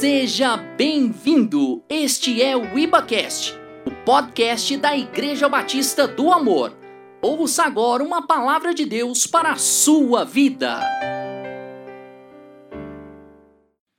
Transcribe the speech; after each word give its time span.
Seja 0.00 0.56
bem-vindo! 0.56 1.84
Este 1.86 2.40
é 2.40 2.56
o 2.56 2.78
IbaCast, 2.78 3.52
o 3.84 3.90
podcast 4.02 4.74
da 4.78 4.96
Igreja 4.96 5.46
Batista 5.46 6.08
do 6.08 6.32
Amor. 6.32 6.74
Ouça 7.20 7.64
agora 7.64 8.02
uma 8.02 8.26
palavra 8.26 8.72
de 8.72 8.86
Deus 8.86 9.26
para 9.26 9.52
a 9.52 9.58
sua 9.58 10.24
vida. 10.24 10.80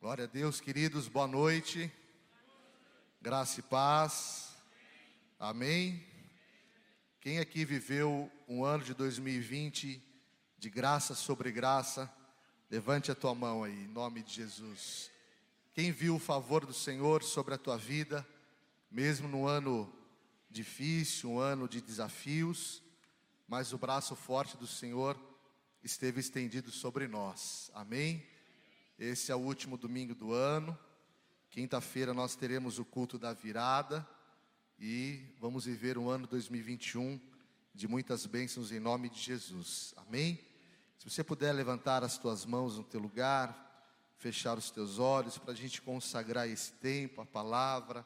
Glória 0.02 0.24
a 0.24 0.28
Deus, 0.28 0.60
queridos, 0.60 1.08
boa 1.08 1.28
noite. 1.28 1.92
Graça 3.22 3.60
e 3.60 3.64
paz. 3.64 4.56
Amém. 5.40 6.04
Quem 7.20 7.38
aqui 7.38 7.64
viveu 7.64 8.28
um 8.50 8.66
ano 8.66 8.84
de 8.84 8.96
2020 8.96 10.02
de 10.58 10.70
graça 10.72 11.14
sobre 11.14 11.52
graça? 11.52 12.12
Levante 12.72 13.12
a 13.12 13.16
tua 13.16 13.36
mão 13.36 13.64
aí, 13.64 13.84
em 13.84 13.88
nome 13.90 14.24
de 14.24 14.34
Jesus. 14.34 15.12
Quem 15.74 15.90
viu 15.90 16.16
o 16.16 16.20
favor 16.20 16.66
do 16.66 16.74
Senhor 16.74 17.24
sobre 17.24 17.54
a 17.54 17.58
tua 17.58 17.78
vida, 17.78 18.28
mesmo 18.92 19.30
no 19.30 19.48
ano 19.48 19.90
difícil, 20.50 21.32
um 21.32 21.40
ano 21.40 21.66
de 21.66 21.80
desafios, 21.80 22.84
mas 23.48 23.72
o 23.72 23.78
braço 23.78 24.14
forte 24.14 24.58
do 24.58 24.68
Senhor 24.68 25.18
esteve 25.82 26.20
estendido 26.20 26.72
sobre 26.72 27.08
nós. 27.08 27.72
Amém? 27.74 28.22
Esse 29.00 29.32
é 29.32 29.36
o 29.36 29.40
último 29.40 29.78
domingo 29.78 30.14
do 30.14 30.34
ano. 30.34 30.78
Quinta-feira 31.50 32.14
nós 32.14 32.36
teremos 32.36 32.78
o 32.78 32.84
culto 32.84 33.18
da 33.18 33.32
virada 33.32 34.06
e 34.78 35.22
vamos 35.40 35.64
viver 35.64 35.98
um 35.98 36.10
ano 36.10 36.28
2021 36.28 37.18
de 37.74 37.88
muitas 37.88 38.26
bênçãos 38.26 38.74
em 38.74 38.80
nome 38.80 39.10
de 39.10 39.22
Jesus. 39.22 39.94
Amém? 39.96 40.38
Se 40.98 41.10
você 41.10 41.24
puder 41.24 41.54
levantar 41.54 42.04
as 42.04 42.18
tuas 42.18 42.46
mãos 42.46 42.78
no 42.78 42.84
teu 42.84 43.00
lugar, 43.00 43.71
fechar 44.22 44.56
os 44.56 44.70
teus 44.70 45.00
olhos 45.00 45.40
para 45.40 45.52
a 45.52 45.56
gente 45.56 45.82
consagrar 45.82 46.48
esse 46.48 46.74
tempo, 46.74 47.22
a 47.22 47.26
palavra. 47.26 48.06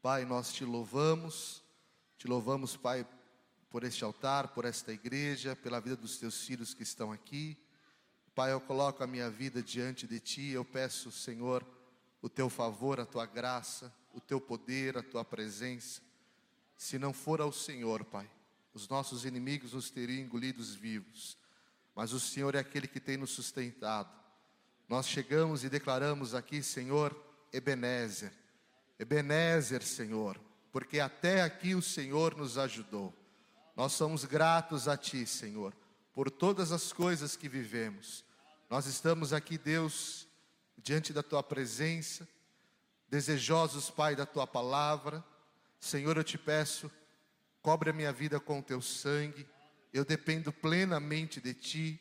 Pai, 0.00 0.24
nós 0.24 0.52
te 0.52 0.64
louvamos, 0.64 1.64
te 2.16 2.28
louvamos, 2.28 2.76
Pai, 2.76 3.04
por 3.68 3.82
este 3.82 4.04
altar, 4.04 4.54
por 4.54 4.64
esta 4.64 4.92
igreja, 4.92 5.56
pela 5.56 5.80
vida 5.80 5.96
dos 5.96 6.16
teus 6.16 6.46
filhos 6.46 6.74
que 6.74 6.84
estão 6.84 7.10
aqui. 7.10 7.58
Pai, 8.36 8.52
eu 8.52 8.60
coloco 8.60 9.02
a 9.02 9.06
minha 9.06 9.28
vida 9.28 9.60
diante 9.60 10.06
de 10.06 10.20
ti, 10.20 10.50
eu 10.50 10.64
peço, 10.64 11.10
Senhor, 11.10 11.66
o 12.22 12.28
teu 12.28 12.48
favor, 12.48 13.00
a 13.00 13.06
tua 13.06 13.26
graça, 13.26 13.92
o 14.12 14.20
teu 14.20 14.40
poder, 14.40 14.96
a 14.96 15.02
tua 15.02 15.24
presença. 15.24 16.00
Se 16.76 17.00
não 17.00 17.12
for 17.12 17.40
ao 17.40 17.50
Senhor, 17.50 18.04
Pai, 18.04 18.30
os 18.72 18.88
nossos 18.88 19.24
inimigos 19.24 19.72
nos 19.72 19.90
teriam 19.90 20.24
engolidos 20.24 20.72
vivos, 20.72 21.36
mas 21.96 22.12
o 22.12 22.20
Senhor 22.20 22.54
é 22.54 22.60
aquele 22.60 22.86
que 22.86 23.00
tem 23.00 23.16
nos 23.16 23.30
sustentado. 23.30 24.23
Nós 24.88 25.08
chegamos 25.08 25.64
e 25.64 25.68
declaramos 25.68 26.34
aqui, 26.34 26.62
Senhor, 26.62 27.16
Ebenezer. 27.52 28.32
Ebenezer, 28.98 29.82
Senhor, 29.82 30.40
porque 30.70 31.00
até 31.00 31.42
aqui 31.42 31.74
o 31.74 31.82
Senhor 31.82 32.36
nos 32.36 32.58
ajudou. 32.58 33.12
Nós 33.76 33.92
somos 33.92 34.24
gratos 34.24 34.86
a 34.86 34.96
Ti, 34.96 35.26
Senhor, 35.26 35.74
por 36.12 36.30
todas 36.30 36.70
as 36.70 36.92
coisas 36.92 37.36
que 37.36 37.48
vivemos. 37.48 38.24
Nós 38.70 38.86
estamos 38.86 39.32
aqui, 39.32 39.58
Deus, 39.58 40.28
diante 40.78 41.12
da 41.12 41.22
Tua 41.22 41.42
presença, 41.42 42.28
desejosos, 43.08 43.90
Pai, 43.90 44.14
da 44.14 44.26
Tua 44.26 44.46
palavra. 44.46 45.24
Senhor, 45.80 46.16
eu 46.16 46.24
te 46.24 46.38
peço, 46.38 46.90
cobre 47.60 47.90
a 47.90 47.92
minha 47.92 48.12
vida 48.12 48.38
com 48.38 48.60
o 48.60 48.62
Teu 48.62 48.80
sangue. 48.80 49.46
Eu 49.92 50.04
dependo 50.04 50.52
plenamente 50.52 51.40
de 51.40 51.54
Ti. 51.54 52.00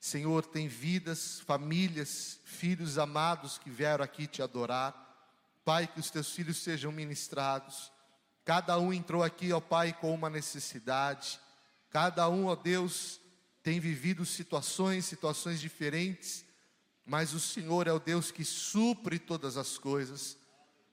Senhor, 0.00 0.46
tem 0.46 0.66
vidas, 0.66 1.40
famílias, 1.40 2.40
filhos 2.42 2.96
amados 2.96 3.58
que 3.58 3.68
vieram 3.68 4.02
aqui 4.02 4.26
te 4.26 4.42
adorar. 4.42 4.94
Pai, 5.62 5.86
que 5.86 6.00
os 6.00 6.10
teus 6.10 6.32
filhos 6.32 6.56
sejam 6.56 6.90
ministrados. 6.90 7.92
Cada 8.42 8.78
um 8.78 8.94
entrou 8.94 9.22
aqui, 9.22 9.52
ó 9.52 9.60
Pai, 9.60 9.92
com 9.92 10.14
uma 10.14 10.30
necessidade. 10.30 11.38
Cada 11.90 12.30
um, 12.30 12.46
ó 12.46 12.56
Deus, 12.56 13.20
tem 13.62 13.78
vivido 13.78 14.24
situações, 14.24 15.04
situações 15.04 15.60
diferentes, 15.60 16.46
mas 17.04 17.34
o 17.34 17.40
Senhor 17.40 17.86
é 17.86 17.92
o 17.92 18.00
Deus 18.00 18.30
que 18.30 18.44
supre 18.44 19.18
todas 19.18 19.58
as 19.58 19.76
coisas. 19.76 20.38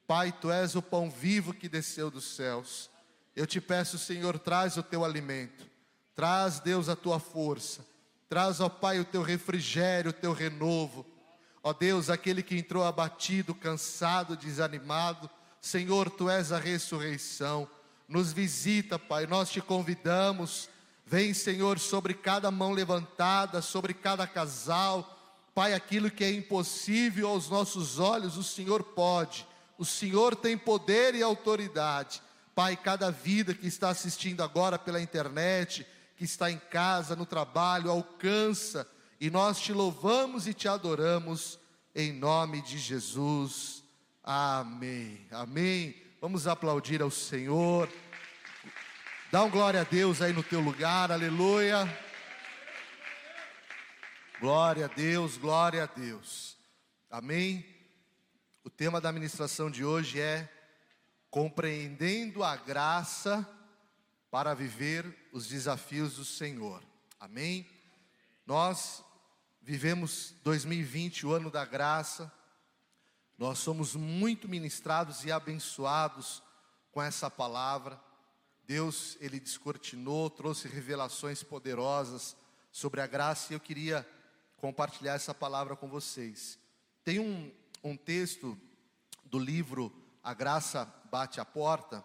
Pai, 0.05 0.33
tu 0.33 0.51
és 0.51 0.75
o 0.75 0.81
pão 0.81 1.09
vivo 1.09 1.53
que 1.53 1.69
desceu 1.69 2.11
dos 2.11 2.35
céus. 2.35 2.89
Eu 3.33 3.47
te 3.47 3.61
peço, 3.61 3.97
Senhor, 3.97 4.37
traz 4.37 4.75
o 4.75 4.83
teu 4.83 5.05
alimento. 5.05 5.65
Traz, 6.13 6.59
Deus, 6.59 6.89
a 6.89 6.95
tua 6.95 7.19
força 7.19 7.85
Traz, 8.29 8.59
ó 8.59 8.67
Pai, 8.67 8.99
o 8.99 9.05
teu 9.05 9.21
refrigério, 9.21 10.11
o 10.11 10.13
teu 10.13 10.33
renovo. 10.33 11.05
Ó 11.63 11.73
Deus, 11.73 12.09
aquele 12.09 12.43
que 12.43 12.57
entrou 12.57 12.83
abatido, 12.83 13.55
cansado, 13.55 14.35
desanimado, 14.35 15.29
Senhor, 15.61 16.09
tu 16.09 16.29
és 16.29 16.51
a 16.51 16.57
ressurreição. 16.59 17.67
Nos 18.07 18.31
visita, 18.31 18.97
Pai, 18.97 19.25
nós 19.25 19.49
te 19.49 19.59
convidamos. 19.59 20.69
Vem, 21.05 21.33
Senhor, 21.33 21.79
sobre 21.79 22.13
cada 22.13 22.49
mão 22.51 22.71
levantada, 22.71 23.61
sobre 23.61 23.93
cada 23.93 24.25
casal. 24.25 25.17
Pai, 25.53 25.73
aquilo 25.73 26.11
que 26.11 26.23
é 26.23 26.31
impossível 26.31 27.29
aos 27.29 27.49
nossos 27.49 27.99
olhos, 27.99 28.37
o 28.37 28.43
Senhor 28.43 28.83
pode. 28.83 29.47
O 29.77 29.85
Senhor 29.85 30.35
tem 30.35 30.57
poder 30.57 31.15
e 31.15 31.23
autoridade. 31.23 32.21
Pai, 32.55 32.75
cada 32.75 33.11
vida 33.11 33.53
que 33.53 33.67
está 33.67 33.89
assistindo 33.89 34.41
agora 34.41 34.79
pela 34.79 35.01
internet, 35.01 35.85
que 36.17 36.23
está 36.23 36.51
em 36.51 36.57
casa, 36.57 37.15
no 37.15 37.27
trabalho, 37.27 37.91
alcança, 37.91 38.89
e 39.21 39.29
nós 39.29 39.59
te 39.59 39.71
louvamos 39.71 40.47
e 40.47 40.53
te 40.53 40.67
adoramos, 40.67 41.59
em 41.93 42.11
nome 42.11 42.61
de 42.63 42.79
Jesus. 42.79 43.83
Amém. 44.23 45.27
Amém. 45.31 45.95
Vamos 46.19 46.47
aplaudir 46.47 47.03
ao 47.03 47.11
Senhor. 47.11 47.87
Dá 49.31 49.43
um 49.43 49.49
glória 49.49 49.81
a 49.81 49.83
Deus 49.83 50.21
aí 50.21 50.33
no 50.33 50.41
teu 50.41 50.59
lugar, 50.59 51.11
aleluia. 51.11 51.87
Glória 54.39 54.85
a 54.85 54.87
Deus, 54.87 55.37
glória 55.37 55.83
a 55.83 55.85
Deus. 55.85 56.57
Amém. 57.11 57.63
O 58.63 58.69
tema 58.71 58.99
da 58.99 59.11
ministração 59.11 59.69
de 59.69 59.85
hoje 59.85 60.19
é 60.19 60.49
compreendendo 61.29 62.43
a 62.43 62.55
graça 62.55 63.47
para 64.29 64.53
viver 64.53 65.29
os 65.31 65.47
desafios 65.47 66.15
do 66.15 66.25
Senhor. 66.25 66.83
Amém? 67.19 67.67
Nós 68.45 69.03
vivemos 69.61 70.33
2020, 70.43 71.25
o 71.25 71.33
ano 71.33 71.49
da 71.49 71.65
graça. 71.65 72.31
Nós 73.37 73.59
somos 73.59 73.95
muito 73.95 74.47
ministrados 74.47 75.23
e 75.25 75.31
abençoados 75.31 76.41
com 76.91 77.01
essa 77.01 77.29
palavra. 77.29 77.99
Deus, 78.65 79.17
ele 79.21 79.39
descortinou, 79.39 80.29
trouxe 80.29 80.67
revelações 80.67 81.43
poderosas 81.43 82.35
sobre 82.71 83.01
a 83.01 83.07
graça 83.07 83.51
e 83.51 83.55
eu 83.55 83.59
queria 83.59 84.07
compartilhar 84.57 85.13
essa 85.13 85.33
palavra 85.33 85.75
com 85.75 85.87
vocês. 85.87 86.59
Tem 87.03 87.19
um, 87.19 87.51
um 87.83 87.95
texto 87.95 88.59
do 89.23 89.39
livro 89.39 89.93
A 90.23 90.33
Graça 90.33 90.85
Bate 91.09 91.39
a 91.39 91.45
Porta, 91.45 92.03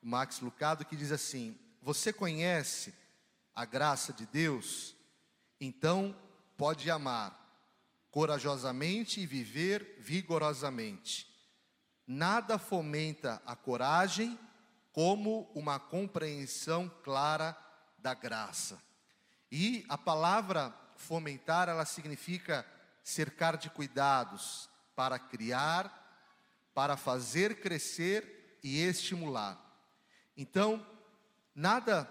Max 0.00 0.40
Lucado, 0.40 0.84
que 0.84 0.96
diz 0.96 1.10
assim: 1.10 1.58
você 1.84 2.14
conhece 2.14 2.94
a 3.54 3.66
graça 3.66 4.10
de 4.10 4.24
Deus? 4.24 4.96
Então 5.60 6.16
pode 6.56 6.90
amar 6.90 7.38
corajosamente 8.10 9.20
e 9.20 9.26
viver 9.26 9.98
vigorosamente. 10.00 11.28
Nada 12.06 12.58
fomenta 12.58 13.42
a 13.44 13.54
coragem 13.54 14.38
como 14.92 15.50
uma 15.54 15.78
compreensão 15.78 16.88
clara 17.02 17.54
da 17.98 18.14
graça. 18.14 18.82
E 19.52 19.84
a 19.86 19.98
palavra 19.98 20.74
fomentar, 20.96 21.68
ela 21.68 21.84
significa 21.84 22.66
cercar 23.02 23.58
de 23.58 23.68
cuidados 23.68 24.70
para 24.96 25.18
criar, 25.18 25.92
para 26.72 26.96
fazer 26.96 27.60
crescer 27.60 28.58
e 28.62 28.80
estimular. 28.80 29.60
Então, 30.34 30.93
Nada 31.54 32.10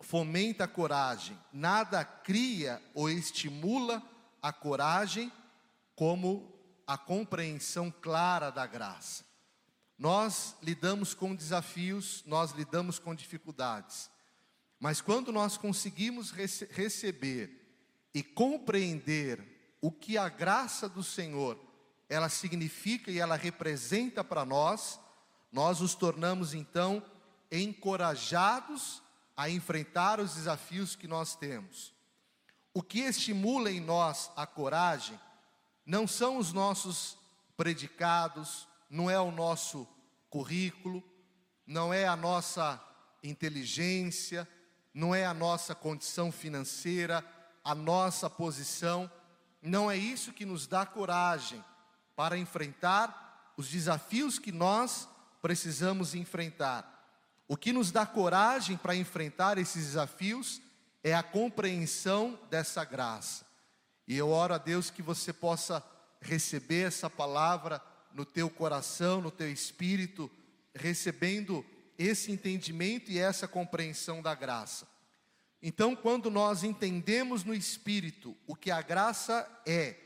fomenta 0.00 0.64
a 0.64 0.68
coragem, 0.68 1.38
nada 1.52 2.04
cria 2.04 2.82
ou 2.94 3.08
estimula 3.08 4.02
a 4.42 4.52
coragem 4.52 5.32
como 5.94 6.52
a 6.86 6.96
compreensão 6.96 7.90
clara 7.90 8.50
da 8.50 8.66
graça. 8.66 9.24
Nós 9.98 10.56
lidamos 10.62 11.12
com 11.12 11.34
desafios, 11.34 12.22
nós 12.24 12.52
lidamos 12.52 12.98
com 12.98 13.14
dificuldades, 13.14 14.10
mas 14.78 15.00
quando 15.00 15.32
nós 15.32 15.56
conseguimos 15.56 16.30
rece 16.30 16.68
receber 16.70 17.66
e 18.14 18.22
compreender 18.22 19.76
o 19.80 19.90
que 19.90 20.16
a 20.16 20.28
graça 20.28 20.88
do 20.88 21.02
Senhor 21.02 21.58
ela 22.08 22.28
significa 22.28 23.10
e 23.10 23.18
ela 23.18 23.36
representa 23.36 24.24
para 24.24 24.44
nós, 24.44 24.98
nós 25.52 25.80
os 25.80 25.94
tornamos 25.94 26.54
então 26.54 27.02
encorajados 27.50 29.02
a 29.36 29.48
enfrentar 29.48 30.20
os 30.20 30.34
desafios 30.34 30.96
que 30.96 31.06
nós 31.06 31.36
temos. 31.36 31.94
O 32.74 32.82
que 32.82 33.00
estimula 33.00 33.70
em 33.70 33.80
nós 33.80 34.30
a 34.36 34.46
coragem 34.46 35.18
não 35.84 36.06
são 36.06 36.36
os 36.36 36.52
nossos 36.52 37.16
predicados, 37.56 38.68
não 38.90 39.10
é 39.10 39.18
o 39.18 39.30
nosso 39.30 39.88
currículo, 40.28 41.02
não 41.66 41.92
é 41.92 42.06
a 42.06 42.16
nossa 42.16 42.82
inteligência, 43.22 44.48
não 44.92 45.14
é 45.14 45.24
a 45.24 45.34
nossa 45.34 45.74
condição 45.74 46.30
financeira, 46.32 47.24
a 47.64 47.74
nossa 47.74 48.28
posição, 48.28 49.10
não 49.60 49.90
é 49.90 49.96
isso 49.96 50.32
que 50.32 50.46
nos 50.46 50.66
dá 50.66 50.86
coragem 50.86 51.64
para 52.16 52.38
enfrentar 52.38 53.52
os 53.56 53.68
desafios 53.68 54.38
que 54.38 54.52
nós 54.52 55.08
precisamos 55.40 56.14
enfrentar. 56.14 56.97
O 57.48 57.56
que 57.56 57.72
nos 57.72 57.90
dá 57.90 58.04
coragem 58.04 58.76
para 58.76 58.94
enfrentar 58.94 59.56
esses 59.56 59.86
desafios 59.86 60.60
é 61.02 61.14
a 61.14 61.22
compreensão 61.22 62.38
dessa 62.50 62.84
graça. 62.84 63.46
E 64.06 64.14
eu 64.14 64.28
oro 64.28 64.52
a 64.52 64.58
Deus 64.58 64.90
que 64.90 65.00
você 65.00 65.32
possa 65.32 65.82
receber 66.20 66.86
essa 66.86 67.08
palavra 67.08 67.82
no 68.12 68.26
teu 68.26 68.50
coração, 68.50 69.22
no 69.22 69.30
teu 69.30 69.50
espírito, 69.50 70.30
recebendo 70.74 71.64
esse 71.96 72.30
entendimento 72.30 73.10
e 73.10 73.18
essa 73.18 73.48
compreensão 73.48 74.20
da 74.20 74.34
graça. 74.34 74.86
Então, 75.62 75.96
quando 75.96 76.30
nós 76.30 76.62
entendemos 76.62 77.44
no 77.44 77.54
espírito 77.54 78.36
o 78.46 78.54
que 78.54 78.70
a 78.70 78.82
graça 78.82 79.48
é, 79.66 79.96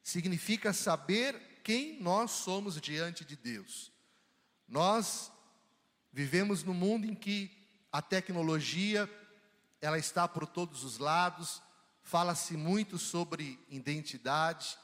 significa 0.00 0.72
saber 0.72 1.60
quem 1.64 2.00
nós 2.00 2.30
somos 2.30 2.80
diante 2.80 3.24
de 3.24 3.36
Deus. 3.36 3.90
Nós 4.68 5.31
vivemos 6.12 6.62
num 6.62 6.74
mundo 6.74 7.06
em 7.06 7.14
que 7.14 7.50
a 7.90 8.02
tecnologia 8.02 9.08
ela 9.80 9.98
está 9.98 10.28
por 10.28 10.46
todos 10.46 10.84
os 10.84 10.98
lados, 10.98 11.62
fala-se 12.02 12.56
muito 12.56 12.98
sobre 12.98 13.58
identidade. 13.68 14.78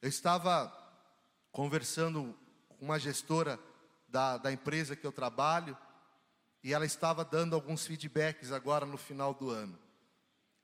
Eu 0.00 0.08
estava 0.08 0.72
conversando 1.52 2.36
com 2.68 2.84
uma 2.84 2.98
gestora 2.98 3.60
da, 4.08 4.38
da 4.38 4.52
empresa 4.52 4.96
que 4.96 5.06
eu 5.06 5.12
trabalho, 5.12 5.76
e 6.62 6.72
ela 6.72 6.84
estava 6.84 7.24
dando 7.24 7.54
alguns 7.54 7.86
feedbacks 7.86 8.50
agora 8.50 8.84
no 8.84 8.96
final 8.96 9.32
do 9.32 9.50
ano. 9.50 9.78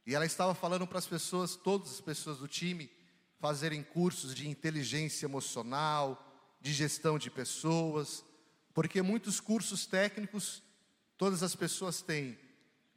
E 0.06 0.14
ela 0.14 0.26
estava 0.26 0.54
falando 0.54 0.86
para 0.86 0.98
as 0.98 1.06
pessoas, 1.06 1.56
todas 1.56 1.92
as 1.92 2.00
pessoas 2.00 2.38
do 2.38 2.48
time, 2.48 2.90
fazerem 3.38 3.82
cursos 3.82 4.34
de 4.34 4.48
inteligência 4.48 5.26
emocional, 5.26 6.20
de 6.60 6.72
gestão 6.72 7.18
de 7.18 7.30
pessoas, 7.30 8.24
porque 8.74 9.00
muitos 9.00 9.40
cursos 9.40 9.86
técnicos 9.86 10.62
todas 11.16 11.42
as 11.42 11.54
pessoas 11.54 12.02
têm, 12.02 12.36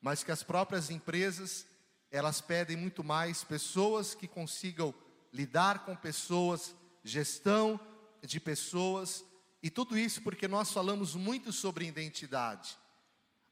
mas 0.01 0.23
que 0.23 0.31
as 0.31 0.41
próprias 0.41 0.89
empresas, 0.89 1.67
elas 2.09 2.41
pedem 2.41 2.75
muito 2.75 3.03
mais 3.03 3.43
pessoas 3.43 4.15
que 4.15 4.27
consigam 4.27 4.93
lidar 5.31 5.85
com 5.85 5.95
pessoas, 5.95 6.75
gestão 7.03 7.79
de 8.23 8.39
pessoas, 8.39 9.23
e 9.61 9.69
tudo 9.69 9.97
isso 9.97 10.21
porque 10.23 10.47
nós 10.47 10.71
falamos 10.71 11.15
muito 11.15 11.53
sobre 11.53 11.85
identidade. 11.85 12.75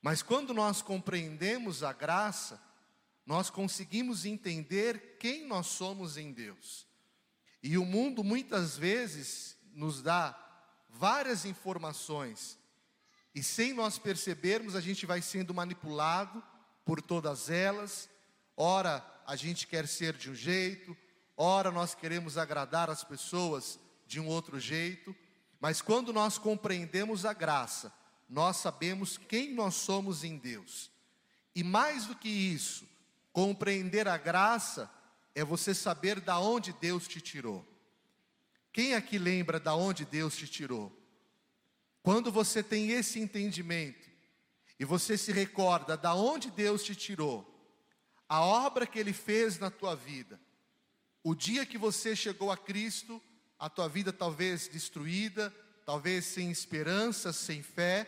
Mas 0.01 0.21
quando 0.21 0.53
nós 0.53 0.81
compreendemos 0.81 1.83
a 1.83 1.93
graça, 1.93 2.61
nós 3.25 3.49
conseguimos 3.49 4.25
entender 4.25 5.17
quem 5.19 5.47
nós 5.47 5.67
somos 5.67 6.17
em 6.17 6.31
Deus. 6.31 6.87
E 7.61 7.77
o 7.77 7.85
mundo 7.85 8.23
muitas 8.23 8.77
vezes 8.77 9.57
nos 9.73 10.01
dá 10.01 10.44
várias 10.97 11.45
informações, 11.45 12.57
e 13.33 13.43
sem 13.43 13.73
nós 13.73 13.99
percebermos, 13.99 14.75
a 14.75 14.81
gente 14.81 15.05
vai 15.05 15.21
sendo 15.21 15.53
manipulado 15.53 16.41
por 16.85 17.01
todas 17.01 17.49
elas. 17.49 18.09
Ora, 18.55 19.05
a 19.27 19.35
gente 19.35 19.67
quer 19.67 19.87
ser 19.87 20.13
de 20.13 20.31
um 20.31 20.35
jeito, 20.35 20.95
ora, 21.35 21.69
nós 21.69 21.93
queremos 21.93 22.37
agradar 22.37 22.89
as 22.89 23.03
pessoas 23.03 23.77
de 24.07 24.21
um 24.21 24.27
outro 24.27 24.57
jeito. 24.57 25.13
Mas 25.59 25.81
quando 25.81 26.13
nós 26.13 26.37
compreendemos 26.37 27.25
a 27.25 27.33
graça, 27.33 27.91
nós 28.29 28.57
sabemos 28.57 29.17
quem 29.17 29.53
nós 29.53 29.75
somos 29.75 30.23
em 30.23 30.37
Deus. 30.37 30.89
E 31.53 31.61
mais 31.61 32.05
do 32.05 32.15
que 32.15 32.29
isso, 32.29 32.87
compreender 33.33 34.07
a 34.07 34.17
graça 34.17 34.89
é 35.33 35.43
você 35.43 35.73
saber 35.73 36.21
da 36.21 36.39
onde 36.39 36.71
Deus 36.71 37.05
te 37.05 37.19
tirou. 37.19 37.67
Quem 38.75 38.93
aqui 38.93 39.17
lembra 39.17 39.57
da 39.57 39.73
onde 39.73 40.03
Deus 40.03 40.35
te 40.35 40.49
tirou? 40.49 40.91
Quando 42.03 42.29
você 42.29 42.61
tem 42.61 42.91
esse 42.91 43.21
entendimento 43.21 44.05
e 44.77 44.83
você 44.83 45.17
se 45.17 45.31
recorda 45.31 45.95
da 45.95 46.13
onde 46.13 46.51
Deus 46.51 46.83
te 46.83 46.93
tirou, 46.93 47.49
a 48.27 48.41
obra 48.41 48.85
que 48.85 48.99
ele 48.99 49.13
fez 49.13 49.57
na 49.57 49.71
tua 49.71 49.95
vida, 49.95 50.37
o 51.23 51.33
dia 51.33 51.65
que 51.65 51.77
você 51.77 52.17
chegou 52.17 52.51
a 52.51 52.57
Cristo, 52.57 53.23
a 53.57 53.69
tua 53.69 53.87
vida 53.87 54.11
talvez 54.11 54.67
destruída, 54.67 55.55
talvez 55.85 56.25
sem 56.25 56.51
esperança, 56.51 57.31
sem 57.31 57.63
fé, 57.63 58.05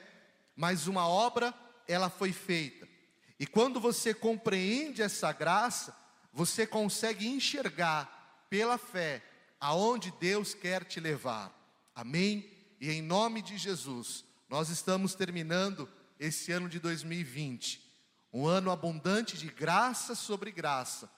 mas 0.54 0.86
uma 0.86 1.08
obra 1.08 1.54
ela 1.88 2.10
foi 2.10 2.34
feita. 2.34 2.86
E 3.40 3.48
quando 3.48 3.80
você 3.80 4.14
compreende 4.14 5.02
essa 5.02 5.31
graça, 5.31 5.96
você 6.34 6.68
consegue 6.68 7.25
enxergar 7.25 8.46
pela 8.50 8.78
fé 8.78 9.24
aonde 9.59 10.12
Deus 10.19 10.54
quer 10.54 10.83
te 10.83 11.00
levar. 11.00 11.54
Amém? 11.95 12.50
E 12.80 12.92
em 12.92 13.01
nome 13.01 13.42
de 13.42 13.57
Jesus, 13.57 14.24
nós 14.50 14.69
estamos 14.69 15.15
terminando 15.15 15.89
esse 16.19 16.51
ano 16.51 16.69
de 16.69 16.80
2020, 16.80 17.81
um 18.31 18.45
ano 18.45 18.71
abundante 18.71 19.38
de 19.38 19.48
graça 19.48 20.15
sobre 20.15 20.51
graça. 20.51 21.09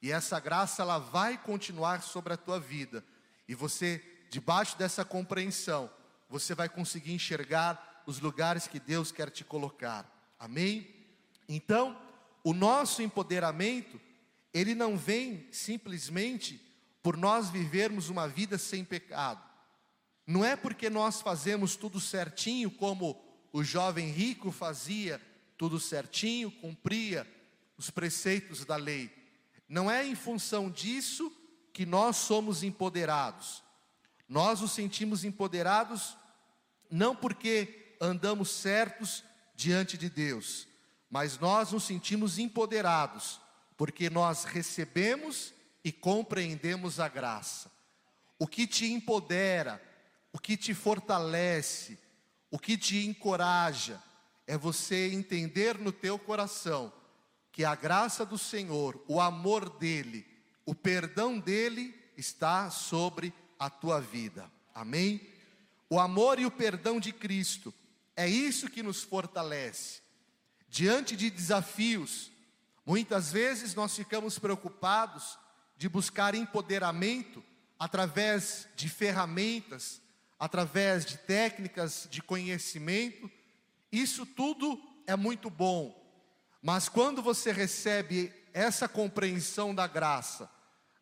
E 0.00 0.12
essa 0.12 0.38
graça 0.38 0.82
ela 0.82 0.98
vai 0.98 1.38
continuar 1.38 2.02
sobre 2.02 2.34
a 2.34 2.36
tua 2.36 2.60
vida. 2.60 3.04
E 3.48 3.54
você, 3.54 4.02
debaixo 4.30 4.76
dessa 4.76 5.04
compreensão, 5.04 5.90
você 6.28 6.54
vai 6.54 6.68
conseguir 6.68 7.12
enxergar 7.12 8.02
os 8.06 8.20
lugares 8.20 8.66
que 8.66 8.78
Deus 8.78 9.10
quer 9.10 9.30
te 9.30 9.44
colocar. 9.44 10.08
Amém? 10.38 10.94
Então, 11.48 11.98
o 12.44 12.52
nosso 12.52 13.02
empoderamento, 13.02 14.00
ele 14.52 14.74
não 14.74 14.96
vem 14.96 15.48
simplesmente 15.50 16.65
por 17.06 17.16
nós 17.16 17.50
vivermos 17.50 18.08
uma 18.08 18.26
vida 18.26 18.58
sem 18.58 18.84
pecado. 18.84 19.40
Não 20.26 20.44
é 20.44 20.56
porque 20.56 20.90
nós 20.90 21.20
fazemos 21.20 21.76
tudo 21.76 22.00
certinho, 22.00 22.68
como 22.68 23.24
o 23.52 23.62
jovem 23.62 24.10
rico 24.10 24.50
fazia 24.50 25.22
tudo 25.56 25.78
certinho, 25.78 26.50
cumpria 26.50 27.24
os 27.78 27.90
preceitos 27.90 28.64
da 28.64 28.74
lei. 28.74 29.08
Não 29.68 29.88
é 29.88 30.04
em 30.04 30.16
função 30.16 30.68
disso 30.68 31.30
que 31.72 31.86
nós 31.86 32.16
somos 32.16 32.64
empoderados. 32.64 33.62
Nós 34.28 34.60
nos 34.60 34.72
sentimos 34.72 35.22
empoderados 35.22 36.16
não 36.90 37.14
porque 37.14 37.96
andamos 38.00 38.50
certos 38.50 39.22
diante 39.54 39.96
de 39.96 40.10
Deus, 40.10 40.66
mas 41.08 41.38
nós 41.38 41.70
nos 41.70 41.84
sentimos 41.84 42.36
empoderados 42.36 43.40
porque 43.76 44.10
nós 44.10 44.42
recebemos 44.42 45.54
e 45.86 45.92
compreendemos 45.92 46.98
a 46.98 47.06
graça. 47.06 47.70
O 48.40 48.46
que 48.48 48.66
te 48.66 48.92
empodera, 48.92 49.80
o 50.32 50.38
que 50.38 50.56
te 50.56 50.74
fortalece, 50.74 51.96
o 52.50 52.58
que 52.58 52.76
te 52.76 53.06
encoraja 53.06 54.02
é 54.48 54.58
você 54.58 55.12
entender 55.12 55.78
no 55.78 55.92
teu 55.92 56.18
coração 56.18 56.92
que 57.52 57.64
a 57.64 57.76
graça 57.76 58.26
do 58.26 58.36
Senhor, 58.36 59.00
o 59.06 59.20
amor 59.20 59.78
dele, 59.78 60.26
o 60.64 60.74
perdão 60.74 61.38
dele 61.38 61.94
está 62.16 62.68
sobre 62.68 63.32
a 63.56 63.70
tua 63.70 64.00
vida. 64.00 64.50
Amém? 64.74 65.20
O 65.88 66.00
amor 66.00 66.40
e 66.40 66.46
o 66.46 66.50
perdão 66.50 66.98
de 66.98 67.12
Cristo 67.12 67.72
é 68.16 68.28
isso 68.28 68.68
que 68.68 68.82
nos 68.82 69.04
fortalece. 69.04 70.00
Diante 70.68 71.14
de 71.14 71.30
desafios, 71.30 72.32
muitas 72.84 73.30
vezes 73.30 73.72
nós 73.76 73.94
ficamos 73.94 74.36
preocupados 74.36 75.38
de 75.76 75.88
buscar 75.88 76.34
empoderamento 76.34 77.42
através 77.78 78.66
de 78.74 78.88
ferramentas, 78.88 80.00
através 80.38 81.04
de 81.04 81.18
técnicas 81.18 82.08
de 82.10 82.22
conhecimento. 82.22 83.30
Isso 83.92 84.24
tudo 84.24 84.80
é 85.06 85.14
muito 85.14 85.50
bom, 85.50 85.94
mas 86.62 86.88
quando 86.88 87.22
você 87.22 87.52
recebe 87.52 88.32
essa 88.52 88.88
compreensão 88.88 89.74
da 89.74 89.86
graça, 89.86 90.50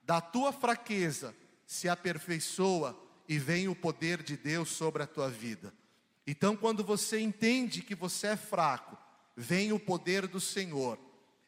da 0.03 0.21
tua 0.21 0.53
fraqueza, 0.53 1.35
se 1.67 1.89
aperfeiçoa 1.89 2.99
e 3.29 3.39
vem 3.39 3.69
o 3.69 3.75
poder 3.75 4.23
de 4.23 4.37
Deus 4.37 4.71
sobre 4.71 5.03
a 5.03 5.07
tua 5.07 5.31
vida. 5.31 5.73
Então, 6.27 6.57
quando 6.57 6.85
você 6.85 7.21
entende 7.21 7.81
que 7.81 7.95
você 7.95 8.29
é 8.29 8.37
fraco, 8.37 8.99
vem 9.37 9.73
o 9.73 9.81
poder 9.81 10.27
do 10.27 10.41
Senhor, 10.41 10.99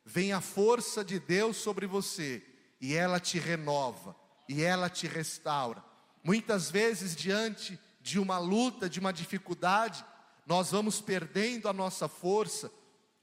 vem 0.04 0.32
a 0.32 0.40
força 0.40 1.04
de 1.04 1.18
Deus 1.18 1.56
sobre 1.56 1.86
você 1.86 2.42
e 2.80 2.94
ela 2.94 3.18
te 3.18 3.38
renova 3.38 4.16
e 4.48 4.62
ela 4.62 4.88
te 4.88 5.06
restaura. 5.06 5.82
Muitas 6.22 6.70
vezes, 6.70 7.14
diante 7.14 7.78
de 8.00 8.18
uma 8.18 8.38
luta, 8.38 8.88
de 8.88 9.00
uma 9.00 9.12
dificuldade, 9.12 10.04
nós 10.46 10.70
vamos 10.70 11.00
perdendo 11.00 11.68
a 11.68 11.72
nossa 11.72 12.08
força, 12.08 12.70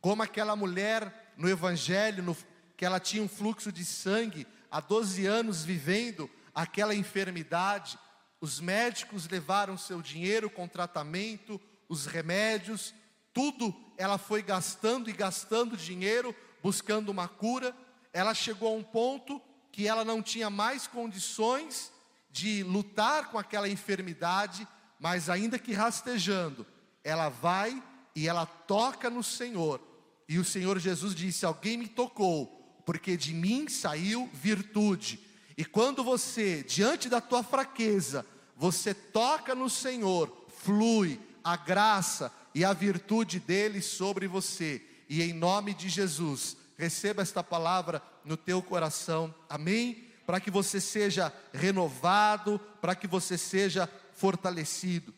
como 0.01 0.22
aquela 0.22 0.55
mulher 0.55 1.33
no 1.38 1.50
Evangelho, 1.50 2.22
no, 2.22 2.36
que 2.75 2.86
ela 2.86 3.00
tinha 3.00 3.24
um 3.24 3.29
fluxo 3.29 3.72
de 3.72 3.86
sangue 3.86 4.45
há 4.69 4.79
12 4.79 5.25
anos 5.25 5.63
vivendo 5.63 6.29
aquela 6.53 6.93
enfermidade, 6.93 7.98
os 8.41 8.60
médicos 8.60 9.27
levaram 9.29 9.77
seu 9.77 10.01
dinheiro 10.01 10.50
com 10.50 10.67
tratamento, 10.67 11.60
os 11.88 12.05
remédios, 12.05 12.93
tudo 13.33 13.74
ela 13.98 14.17
foi 14.17 14.41
gastando 14.41 15.10
e 15.10 15.13
gastando 15.13 15.77
dinheiro 15.77 16.36
buscando 16.62 17.10
uma 17.10 17.27
cura. 17.27 17.75
Ela 18.13 18.34
chegou 18.34 18.70
a 18.70 18.77
um 18.77 18.84
ponto 18.84 19.41
que 19.72 19.88
ela 19.88 20.05
não 20.05 20.22
tinha 20.22 20.50
mais 20.50 20.86
condições 20.86 21.91
de 22.32 22.63
lutar 22.63 23.32
com 23.32 23.38
aquela 23.38 23.67
enfermidade, 23.67 24.67
mas 25.00 25.29
ainda 25.29 25.58
que 25.58 25.74
rastejando, 25.74 26.65
ela 27.03 27.27
vai 27.27 27.82
e 28.15 28.27
ela 28.27 28.46
toca 28.46 29.10
no 29.10 29.24
Senhor. 29.24 29.82
E 30.29 30.38
o 30.38 30.46
Senhor 30.46 30.79
Jesus 30.79 31.13
disse: 31.15 31.46
Alguém 31.46 31.77
me 31.77 31.88
tocou, 31.88 32.82
porque 32.86 33.17
de 33.17 33.34
mim 33.34 33.67
saiu 33.67 34.29
virtude. 34.32 35.20
E 35.58 35.65
quando 35.65 36.03
você, 36.03 36.63
diante 36.63 37.10
da 37.10 37.20
tua 37.20 37.43
fraqueza, 37.43 38.25
você 38.55 38.93
toca 38.93 39.53
no 39.53 39.70
Senhor, 39.70 40.46
flui 40.60 41.20
a 41.43 41.55
graça 41.55 42.32
e 42.55 42.63
a 42.63 42.74
virtude 42.74 43.39
dele 43.39 43.82
sobre 43.82 44.27
você. 44.27 44.82
E 45.10 45.22
em 45.22 45.34
nome 45.34 45.74
de 45.74 45.89
Jesus, 45.89 46.58
receba 46.84 47.22
esta 47.22 47.42
palavra 47.42 48.02
no 48.25 48.36
teu 48.36 48.62
coração. 48.62 49.34
Amém? 49.50 50.10
Para 50.25 50.40
que 50.40 50.52
você 50.52 50.82
seja 50.82 51.34
renovado, 51.54 52.60
para 52.82 52.94
que 52.94 53.08
você 53.08 53.38
seja 53.38 53.90
fortalecido. 54.13 55.13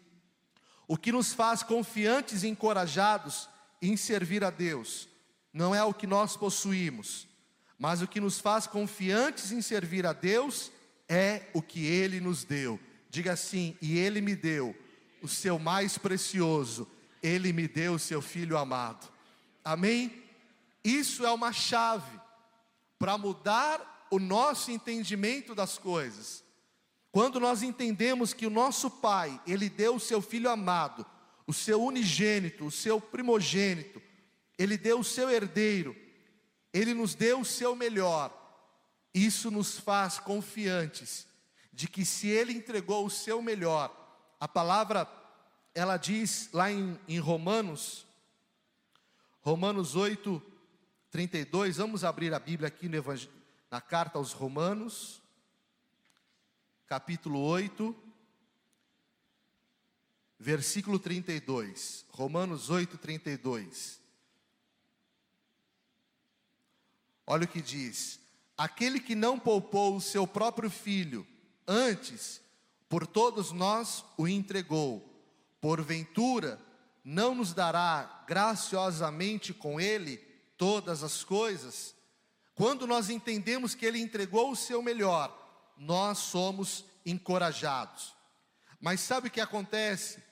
O 0.88 0.96
que 0.96 1.12
nos 1.12 1.34
faz 1.34 1.64
confiantes 1.64 2.44
e 2.44 2.48
encorajados 2.48 3.50
em 3.82 3.98
servir 3.98 4.44
a 4.44 4.52
Deus 4.52 5.10
não 5.52 5.74
é 5.74 5.84
o 5.84 5.94
que 5.94 6.06
nós 6.06 6.38
possuímos, 6.38 7.28
mas 7.80 8.02
o 8.02 8.08
que 8.08 8.20
nos 8.20 8.40
faz 8.40 8.68
confiantes 8.68 9.52
em 9.52 9.62
servir 9.62 10.06
a 10.06 10.14
Deus 10.14 10.72
é 11.10 11.50
o 11.54 11.62
que 11.62 11.86
Ele 11.86 12.20
nos 12.20 12.44
deu. 12.44 12.80
Diga 13.10 13.34
assim: 13.34 13.76
e 13.82 13.98
Ele 13.98 14.22
me 14.22 14.36
deu 14.36 14.76
o 15.22 15.28
seu 15.28 15.58
mais 15.58 15.98
precioso, 15.98 16.88
Ele 17.24 17.52
me 17.52 17.68
deu 17.68 17.94
o 17.94 18.00
seu 18.00 18.22
Filho 18.22 18.56
amado. 18.56 19.08
Amém? 19.64 20.25
Isso 20.86 21.26
é 21.26 21.32
uma 21.32 21.52
chave 21.52 22.22
para 23.00 23.18
mudar 23.18 24.08
o 24.12 24.20
nosso 24.20 24.70
entendimento 24.70 25.56
das 25.56 25.80
coisas. 25.80 26.44
Quando 27.12 27.40
nós 27.40 27.64
entendemos 27.64 28.34
que 28.34 28.46
o 28.46 28.52
nosso 28.52 28.92
Pai, 28.92 29.42
Ele 29.48 29.68
deu 29.68 29.96
o 29.96 30.00
seu 30.00 30.22
Filho 30.22 30.48
amado, 30.48 31.04
o 31.48 31.54
seu 31.54 31.82
unigênito, 31.84 32.68
o 32.68 32.72
seu 32.72 33.02
primogênito, 33.02 34.00
Ele 34.60 34.78
deu 34.78 35.00
o 35.00 35.04
seu 35.04 35.28
herdeiro, 35.32 35.96
Ele 36.72 36.94
nos 36.94 37.16
deu 37.16 37.40
o 37.40 37.46
seu 37.46 37.76
melhor. 37.76 38.32
Isso 39.12 39.50
nos 39.50 39.80
faz 39.80 40.20
confiantes 40.20 41.26
de 41.74 41.88
que 41.88 42.06
se 42.06 42.28
Ele 42.28 42.54
entregou 42.54 43.08
o 43.08 43.10
seu 43.10 43.42
melhor, 43.42 43.92
a 44.40 44.48
palavra, 44.48 45.10
ela 45.74 45.98
diz 45.98 46.50
lá 46.54 46.72
em, 46.72 47.00
em 47.08 47.18
Romanos, 47.18 48.06
Romanos 49.42 49.96
8, 49.96 50.55
32, 51.16 51.78
vamos 51.78 52.04
abrir 52.04 52.34
a 52.34 52.40
Bíblia 52.40 52.68
aqui 52.68 52.90
na 53.72 53.80
carta 53.80 54.18
aos 54.18 54.34
Romanos 54.34 55.22
capítulo 56.88 57.40
8, 57.40 57.96
versículo 60.38 61.00
32. 61.00 62.06
Romanos 62.10 62.70
8, 62.70 62.98
32. 62.98 64.02
Olha 67.26 67.46
o 67.46 67.48
que 67.48 67.62
diz: 67.62 68.20
Aquele 68.58 69.00
que 69.00 69.16
não 69.16 69.40
poupou 69.40 69.96
o 69.96 70.02
seu 70.02 70.28
próprio 70.28 70.70
filho, 70.70 71.26
antes, 71.66 72.42
por 72.90 73.08
todos 73.08 73.54
nós 73.54 74.04
o 74.18 74.28
entregou, 74.28 75.02
porventura, 75.62 76.60
não 77.06 77.34
nos 77.34 77.54
dará 77.54 78.26
graciosamente 78.28 79.54
com 79.54 79.80
ele 79.80 80.35
todas 80.58 81.04
as 81.04 81.24
coisas? 81.24 81.96
Quando 82.54 82.88
nós 82.88 83.10
entendemos 83.10 83.76
que 83.76 83.86
ele 83.86 84.00
entregou 84.00 84.52
o 84.52 84.56
seu 84.56 84.82
melhor, 84.82 85.34
nós 85.78 86.20
somos 86.20 86.86
encorajados. 87.06 88.16
Mas 88.80 89.02
sabe 89.02 89.28
o 89.28 89.32
que 89.32 89.42
acontece? 89.42 90.24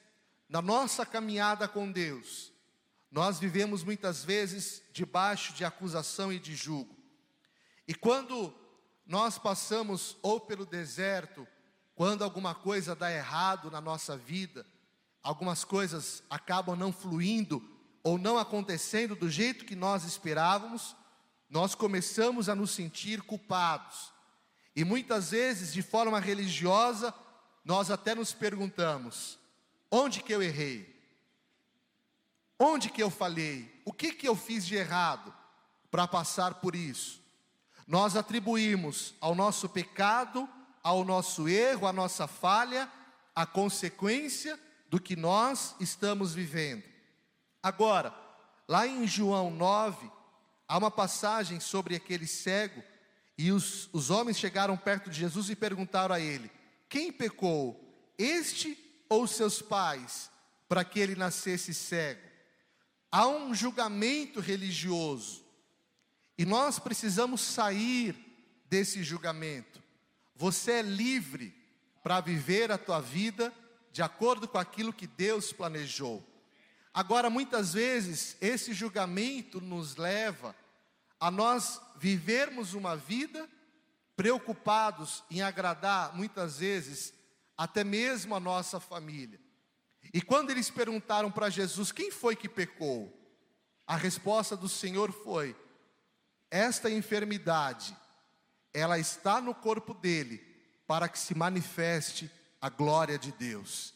Na 0.48 0.62
nossa 0.62 1.06
caminhada 1.06 1.68
com 1.68 1.92
Deus, 1.92 2.52
nós 3.12 3.40
vivemos 3.40 3.84
muitas 3.84 4.24
vezes 4.24 4.82
debaixo 4.92 5.54
de 5.54 5.66
acusação 5.66 6.32
e 6.32 6.40
de 6.40 6.56
julgo. 6.56 6.98
E 7.88 7.94
quando 7.94 8.54
nós 9.06 9.38
passamos 9.38 10.18
ou 10.22 10.40
pelo 10.40 10.66
deserto, 10.66 11.48
quando 11.96 12.24
alguma 12.24 12.56
coisa 12.56 12.96
dá 12.96 13.12
errado 13.12 13.70
na 13.70 13.82
nossa 13.82 14.18
vida, 14.18 14.66
algumas 15.22 15.64
coisas 15.64 16.24
acabam 16.30 16.76
não 16.76 16.92
fluindo 16.92 17.62
ou 18.04 18.18
não 18.18 18.38
acontecendo 18.38 19.16
do 19.16 19.30
jeito 19.30 19.66
que 19.66 19.76
nós 19.76 20.04
esperávamos, 20.04 20.96
nós 21.50 21.74
começamos 21.74 22.50
a 22.50 22.56
nos 22.56 22.72
sentir 22.72 23.22
culpados. 23.22 24.12
E 24.76 24.84
muitas 24.84 25.32
vezes, 25.32 25.72
de 25.72 25.82
forma 25.82 26.20
religiosa, 26.20 27.14
nós 27.64 27.90
até 27.90 28.14
nos 28.14 28.34
perguntamos: 28.34 29.40
onde 29.90 30.22
que 30.22 30.34
eu 30.34 30.44
errei? 30.44 30.92
Onde 32.60 32.90
que 32.90 33.02
eu 33.02 33.10
falhei? 33.10 33.82
O 33.86 33.94
que 33.94 34.14
que 34.14 34.28
eu 34.28 34.36
fiz 34.36 34.66
de 34.66 34.76
errado 34.76 35.34
para 35.90 36.08
passar 36.08 36.56
por 36.56 36.76
isso? 36.76 37.22
Nós 37.88 38.16
atribuímos 38.16 39.14
ao 39.20 39.36
nosso 39.36 39.68
pecado, 39.70 40.48
ao 40.82 41.04
nosso 41.04 41.48
erro, 41.48 41.88
à 41.88 41.94
nossa 41.94 42.28
falha, 42.28 42.90
a 43.36 43.46
consequência 43.46 44.60
do 44.90 45.00
que 45.00 45.16
nós 45.16 45.76
estamos 45.80 46.34
vivendo. 46.34 46.93
Agora, 47.64 48.14
lá 48.68 48.86
em 48.86 49.08
João 49.08 49.50
9, 49.50 50.12
há 50.68 50.78
uma 50.78 50.92
passagem 50.92 51.62
sobre 51.62 51.96
aquele 51.96 52.28
cego 52.28 52.84
e 53.38 53.54
os, 53.54 53.90
os 53.94 54.10
homens 54.10 54.38
chegaram 54.38 54.76
perto 54.76 55.10
de 55.10 55.18
Jesus 55.18 55.50
e 55.50 55.56
perguntaram 55.56 56.14
a 56.14 56.20
ele: 56.20 56.52
Quem 56.90 57.10
pecou, 57.10 57.80
este 58.18 58.78
ou 59.08 59.26
seus 59.26 59.62
pais, 59.62 60.30
para 60.68 60.84
que 60.84 61.00
ele 61.00 61.16
nascesse 61.16 61.74
cego? 61.74 62.22
Há 63.10 63.28
um 63.28 63.56
julgamento 63.56 64.42
religioso 64.42 65.46
e 66.38 66.46
nós 66.46 66.80
precisamos 66.80 67.40
sair 67.40 68.16
desse 68.70 69.04
julgamento. 69.04 69.82
Você 70.36 70.74
é 70.74 70.82
livre 70.82 71.56
para 72.04 72.20
viver 72.20 72.72
a 72.72 72.78
tua 72.78 73.00
vida 73.00 73.54
de 73.92 74.02
acordo 74.02 74.48
com 74.48 74.58
aquilo 74.58 74.92
que 74.92 75.08
Deus 75.08 75.54
planejou. 75.54 76.33
Agora, 76.94 77.30
muitas 77.30 77.74
vezes, 77.74 78.38
esse 78.40 78.74
julgamento 78.74 79.60
nos 79.60 79.96
leva 79.96 80.56
a 81.20 81.32
nós 81.32 81.82
vivermos 81.98 82.74
uma 82.74 82.96
vida 82.96 83.50
preocupados 84.16 85.24
em 85.32 85.42
agradar, 85.42 86.16
muitas 86.16 86.60
vezes, 86.60 87.14
até 87.58 87.84
mesmo 87.84 88.36
a 88.36 88.40
nossa 88.40 88.80
família. 88.80 89.40
E 90.14 90.22
quando 90.22 90.52
eles 90.52 90.70
perguntaram 90.70 91.32
para 91.32 91.50
Jesus 91.50 91.92
quem 91.92 92.12
foi 92.12 92.36
que 92.36 92.48
pecou, 92.48 93.12
a 93.88 93.96
resposta 93.96 94.56
do 94.56 94.70
Senhor 94.70 95.12
foi: 95.12 95.56
esta 96.52 96.92
enfermidade, 96.92 97.98
ela 98.72 99.00
está 99.00 99.42
no 99.42 99.56
corpo 99.56 99.96
dele 99.96 100.38
para 100.86 101.10
que 101.10 101.18
se 101.18 101.34
manifeste 101.34 102.30
a 102.62 102.70
glória 102.70 103.18
de 103.18 103.32
Deus. 103.32 103.94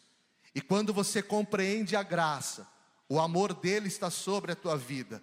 E 0.55 0.61
quando 0.61 0.91
você 0.91 1.21
compreende 1.21 1.95
a 1.95 2.01
graça, 2.01 2.67
o 3.09 3.19
amor 3.19 3.53
dele 3.53 3.87
está 3.87 4.09
sobre 4.09 4.51
a 4.51 4.55
tua 4.55 4.77
vida. 4.77 5.21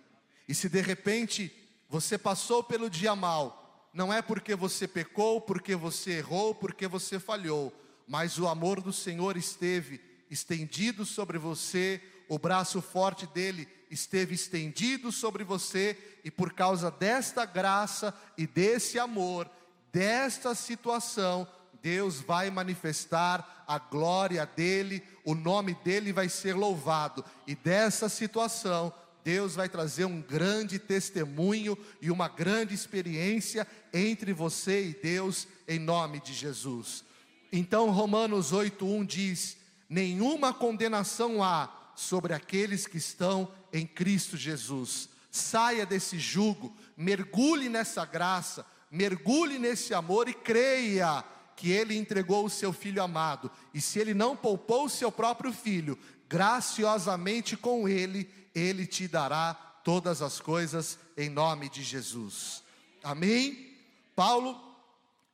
E 0.49 0.55
se 0.55 0.69
de 0.69 0.81
repente 0.81 1.53
você 1.89 2.17
passou 2.19 2.63
pelo 2.63 2.89
dia 2.89 3.15
mal, 3.15 3.89
não 3.93 4.13
é 4.13 4.21
porque 4.21 4.55
você 4.55 4.89
pecou, 4.89 5.41
porque 5.41 5.77
você 5.77 6.19
errou, 6.19 6.55
porque 6.55 6.89
você 6.89 7.19
falhou, 7.21 7.73
mas 8.09 8.39
o 8.39 8.49
amor 8.49 8.81
do 8.81 8.93
Senhor 8.93 9.37
esteve 9.37 10.01
estendido 10.31 11.07
sobre 11.07 11.39
você, 11.39 12.03
o 12.29 12.39
braço 12.39 12.83
forte 12.83 13.27
dele 13.27 13.69
esteve 13.91 14.35
estendido 14.35 15.13
sobre 15.13 15.45
você, 15.45 15.97
e 16.25 16.31
por 16.31 16.53
causa 16.53 16.91
desta 16.91 17.45
graça 17.45 18.13
e 18.37 18.47
desse 18.47 18.99
amor, 18.99 19.49
desta 19.93 20.55
situação, 20.55 21.47
Deus 21.85 22.19
vai 22.19 22.51
manifestar 22.51 23.63
a 23.69 23.79
glória 23.79 24.47
dele, 24.47 25.03
o 25.23 25.35
nome 25.35 25.75
dele 25.85 26.15
vai 26.15 26.31
ser 26.31 26.55
louvado, 26.55 27.23
e 27.47 27.55
dessa 27.55 28.09
situação, 28.09 28.91
Deus 29.23 29.55
vai 29.55 29.69
trazer 29.69 30.07
um 30.07 30.23
grande 30.23 30.79
testemunho 30.79 31.77
e 32.01 32.11
uma 32.11 32.27
grande 32.27 32.75
experiência 32.75 33.67
entre 33.93 34.33
você 34.33 34.87
e 34.87 34.95
Deus, 34.95 35.47
em 35.69 35.79
nome 35.79 36.21
de 36.21 36.33
Jesus. 36.33 37.05
Então, 37.53 37.91
Romanos 37.91 38.51
8,1 38.51 39.05
diz: 39.07 39.59
Nenhuma 39.87 40.55
condenação 40.55 41.43
há 41.43 41.93
sobre 41.95 42.33
aqueles 42.33 42.87
que 42.87 42.97
estão 42.97 43.53
em 43.71 43.87
Cristo 43.87 44.39
Jesus. 44.39 45.11
Saia 45.31 45.85
desse 45.85 46.19
jugo, 46.19 46.75
mergulhe 46.97 47.69
nessa 47.69 48.07
graça, 48.07 48.65
mergulhe 48.91 49.59
nesse 49.59 49.93
amor 49.93 50.31
e 50.31 50.33
creia 50.33 51.23
que 51.57 51.71
ele 51.71 51.97
entregou 51.97 52.45
o 52.45 52.51
seu 52.51 52.73
filho 52.73 53.03
amado, 53.03 53.51
e 53.73 53.81
se 53.81 53.99
ele 53.99 54.15
não 54.15 54.37
poupou 54.37 54.87
o 54.87 54.91
seu 54.91 55.11
próprio 55.11 55.53
filho, 55.53 55.99
graciosamente 56.29 57.57
com 57.57 57.89
ele, 57.89 58.29
ele 58.55 58.87
te 58.87 59.07
dará 59.07 59.55
todas 59.55 60.23
as 60.23 60.41
coisas 60.41 60.99
em 61.17 61.29
nome 61.29 61.69
de 61.69 61.83
Jesus. 61.83 62.63
Amém? 63.03 63.77
Paulo, 64.17 64.61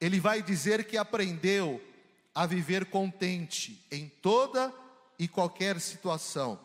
ele 0.00 0.18
vai 0.18 0.42
dizer 0.42 0.84
que 0.84 0.96
aprendeu 0.96 1.80
a 2.34 2.46
viver 2.46 2.86
contente 2.86 3.84
em 3.90 4.08
toda 4.08 4.74
e 5.18 5.28
qualquer 5.28 5.80
situação. 5.80 6.58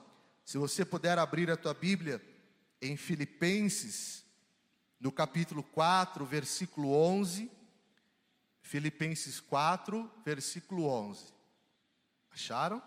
Se 0.43 0.57
você 0.57 0.85
puder 0.85 1.17
abrir 1.17 1.49
a 1.49 1.57
tua 1.57 1.73
Bíblia 1.73 2.21
em 2.81 2.95
Filipenses, 2.95 4.23
no 4.99 5.11
capítulo 5.11 5.61
4, 5.61 6.25
versículo 6.25 6.91
11. 6.91 7.51
Filipenses 8.65 9.39
4, 9.39 10.11
versículo 10.25 10.87
11. 10.87 11.31
Acharam? 12.31 12.81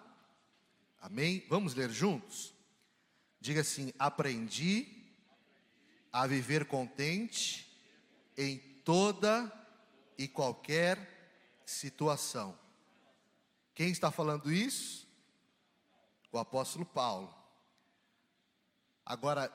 Amém? 1.01 1.47
Vamos 1.49 1.73
ler 1.73 1.89
juntos? 1.89 2.53
Diga 3.41 3.61
assim: 3.61 3.93
Aprendi 3.97 5.07
a 6.13 6.27
viver 6.27 6.67
contente 6.67 7.81
em 8.37 8.59
toda 8.85 9.53
e 10.19 10.27
qualquer 10.27 10.99
situação. 11.65 12.59
Quem 13.73 13.91
está 13.91 14.11
falando 14.11 14.53
isso? 14.53 15.07
O 16.33 16.39
apóstolo 16.39 16.85
Paulo. 16.85 17.33
Agora, 19.07 19.49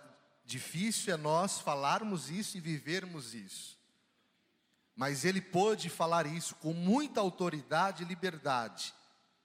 difícil 0.46 1.14
é 1.14 1.18
nós 1.18 1.60
falarmos 1.60 2.30
isso 2.30 2.58
e 2.58 2.62
vivermos 2.62 3.34
isso. 3.34 3.83
Mas 4.96 5.26
ele 5.26 5.42
pôde 5.42 5.90
falar 5.90 6.26
isso 6.26 6.56
com 6.56 6.74
muita 6.74 7.20
autoridade 7.20 8.04
e 8.04 8.06
liberdade, 8.06 8.94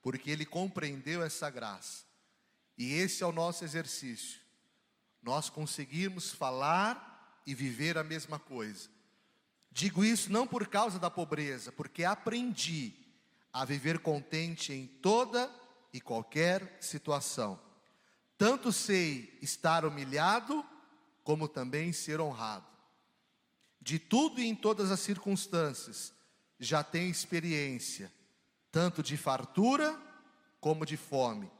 porque 0.02 0.30
ele 0.30 0.44
compreendeu 0.44 1.22
essa 1.22 1.48
graça. 1.48 2.04
E 2.76 2.92
esse 2.92 3.22
é 3.22 3.26
o 3.26 3.32
nosso 3.32 3.64
exercício. 3.64 4.40
Nós 5.22 5.50
conseguimos 5.50 6.30
falar 6.30 7.42
e 7.46 7.54
viver 7.54 7.96
a 7.98 8.04
mesma 8.04 8.38
coisa. 8.38 8.88
Digo 9.72 10.04
isso 10.04 10.30
não 10.30 10.46
por 10.46 10.66
causa 10.68 10.98
da 10.98 11.10
pobreza, 11.10 11.72
porque 11.72 12.04
aprendi 12.04 12.94
a 13.52 13.64
viver 13.64 13.98
contente 13.98 14.72
em 14.72 14.86
toda 14.86 15.50
e 15.92 16.00
qualquer 16.00 16.78
situação. 16.80 17.60
Tanto 18.36 18.72
sei 18.72 19.36
estar 19.42 19.84
humilhado, 19.84 20.64
como 21.24 21.48
também 21.48 21.92
ser 21.92 22.20
honrado. 22.20 22.66
De 23.88 23.98
tudo 23.98 24.38
e 24.38 24.46
em 24.46 24.54
todas 24.54 24.90
as 24.90 25.00
circunstâncias, 25.00 26.12
já 26.60 26.84
tem 26.84 27.08
experiência, 27.08 28.12
tanto 28.70 29.02
de 29.02 29.16
fartura 29.16 29.98
como 30.60 30.84
de 30.84 30.94
fome, 30.94 31.50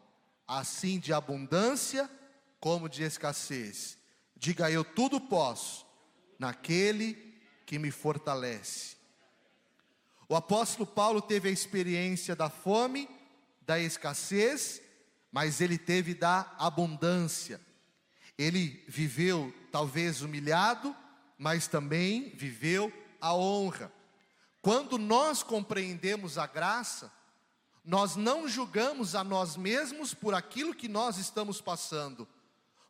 assim 0.47 0.99
de 0.99 1.11
abundância 1.11 2.07
como 2.61 2.87
de 2.87 3.03
escassez. 3.03 3.97
Diga 4.37 4.71
eu 4.71 4.85
tudo 4.85 5.19
posso 5.19 5.87
naquele 6.39 7.15
que 7.65 7.79
me 7.79 7.91
fortalece. 7.91 8.99
O 10.29 10.37
apóstolo 10.37 10.87
Paulo 10.87 11.23
teve 11.23 11.49
a 11.49 11.53
experiência 11.53 12.37
da 12.37 12.51
fome, 12.51 13.09
da 13.63 13.81
escassez, 13.81 14.83
mas 15.33 15.63
ele 15.63 15.79
teve 15.79 16.13
da 16.13 16.55
abundância. 16.59 17.59
Ele 18.37 18.85
viveu 18.87 19.51
talvez 19.73 20.21
humilhado, 20.21 20.95
mas 21.39 21.69
também 21.69 22.31
viveu 22.35 22.93
a 23.21 23.35
honra. 23.35 23.93
Quando 24.61 24.99
nós 24.99 25.43
compreendemos 25.43 26.37
a 26.37 26.47
graça, 26.47 27.13
nós 27.85 28.17
não 28.17 28.49
julgamos 28.49 29.15
a 29.15 29.23
nós 29.23 29.57
mesmos 29.57 30.13
por 30.13 30.35
aquilo 30.35 30.75
que 30.75 30.89
nós 30.89 31.17
estamos 31.17 31.61
passando. 31.61 32.29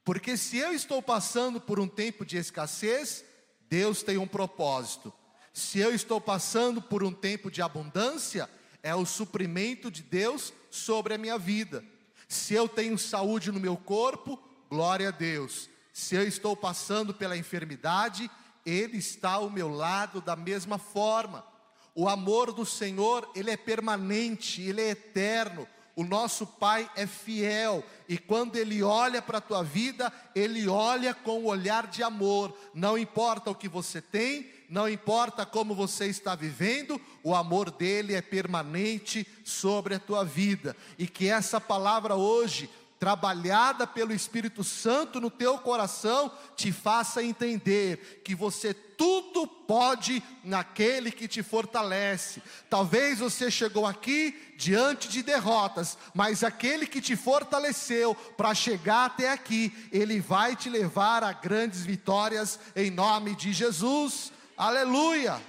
Porque 0.04 0.37
se 0.37 0.56
eu 0.56 0.72
estou 0.72 1.02
passando 1.02 1.61
por 1.61 1.78
um 1.78 1.87
tempo 1.87 2.24
de 2.24 2.38
escassez, 2.38 3.24
Deus 3.68 4.02
tem 4.02 4.16
um 4.16 4.26
propósito. 4.26 5.12
Se 5.52 5.78
eu 5.78 5.94
estou 5.94 6.20
passando 6.20 6.80
por 6.80 7.04
um 7.04 7.12
tempo 7.12 7.50
de 7.50 7.61
abundância, 7.61 8.48
é 8.82 8.94
o 8.94 9.04
suprimento 9.04 9.90
de 9.90 10.02
Deus 10.02 10.52
sobre 10.70 11.14
a 11.14 11.18
minha 11.18 11.37
vida. 11.37 11.84
Se 12.26 12.54
eu 12.54 12.68
tenho 12.68 12.96
saúde 12.98 13.52
no 13.52 13.61
meu 13.61 13.76
corpo, 13.76 14.42
glória 14.70 15.08
a 15.08 15.12
Deus. 15.12 15.68
Se 15.98 16.14
eu 16.14 16.22
estou 16.22 16.56
passando 16.56 17.12
pela 17.12 17.37
enfermidade, 17.37 18.30
Ele 18.64 18.98
está 18.98 19.32
ao 19.32 19.50
meu 19.50 19.68
lado 19.68 20.20
da 20.20 20.37
mesma 20.37 20.78
forma. 20.78 21.44
O 21.92 22.08
amor 22.08 22.52
do 22.52 22.64
Senhor, 22.64 23.28
ele 23.34 23.50
é 23.50 23.56
permanente, 23.56 24.62
ele 24.62 24.80
é 24.80 24.90
eterno. 24.90 25.66
O 25.96 26.04
nosso 26.04 26.46
Pai 26.46 26.88
é 26.94 27.04
fiel 27.04 27.84
e 28.08 28.16
quando 28.16 28.54
Ele 28.54 28.80
olha 28.84 29.20
para 29.20 29.38
a 29.38 29.40
tua 29.40 29.64
vida, 29.64 30.12
Ele 30.32 30.68
olha 30.68 31.12
com 31.12 31.40
o 31.40 31.46
olhar 31.46 31.88
de 31.88 32.04
amor. 32.04 32.56
Não 32.72 32.96
importa 32.96 33.50
o 33.50 33.54
que 33.54 33.68
você 33.68 34.00
tem, 34.00 34.48
não 34.70 34.88
importa 34.88 35.44
como 35.44 35.74
você 35.74 36.06
está 36.06 36.37
vivendo, 36.37 37.00
o 37.24 37.34
amor 37.34 37.72
dele 37.72 38.14
é 38.14 38.22
permanente 38.22 39.26
sobre 39.42 39.96
a 39.96 39.98
tua 39.98 40.24
vida. 40.24 40.76
E 40.96 41.08
que 41.08 41.26
essa 41.26 41.61
palavra 41.61 42.14
hoje 42.14 42.70
trabalhada 42.98 43.87
pelo 43.87 44.12
Espírito 44.12 44.64
Santo 44.64 45.20
no 45.20 45.30
teu 45.30 45.58
coração, 45.58 46.32
te 46.56 46.72
faça 46.72 47.22
entender 47.22 48.22
que 48.24 48.34
você 48.34 48.74
tudo 48.74 49.46
pode 49.46 50.20
naquele 50.42 51.12
que 51.12 51.28
te 51.28 51.40
fortalece. 51.42 52.42
Talvez 52.68 53.20
você 53.20 53.50
chegou 53.50 53.87
aqui 53.87 54.54
diante 54.56 55.08
de 55.08 55.22
derrotas, 55.22 55.96
mas 56.12 56.42
aquele 56.42 56.87
que 56.87 57.00
te 57.00 57.14
fortaleceu 57.14 58.14
para 58.37 58.54
chegar 58.54 59.06
até 59.06 59.30
aqui, 59.30 59.72
ele 59.92 60.20
vai 60.20 60.56
te 60.56 60.68
levar 60.68 61.22
a 61.22 61.32
grandes 61.32 61.84
vitórias 61.84 62.58
em 62.74 62.90
nome 62.90 63.37
de 63.37 63.52
Jesus. 63.52 64.32
Aleluia! 64.56 65.40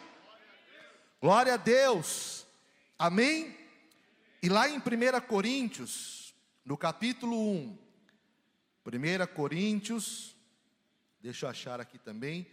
Glória 1.19 1.55
a 1.55 1.57
Deus. 1.57 2.45
Amém? 2.97 3.57
E 4.41 4.47
lá 4.47 4.69
em 4.69 4.77
1 4.77 4.81
Coríntios 5.27 6.18
no 6.69 6.77
capítulo 6.77 7.35
1, 7.35 7.79
1 8.85 9.33
Coríntios, 9.33 10.35
deixa 11.19 11.47
eu 11.47 11.49
achar 11.49 11.81
aqui 11.81 11.97
também, 11.97 12.45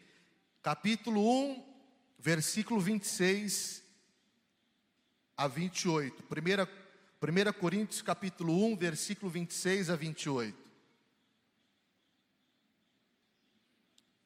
capítulo 0.62 1.20
1, 1.20 1.62
versículo 2.18 2.80
26 2.80 3.84
a 5.36 5.46
28. 5.46 6.22
1, 6.22 6.28
1 6.30 7.60
Coríntios, 7.60 8.00
capítulo 8.00 8.54
1, 8.68 8.76
versículo 8.78 9.30
26 9.30 9.90
a 9.90 9.96
28. 9.96 10.58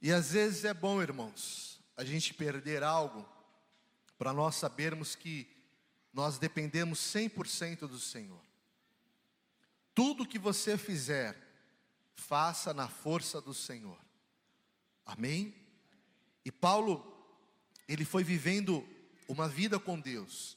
E 0.01 0.13
às 0.13 0.31
vezes 0.31 0.65
é 0.65 0.73
bom, 0.73 1.03
irmãos, 1.03 1.81
a 1.97 2.05
gente 2.05 2.33
perder 2.33 2.85
algo 2.85 3.29
para 4.17 4.33
nós 4.33 4.55
sabermos 4.55 5.17
que 5.17 5.49
nós 6.13 6.39
dependemos 6.39 7.01
100% 7.01 7.89
do 7.89 7.99
Senhor. 7.99 8.50
Tudo 10.03 10.25
que 10.25 10.39
você 10.39 10.79
fizer, 10.79 11.37
faça 12.15 12.73
na 12.73 12.89
força 12.89 13.39
do 13.39 13.53
Senhor. 13.53 13.99
Amém? 15.05 15.55
E 16.43 16.51
Paulo, 16.51 17.05
ele 17.87 18.07
foi 18.07 18.25
vivendo 18.25 18.83
uma 19.29 19.47
vida 19.47 19.79
com 19.79 20.01
Deus. 20.01 20.57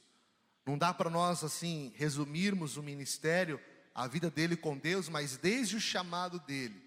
Não 0.64 0.78
dá 0.78 0.94
para 0.94 1.10
nós 1.10 1.44
assim 1.44 1.92
resumirmos 1.94 2.78
o 2.78 2.82
ministério, 2.82 3.60
a 3.94 4.06
vida 4.06 4.30
dele 4.30 4.56
com 4.56 4.78
Deus, 4.78 5.10
mas 5.10 5.36
desde 5.36 5.76
o 5.76 5.80
chamado 5.80 6.38
dele. 6.38 6.82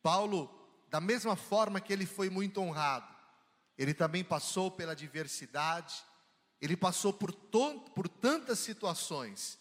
Paulo, 0.00 0.48
da 0.88 1.00
mesma 1.00 1.34
forma 1.34 1.80
que 1.80 1.92
ele 1.92 2.06
foi 2.06 2.30
muito 2.30 2.60
honrado, 2.60 3.12
ele 3.76 3.92
também 3.92 4.22
passou 4.22 4.70
pela 4.70 4.94
diversidade, 4.94 6.00
ele 6.60 6.76
passou 6.76 7.12
por, 7.12 7.32
por 7.32 8.08
tantas 8.08 8.60
situações, 8.60 9.58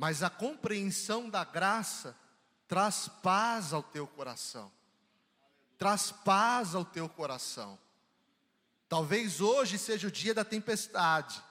mas 0.00 0.22
a 0.22 0.30
compreensão 0.30 1.28
da 1.28 1.44
graça 1.44 2.16
traz 2.66 3.06
paz 3.22 3.74
ao 3.74 3.82
teu 3.82 4.06
coração. 4.06 4.72
Traz 5.76 6.10
paz 6.10 6.74
ao 6.74 6.86
teu 6.86 7.06
coração. 7.06 7.78
Talvez 8.88 9.42
hoje 9.42 9.76
seja 9.76 10.08
o 10.08 10.10
dia 10.10 10.32
da 10.32 10.42
tempestade, 10.42 11.44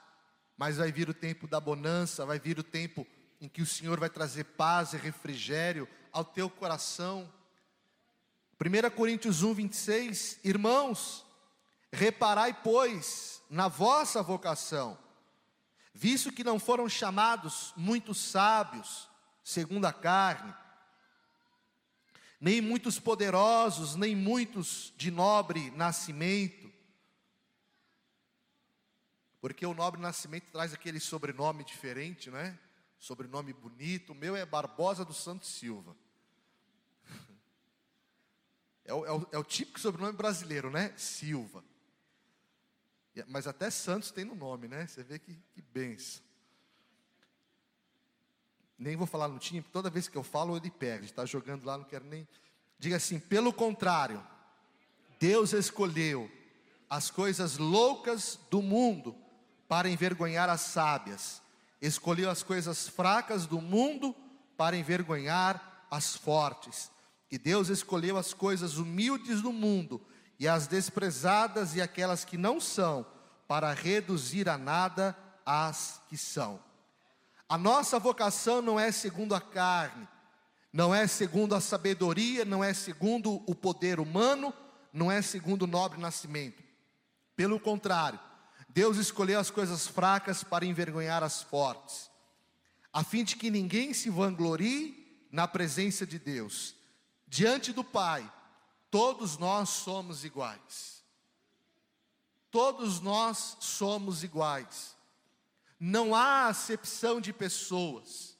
mas 0.58 0.78
vai 0.78 0.92
vir 0.92 1.08
o 1.08 1.14
tempo 1.14 1.48
da 1.48 1.60
bonança, 1.60 2.26
vai 2.26 2.40
vir 2.40 2.58
o 2.58 2.64
tempo 2.64 3.06
em 3.40 3.48
que 3.48 3.62
o 3.62 3.68
Senhor 3.68 4.00
vai 4.00 4.10
trazer 4.10 4.46
paz 4.46 4.94
e 4.94 4.98
refrigério 4.98 5.88
ao 6.12 6.26
teu 6.26 6.50
coração. 6.50 7.32
1 8.60 8.90
Coríntios 8.96 9.44
1, 9.44 9.54
26, 9.54 10.40
irmãos, 10.44 11.24
reparai, 11.94 12.52
pois, 12.64 13.44
na 13.48 13.68
vossa 13.68 14.24
vocação, 14.24 14.98
visto 16.00 16.32
que 16.32 16.46
não 16.46 16.58
foram 16.58 16.88
chamados 16.88 17.74
muitos 17.76 18.18
sábios, 18.18 19.10
segundo 19.44 19.84
a 19.84 19.92
carne, 19.92 20.56
nem 22.40 22.62
muitos 22.62 22.98
poderosos, 22.98 23.98
nem 23.98 24.16
muitos 24.16 24.94
de 24.96 25.12
nobre 25.12 25.72
nascimento. 25.72 26.72
Porque 29.42 29.66
o 29.66 29.74
nobre 29.74 30.00
nascimento 30.00 30.50
traz 30.54 30.74
aquele 30.74 31.02
sobrenome 31.02 31.66
diferente, 31.66 32.32
não 32.32 32.40
é? 32.40 32.58
Sobrenome 32.98 33.52
bonito. 33.52 34.14
O 34.14 34.16
meu 34.16 34.38
é 34.38 34.46
Barbosa 34.46 35.04
do 35.04 35.14
Santos 35.14 35.50
Silva. 35.50 35.96
É 38.86 38.94
o, 38.94 39.06
é, 39.06 39.12
o, 39.12 39.28
é 39.34 39.38
o, 39.38 39.44
típico 39.44 39.80
sobrenome 39.80 40.18
brasileiro, 40.18 40.72
né? 40.72 40.92
Silva. 40.98 41.64
Mas 43.28 43.48
até 43.48 43.70
Santos 43.70 44.12
tem 44.12 44.26
no 44.26 44.36
nome, 44.36 44.68
né? 44.68 44.88
Você 44.88 45.04
vê 45.04 45.20
que, 45.20 45.34
que 45.54 45.62
benção. 45.62 46.22
Nem 48.78 48.96
vou 48.96 49.06
falar 49.06 49.28
no 49.28 49.38
time, 49.40 49.62
toda 49.62 49.90
vez 49.90 50.08
que 50.08 50.18
eu 50.18 50.24
falo 50.24 50.56
ele 50.56 50.72
perde. 50.72 51.06
Está 51.06 51.26
jogando 51.26 51.66
lá, 51.66 51.78
não 51.78 51.84
quero 51.84 52.06
nem. 52.06 52.28
Diga 52.78 52.96
assim: 52.96 53.20
pelo 53.20 53.52
contrário, 53.52 54.26
Deus 55.20 55.52
escolheu 55.52 56.32
as 56.90 57.12
coisas 57.12 57.58
loucas 57.58 58.40
do 58.50 58.62
mundo 58.62 59.16
para 59.68 59.90
envergonhar 59.90 60.50
as 60.50 60.62
sábias, 60.62 61.42
escolheu 61.82 62.30
as 62.30 62.42
coisas 62.42 62.88
fracas 62.88 63.46
do 63.46 63.62
mundo 63.62 64.16
para 64.58 64.76
envergonhar 64.78 65.86
as 65.92 66.16
fortes. 66.16 66.90
E 67.32 67.38
Deus 67.38 67.70
escolheu 67.70 68.18
as 68.18 68.34
coisas 68.34 68.78
humildes 68.78 69.42
do 69.42 69.54
mundo 69.54 70.02
e 70.40 70.48
as 70.48 70.68
desprezadas 70.68 71.76
e 71.76 71.82
aquelas 71.82 72.24
que 72.24 72.38
não 72.38 72.62
são, 72.62 73.06
para 73.48 73.74
reduzir 73.74 74.48
a 74.48 74.58
nada 74.58 75.18
as 75.46 76.02
que 76.08 76.18
são. 76.18 76.60
A 77.48 77.58
nossa 77.58 78.00
vocação 78.00 78.62
não 78.62 78.80
é 78.80 78.92
segundo 78.92 79.36
a 79.36 79.42
carne, 79.42 80.08
não 80.72 80.94
é 80.94 81.08
segundo 81.08 81.56
a 81.56 81.60
sabedoria, 81.60 82.46
não 82.46 82.64
é 82.64 82.74
segundo 82.74 83.44
o 83.48 83.56
poder 83.56 84.00
humano, 84.00 84.54
não 84.94 85.12
é 85.12 85.22
segundo 85.22 85.64
o 85.64 85.68
nobre 85.68 86.00
nascimento. 86.00 86.64
Pelo 87.36 87.60
contrário, 87.60 88.20
Deus 88.70 88.98
escolheu 88.98 89.40
as 89.40 89.50
coisas 89.50 89.88
fracas 89.88 90.44
para 90.44 90.66
envergonhar 90.66 91.24
as 91.24 91.42
fortes, 91.42 92.10
a 92.94 93.04
fim 93.04 93.24
de 93.24 93.36
que 93.36 93.50
ninguém 93.50 93.94
se 93.94 94.10
vanglorie 94.10 95.28
na 95.32 95.48
presença 95.48 96.06
de 96.06 96.20
Deus. 96.20 96.76
Diante 97.28 97.74
do 97.74 97.84
Pai, 97.84 98.32
todos 98.90 99.38
nós 99.38 99.70
somos 99.70 100.24
iguais. 100.24 101.04
Todos 102.52 103.00
nós 103.00 103.58
somos 103.60 104.24
iguais. 104.24 104.96
Não 105.80 106.16
há 106.16 106.48
acepção 106.48 107.22
de 107.22 107.32
pessoas. 107.32 108.38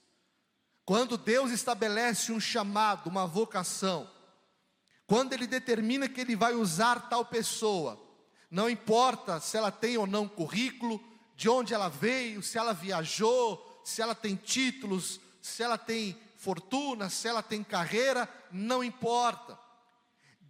Quando 0.84 1.18
Deus 1.18 1.52
estabelece 1.52 2.32
um 2.32 2.40
chamado, 2.40 3.08
uma 3.08 3.28
vocação, 3.28 4.10
quando 5.06 5.34
Ele 5.34 5.46
determina 5.46 6.10
que 6.10 6.22
Ele 6.22 6.36
vai 6.36 6.56
usar 6.56 7.10
tal 7.10 7.24
pessoa, 7.24 8.00
não 8.50 8.70
importa 8.70 9.40
se 9.40 9.56
ela 9.58 9.72
tem 9.72 9.98
ou 9.98 10.08
não 10.08 10.28
currículo, 10.28 11.00
de 11.36 11.48
onde 11.48 11.74
ela 11.74 11.90
veio, 11.90 12.42
se 12.42 12.58
ela 12.58 12.74
viajou, 12.74 13.82
se 13.84 14.02
ela 14.02 14.16
tem 14.16 14.36
títulos, 14.36 15.20
se 15.42 15.62
ela 15.62 15.78
tem 15.78 16.20
fortuna, 16.38 17.10
se 17.10 17.28
ela 17.28 17.44
tem 17.44 17.64
carreira, 17.64 18.28
não 18.52 18.84
importa. 18.84 19.59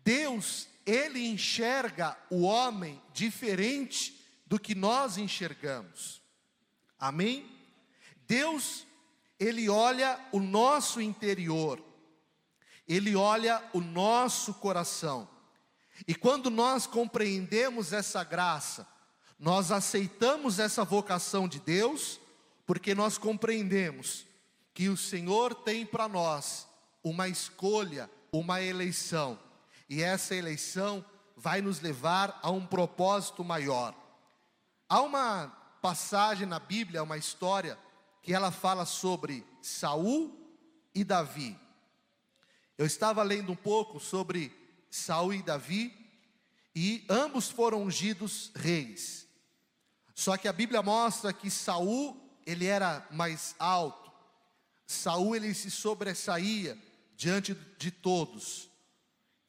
Deus, 0.04 0.68
Ele 0.86 1.28
enxerga 1.28 2.18
o 2.30 2.42
homem 2.42 3.02
diferente 3.14 4.20
do 4.46 4.60
que 4.60 4.74
nós 4.74 5.18
enxergamos. 5.18 6.22
Amém? 6.98 7.50
Deus, 8.28 8.86
Ele 9.40 9.70
olha 9.70 10.20
o 10.32 10.40
nosso 10.40 11.00
interior. 11.00 11.84
Ele 12.88 13.16
olha 13.16 13.64
o 13.74 13.80
nosso 13.80 14.54
coração. 14.56 15.30
E 16.08 16.16
quando 16.16 16.50
nós 16.50 16.88
compreendemos 16.88 17.94
essa 17.94 18.24
graça, 18.24 18.88
nós 19.38 19.72
aceitamos 19.72 20.60
essa 20.60 20.84
vocação 20.84 21.48
de 21.48 21.60
Deus, 21.60 22.20
porque 22.66 22.96
nós 22.96 23.18
compreendemos 23.18 24.26
que 24.74 24.90
o 24.90 24.98
Senhor 24.98 25.54
tem 25.54 25.86
para 25.86 26.08
nós 26.08 26.68
uma 27.04 27.28
escolha, 27.28 28.10
uma 28.32 28.62
eleição, 28.62 29.40
e 29.90 30.04
essa 30.04 30.36
eleição 30.36 31.04
vai 31.36 31.62
nos 31.62 31.82
levar 31.82 32.40
a 32.44 32.52
um 32.52 32.66
propósito 32.66 33.44
maior. 33.44 33.96
Há 34.88 35.02
uma 35.02 35.48
passagem 35.82 36.46
na 36.46 36.60
Bíblia, 36.60 37.04
uma 37.04 37.18
história 37.18 37.78
que 38.22 38.34
ela 38.34 38.52
fala 38.52 38.86
sobre 38.86 39.46
Saul 39.62 40.38
e 40.94 41.04
Davi. 41.04 41.58
Eu 42.78 42.86
estava 42.86 43.24
lendo 43.24 43.52
um 43.52 43.56
pouco 43.56 44.00
sobre 44.00 44.56
Saul 44.92 45.34
e 45.34 45.42
Davi, 45.42 45.96
e 46.76 47.06
ambos 47.10 47.50
foram 47.50 47.84
ungidos 47.84 48.52
reis. 48.56 49.28
Só 50.14 50.38
que 50.38 50.48
a 50.48 50.54
Bíblia 50.54 50.82
mostra 50.82 51.34
que 51.34 51.50
Saul, 51.50 52.16
ele 52.46 52.66
era 52.66 53.06
mais 53.12 53.56
alto. 53.58 54.12
Saul 54.86 55.36
ele 55.36 55.54
se 55.54 55.72
sobressaía 55.72 56.78
diante 57.16 57.54
de 57.78 57.92
todos. 57.92 58.69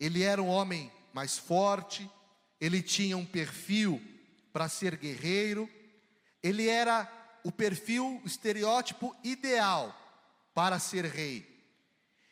Ele 0.00 0.22
era 0.22 0.42
um 0.42 0.48
homem 0.48 0.90
mais 1.12 1.36
forte, 1.36 2.10
ele 2.58 2.82
tinha 2.82 3.16
um 3.16 3.24
perfil 3.24 4.02
para 4.52 4.68
ser 4.68 4.96
guerreiro, 4.96 5.68
ele 6.42 6.66
era 6.66 7.08
o 7.44 7.52
perfil, 7.52 8.20
o 8.24 8.26
estereótipo 8.26 9.14
ideal 9.22 9.94
para 10.54 10.78
ser 10.78 11.04
rei. 11.04 11.46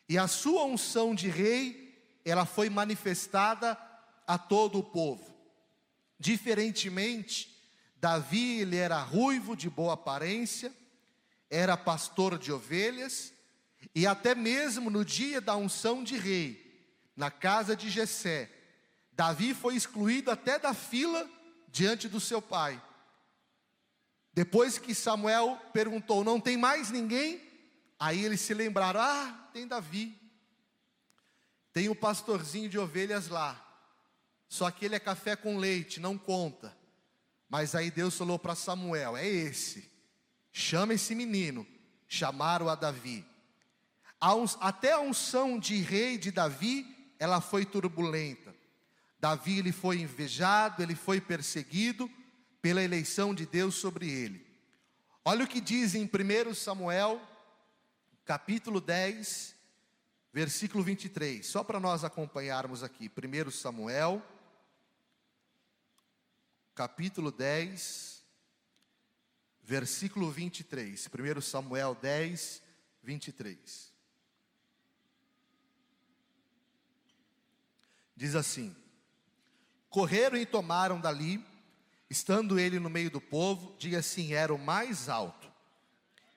E 0.07 0.17
a 0.17 0.27
sua 0.27 0.65
unção 0.65 1.13
de 1.13 1.29
rei, 1.29 1.95
ela 2.25 2.45
foi 2.45 2.69
manifestada 2.69 3.77
a 4.25 4.37
todo 4.37 4.79
o 4.79 4.83
povo. 4.83 5.35
Diferentemente, 6.19 7.55
Davi, 7.95 8.61
ele 8.61 8.75
era 8.75 8.99
ruivo, 8.99 9.55
de 9.55 9.69
boa 9.69 9.93
aparência, 9.93 10.73
era 11.49 11.77
pastor 11.77 12.37
de 12.37 12.51
ovelhas, 12.51 13.33
e 13.93 14.05
até 14.05 14.35
mesmo 14.35 14.89
no 14.89 15.05
dia 15.05 15.39
da 15.39 15.55
unção 15.55 16.03
de 16.03 16.17
rei, 16.17 16.68
na 17.19 17.29
casa 17.29 17.75
de 17.75 17.89
Jessé, 17.89 18.49
Davi 19.11 19.53
foi 19.53 19.75
excluído 19.75 20.31
até 20.31 20.57
da 20.57 20.73
fila 20.73 21.29
diante 21.67 22.07
do 22.07 22.19
seu 22.19 22.41
pai. 22.41 22.81
Depois 24.33 24.77
que 24.77 24.95
Samuel 24.95 25.59
perguntou: 25.73 26.23
"Não 26.23 26.39
tem 26.39 26.55
mais 26.55 26.89
ninguém?" 26.89 27.47
Aí 27.99 28.23
eles 28.23 28.39
se 28.39 28.53
lembraram: 28.53 29.01
Ah, 29.01 29.49
tem 29.51 29.67
Davi. 29.67 30.17
Tem 31.73 31.89
um 31.89 31.95
pastorzinho 31.95 32.69
de 32.69 32.79
ovelhas 32.79 33.27
lá. 33.27 33.65
Só 34.47 34.71
que 34.71 34.85
ele 34.85 34.95
é 34.95 34.99
café 34.99 35.35
com 35.35 35.57
leite, 35.57 35.99
não 35.99 36.17
conta. 36.17 36.75
Mas 37.49 37.75
aí 37.75 37.91
Deus 37.91 38.17
falou 38.17 38.39
para 38.39 38.55
Samuel: 38.55 39.17
É 39.17 39.27
esse. 39.27 39.91
Chama 40.53 40.93
esse 40.93 41.13
menino. 41.13 41.67
Chamaram 42.07 42.69
a 42.69 42.75
Davi. 42.75 43.25
Até 44.61 44.93
a 44.93 44.99
unção 44.99 45.59
de 45.59 45.77
rei 45.81 46.17
de 46.17 46.31
Davi, 46.31 46.98
ela 47.19 47.41
foi 47.41 47.65
turbulenta. 47.65 48.55
Davi 49.19 49.59
ele 49.59 49.73
foi 49.73 49.99
invejado, 49.99 50.81
ele 50.81 50.95
foi 50.95 51.19
perseguido 51.19 52.09
pela 52.61 52.81
eleição 52.81 53.35
de 53.35 53.45
Deus 53.45 53.75
sobre 53.75 54.09
ele. 54.09 54.47
Olha 55.23 55.43
o 55.43 55.47
que 55.47 55.59
diz 55.59 55.93
em 55.93 56.05
1 56.05 56.53
Samuel 56.55 57.21
capítulo 58.29 58.79
10, 58.79 59.55
versículo 60.31 60.83
23. 60.83 61.43
Só 61.43 61.63
para 61.63 61.79
nós 61.79 62.03
acompanharmos 62.03 62.83
aqui. 62.83 63.09
1 63.09 63.49
Samuel, 63.49 64.23
capítulo 66.75 67.31
10, 67.31 68.23
versículo 69.63 70.29
23. 70.29 71.07
1 71.07 71.41
Samuel 71.41 71.95
10, 71.95 72.61
23. 73.01 73.88
Diz 78.19 78.35
assim: 78.35 78.75
Correram 79.89 80.35
e 80.35 80.45
tomaram 80.45 80.99
dali, 80.99 81.41
estando 82.09 82.59
ele 82.59 82.77
no 82.77 82.89
meio 82.89 83.09
do 83.09 83.21
povo, 83.21 83.73
diga 83.79 83.99
assim: 83.99 84.33
era 84.33 84.53
o 84.53 84.59
mais 84.59 85.07
alto 85.07 85.49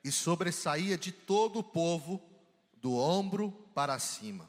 e 0.04 0.12
sobressaía 0.12 0.96
de 0.96 1.10
todo 1.10 1.58
o 1.58 1.64
povo 1.64 2.22
do 2.76 2.94
ombro 2.96 3.50
para 3.74 3.98
cima. 3.98 4.48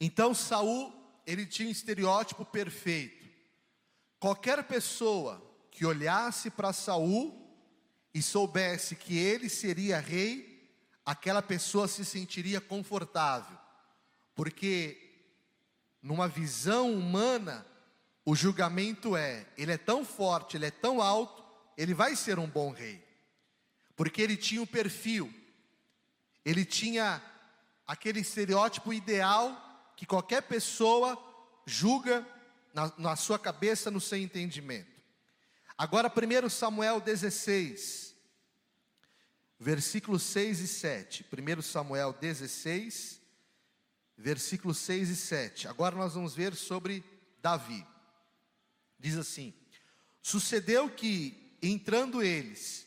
Então 0.00 0.32
Saul, 0.32 0.92
ele 1.26 1.44
tinha 1.46 1.66
um 1.66 1.72
estereótipo 1.72 2.44
perfeito. 2.44 3.28
Qualquer 4.20 4.62
pessoa 4.62 5.42
que 5.68 5.84
olhasse 5.84 6.48
para 6.48 6.72
Saul 6.72 7.58
e 8.14 8.22
soubesse 8.22 8.94
que 8.94 9.18
ele 9.18 9.48
seria 9.48 9.98
rei, 9.98 10.72
aquela 11.04 11.42
pessoa 11.42 11.88
se 11.88 12.04
sentiria 12.04 12.60
confortável. 12.60 13.58
Porque 14.36 15.03
numa 16.04 16.28
visão 16.28 16.92
humana, 16.92 17.66
o 18.24 18.36
julgamento 18.36 19.16
é: 19.16 19.44
ele 19.58 19.72
é 19.72 19.78
tão 19.78 20.04
forte, 20.04 20.56
ele 20.56 20.66
é 20.66 20.70
tão 20.70 21.02
alto, 21.02 21.42
ele 21.76 21.92
vai 21.92 22.14
ser 22.14 22.38
um 22.38 22.46
bom 22.46 22.70
rei 22.70 23.02
porque 23.96 24.20
ele 24.20 24.36
tinha 24.36 24.60
o 24.60 24.64
um 24.64 24.66
perfil, 24.66 25.32
ele 26.44 26.64
tinha 26.64 27.22
aquele 27.86 28.20
estereótipo 28.20 28.92
ideal 28.92 29.92
que 29.96 30.06
qualquer 30.06 30.42
pessoa 30.42 31.18
julga 31.64 32.26
na, 32.72 32.92
na 32.98 33.16
sua 33.16 33.38
cabeça, 33.38 33.90
no 33.90 34.00
seu 34.00 34.18
entendimento. 34.18 34.92
Agora, 35.78 36.10
1 36.10 36.48
Samuel 36.48 37.00
16, 37.00 38.14
versículos 39.58 40.22
6 40.22 40.60
e 40.60 40.68
7. 40.68 41.26
1 41.58 41.62
Samuel 41.62 42.12
16, 42.12 43.20
versículos 44.16 44.78
6 44.78 45.10
e 45.10 45.16
7. 45.16 45.68
Agora 45.68 45.96
nós 45.96 46.14
vamos 46.14 46.34
ver 46.34 46.54
sobre 46.54 47.04
Davi. 47.40 47.86
Diz 48.98 49.16
assim: 49.16 49.52
Sucedeu 50.22 50.88
que, 50.88 51.56
entrando 51.62 52.22
eles, 52.22 52.86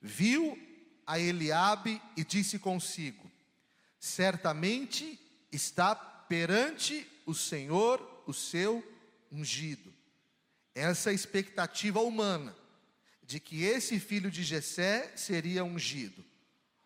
viu 0.00 0.58
a 1.06 1.18
Eliabe 1.18 2.00
e 2.16 2.24
disse 2.24 2.58
consigo: 2.58 3.30
Certamente 3.98 5.18
está 5.50 5.94
perante 5.94 7.06
o 7.26 7.34
Senhor 7.34 8.22
o 8.26 8.32
seu 8.32 8.84
ungido. 9.30 9.92
Essa 10.74 11.12
expectativa 11.12 12.00
humana 12.00 12.56
de 13.22 13.38
que 13.40 13.64
esse 13.64 13.98
filho 13.98 14.30
de 14.30 14.42
Jessé 14.42 15.12
seria 15.16 15.64
ungido. 15.64 16.24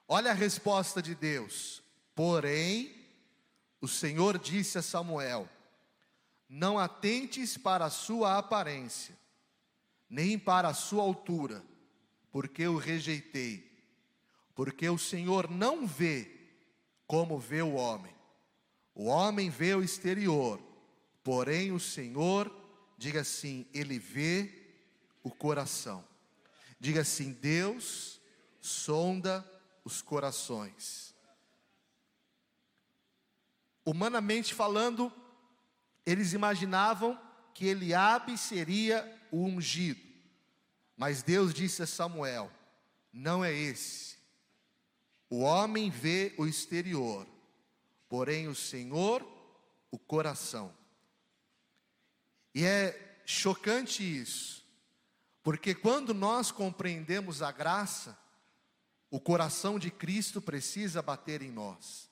Olha 0.07 0.31
a 0.31 0.35
resposta 0.35 1.01
de 1.01 1.15
Deus. 1.15 1.83
Porém, 2.15 3.04
o 3.85 3.89
Senhor 3.89 4.39
disse 4.39 4.79
a 4.79 4.83
Samuel: 4.83 5.49
Não 6.49 6.79
atentes 6.79 7.59
para 7.59 7.85
a 7.85 7.91
sua 7.91 8.39
aparência, 8.39 9.15
nem 10.09 10.39
para 10.39 10.69
a 10.69 10.75
sua 10.75 11.03
altura, 11.03 11.63
porque 12.33 12.67
o 12.67 12.79
rejeitei. 12.79 13.73
Porque 14.55 14.89
o 14.89 14.97
Senhor 14.97 15.51
não 15.51 15.87
vê 15.87 16.31
como 17.07 17.39
vê 17.39 17.61
o 17.61 17.75
homem. 17.75 18.15
O 18.95 19.07
homem 19.07 19.51
vê 19.51 19.75
o 19.75 19.83
exterior, 19.83 20.61
porém 21.23 21.73
o 21.73 21.81
Senhor, 21.81 22.55
diga 22.97 23.21
assim, 23.21 23.67
ele 23.75 23.99
vê 23.99 24.51
o 25.23 25.31
coração. 25.31 26.05
Diga 26.81 27.03
assim: 27.03 27.33
Deus 27.33 28.21
sonda 28.61 29.45
os 29.85 30.01
corações. 30.01 31.14
Humanamente 33.85 34.55
falando, 34.55 35.13
eles 36.07 36.33
imaginavam 36.33 37.19
que 37.53 37.67
Eliabe 37.67 38.37
seria 38.39 39.21
o 39.31 39.45
ungido. 39.45 40.01
Mas 40.97 41.23
Deus 41.23 41.53
disse 41.53 41.83
a 41.83 41.87
Samuel: 41.87 42.51
não 43.13 43.45
é 43.45 43.53
esse. 43.53 44.17
O 45.31 45.41
homem 45.41 45.91
vê 45.91 46.35
o 46.37 46.47
exterior, 46.47 47.27
porém 48.09 48.49
o 48.49 48.55
Senhor 48.55 49.27
o 49.91 49.99
coração. 49.99 50.75
E 52.53 52.65
é 52.65 53.21
chocante 53.25 54.03
isso, 54.03 54.65
porque 55.43 55.75
quando 55.75 56.13
nós 56.13 56.51
compreendemos 56.51 57.43
a 57.43 57.53
graça, 57.53 58.19
o 59.11 59.21
coração 59.21 59.79
de 59.79 59.91
Cristo 59.91 60.43
precisa 60.43 61.01
bater 61.01 61.43
em 61.43 61.51
nós. 61.51 62.11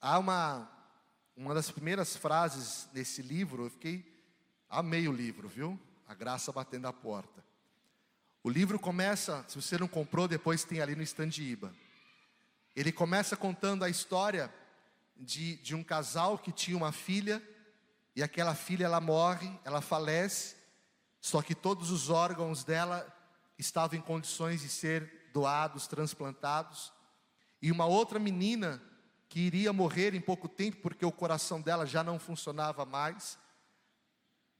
Há 0.00 0.18
uma, 0.18 0.70
uma 1.36 1.52
das 1.52 1.70
primeiras 1.70 2.16
frases 2.16 2.88
nesse 2.92 3.20
livro, 3.20 3.64
eu 3.64 3.70
fiquei, 3.70 4.04
amei 4.70 5.08
o 5.08 5.12
livro, 5.12 5.48
viu? 5.48 5.78
A 6.06 6.14
graça 6.14 6.52
batendo 6.52 6.86
a 6.86 6.92
porta. 6.92 7.44
O 8.44 8.48
livro 8.48 8.78
começa, 8.78 9.44
se 9.48 9.60
você 9.60 9.76
não 9.76 9.88
comprou, 9.88 10.28
depois 10.28 10.62
tem 10.62 10.80
ali 10.80 10.94
no 10.94 11.02
stand 11.02 11.30
Iba. 11.38 11.74
Ele 12.76 12.92
começa 12.92 13.36
contando 13.36 13.84
a 13.84 13.90
história 13.90 14.54
de, 15.16 15.56
de 15.56 15.74
um 15.74 15.82
casal 15.82 16.38
que 16.38 16.52
tinha 16.52 16.76
uma 16.76 16.92
filha, 16.92 17.42
e 18.14 18.22
aquela 18.22 18.54
filha 18.54 18.84
ela 18.84 19.00
morre, 19.00 19.50
ela 19.64 19.80
falece, 19.80 20.56
só 21.20 21.42
que 21.42 21.56
todos 21.56 21.90
os 21.90 22.08
órgãos 22.08 22.62
dela 22.62 23.06
estavam 23.58 23.98
em 23.98 24.02
condições 24.02 24.60
de 24.60 24.68
ser 24.68 25.28
doados, 25.32 25.88
transplantados, 25.88 26.92
e 27.60 27.72
uma 27.72 27.86
outra 27.86 28.20
menina 28.20 28.80
que 29.28 29.40
iria 29.40 29.72
morrer 29.72 30.14
em 30.14 30.20
pouco 30.20 30.48
tempo, 30.48 30.78
porque 30.78 31.04
o 31.04 31.12
coração 31.12 31.60
dela 31.60 31.86
já 31.86 32.02
não 32.02 32.18
funcionava 32.18 32.84
mais. 32.84 33.38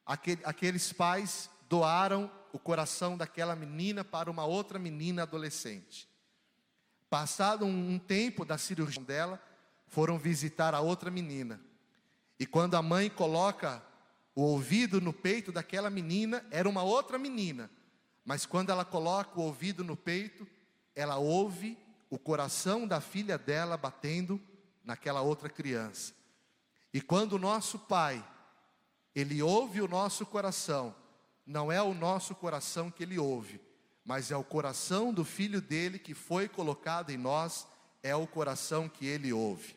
Aqueles 0.05 0.93
pais 0.93 1.51
doaram 1.69 2.31
o 2.53 2.59
coração 2.59 3.17
daquela 3.17 3.55
menina 3.55 4.05
para 4.05 4.31
uma 4.31 4.45
outra 4.45 4.79
menina 4.79 5.23
adolescente. 5.23 6.09
Passado 7.11 7.65
um 7.65 7.99
tempo 7.99 8.45
da 8.45 8.59
cirurgia 8.59 9.03
dela, 9.03 9.43
foram 9.87 10.19
visitar 10.19 10.75
a 10.75 10.81
outra 10.81 11.11
menina. 11.11 11.61
E 12.39 12.47
quando 12.47 12.75
a 12.75 12.83
mãe 12.83 13.09
coloca 13.09 13.83
o 14.35 14.43
ouvido 14.43 15.01
no 15.01 15.13
peito 15.13 15.51
daquela 15.51 15.91
menina, 15.91 16.45
era 16.51 16.69
uma 16.69 16.83
outra 16.83 17.19
menina. 17.19 17.71
Mas 18.25 18.45
quando 18.45 18.71
ela 18.71 18.85
coloca 18.85 19.41
o 19.41 19.43
ouvido 19.43 19.83
no 19.83 19.97
peito, 19.97 20.47
ela 20.95 21.17
ouve 21.17 21.77
o 22.11 22.19
coração 22.19 22.87
da 22.87 23.01
filha 23.01 23.39
dela 23.39 23.77
batendo 23.77 24.41
naquela 24.89 25.21
outra 25.21 25.51
criança. 25.51 26.15
E 26.95 26.99
quando 27.03 27.35
o 27.35 27.39
nosso 27.39 27.79
Pai, 27.79 28.27
Ele 29.15 29.43
ouve 29.43 29.83
o 29.83 29.87
nosso 29.87 30.25
coração, 30.25 30.95
não 31.47 31.71
é 31.71 31.83
o 31.83 31.93
nosso 31.93 32.35
coração 32.35 32.91
que 32.91 33.03
Ele 33.03 33.19
ouve, 33.19 33.61
mas 34.03 34.31
é 34.31 34.37
o 34.37 34.43
coração 34.43 35.13
do 35.13 35.27
Filho 35.27 35.61
dele 35.61 35.99
que 35.99 36.15
foi 36.15 36.49
colocado 36.49 37.11
em 37.11 37.19
nós, 37.19 37.67
é 38.03 38.17
o 38.17 38.27
coração 38.27 38.89
que 38.89 39.05
Ele 39.05 39.31
ouve. 39.31 39.77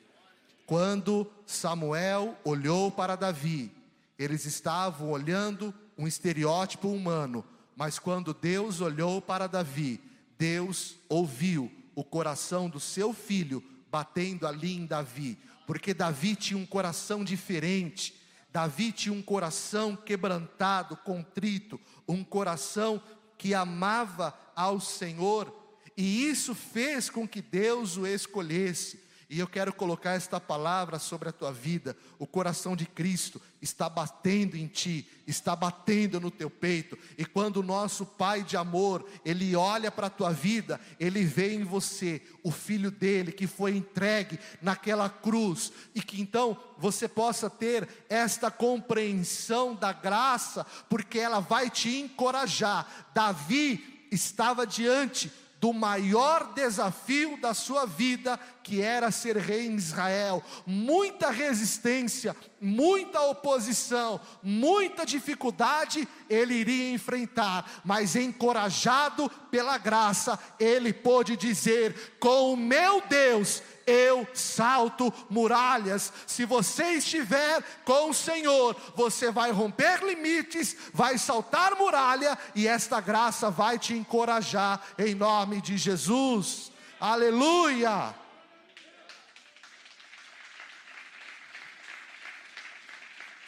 Quando 0.66 1.30
Samuel 1.46 2.38
olhou 2.46 2.90
para 2.90 3.18
Davi, 3.18 3.70
eles 4.18 4.46
estavam 4.46 5.12
olhando 5.12 5.74
um 5.98 6.08
estereótipo 6.08 6.88
humano, 6.88 7.44
mas 7.76 8.00
quando 8.00 8.34
Deus 8.34 8.80
olhou 8.80 9.22
para 9.22 9.46
Davi, 9.46 10.00
Deus 10.38 10.96
ouviu 11.10 11.70
o 11.94 12.02
coração 12.02 12.70
do 12.70 12.80
seu 12.80 13.12
filho 13.12 13.62
batendo 13.92 14.48
ali 14.48 14.76
em 14.76 14.86
Davi, 14.86 15.38
porque 15.68 15.94
Davi 15.94 16.36
tinha 16.36 16.58
um 16.58 16.66
coração 16.66 17.24
diferente. 17.24 18.16
Davi 18.52 18.92
tinha 18.92 19.14
um 19.14 19.22
coração 19.22 19.96
quebrantado, 19.96 20.98
contrito, 20.98 21.80
um 22.08 22.24
coração 22.24 23.02
que 23.38 23.54
amava 23.54 24.38
ao 24.56 24.80
Senhor, 24.80 25.54
e 25.98 26.28
isso 26.30 26.54
fez 26.54 27.10
com 27.10 27.28
que 27.28 27.42
Deus 27.42 27.98
o 27.98 28.06
escolhesse. 28.06 29.04
E 29.32 29.40
eu 29.40 29.48
quero 29.48 29.72
colocar 29.72 30.12
esta 30.12 30.42
palavra 30.42 31.00
sobre 31.00 31.30
a 31.30 31.32
tua 31.32 31.54
vida. 31.54 31.96
O 32.20 32.28
coração 32.28 32.76
de 32.76 32.86
Cristo 32.86 33.42
está 33.62 33.88
batendo 33.88 34.58
em 34.58 34.68
ti, 34.68 35.08
está 35.26 35.56
batendo 35.56 36.20
no 36.20 36.30
teu 36.30 36.50
peito. 36.50 37.00
E 37.18 37.24
quando 37.24 37.62
o 37.62 37.64
nosso 37.64 38.06
Pai 38.06 38.44
de 38.44 38.58
amor, 38.58 39.10
ele 39.24 39.56
olha 39.56 39.90
para 39.90 40.08
a 40.08 40.10
tua 40.10 40.34
vida, 40.34 40.82
ele 41.00 41.24
vê 41.24 41.54
em 41.54 41.64
você 41.64 42.22
o 42.44 42.52
filho 42.52 42.92
dele 42.92 43.32
que 43.32 43.48
foi 43.48 43.74
entregue 43.74 44.38
naquela 44.62 45.10
cruz 45.10 45.72
e 45.96 46.02
que 46.02 46.20
então 46.20 46.62
você 46.78 47.08
possa 47.08 47.50
ter 47.50 47.88
esta 48.10 48.52
compreensão 48.52 49.74
da 49.74 49.94
graça, 49.94 50.66
porque 50.90 51.18
ela 51.18 51.40
vai 51.40 51.70
te 51.70 52.02
encorajar. 52.02 53.08
Davi 53.14 54.10
estava 54.12 54.68
diante 54.68 55.32
do 55.62 55.72
maior 55.72 56.54
desafio 56.56 57.40
da 57.40 57.54
sua 57.54 57.86
vida, 57.86 58.40
que 58.64 58.82
era 58.82 59.12
ser 59.12 59.38
rei 59.38 59.68
em 59.68 59.76
Israel. 59.76 60.44
Muita 60.66 61.30
resistência, 61.30 62.36
muita 62.60 63.22
oposição, 63.22 64.20
muita 64.42 65.06
dificuldade 65.06 66.08
ele 66.30 66.54
iria 66.54 66.94
enfrentar, 66.94 67.82
mas 67.84 68.16
encorajado 68.16 69.30
pela 69.50 69.78
graça, 69.78 70.40
ele 70.60 70.94
pôde 70.94 71.36
dizer: 71.36 72.18
Com 72.20 72.54
o 72.54 72.58
meu 72.58 73.02
Deus 73.08 73.62
eu 73.86 74.28
salto 74.34 75.14
muralhas. 75.30 76.14
Se 76.26 76.46
você 76.46 76.94
estiver 76.94 77.62
com 77.84 78.10
o 78.10 78.14
Senhor, 78.14 78.76
você 78.96 79.32
vai 79.32 79.52
romper 79.52 80.04
limites, 80.04 80.76
vai 80.94 81.18
saltar 81.18 81.76
muralha 81.76 82.38
e 82.56 82.68
esta 82.68 83.02
graça 83.02 83.50
vai 83.50 83.78
te 83.78 83.94
encorajar 83.94 84.82
em 84.98 85.16
nome 85.16 85.62
de 85.62 85.78
Jesus. 85.78 86.72
Aleluia! 87.00 88.21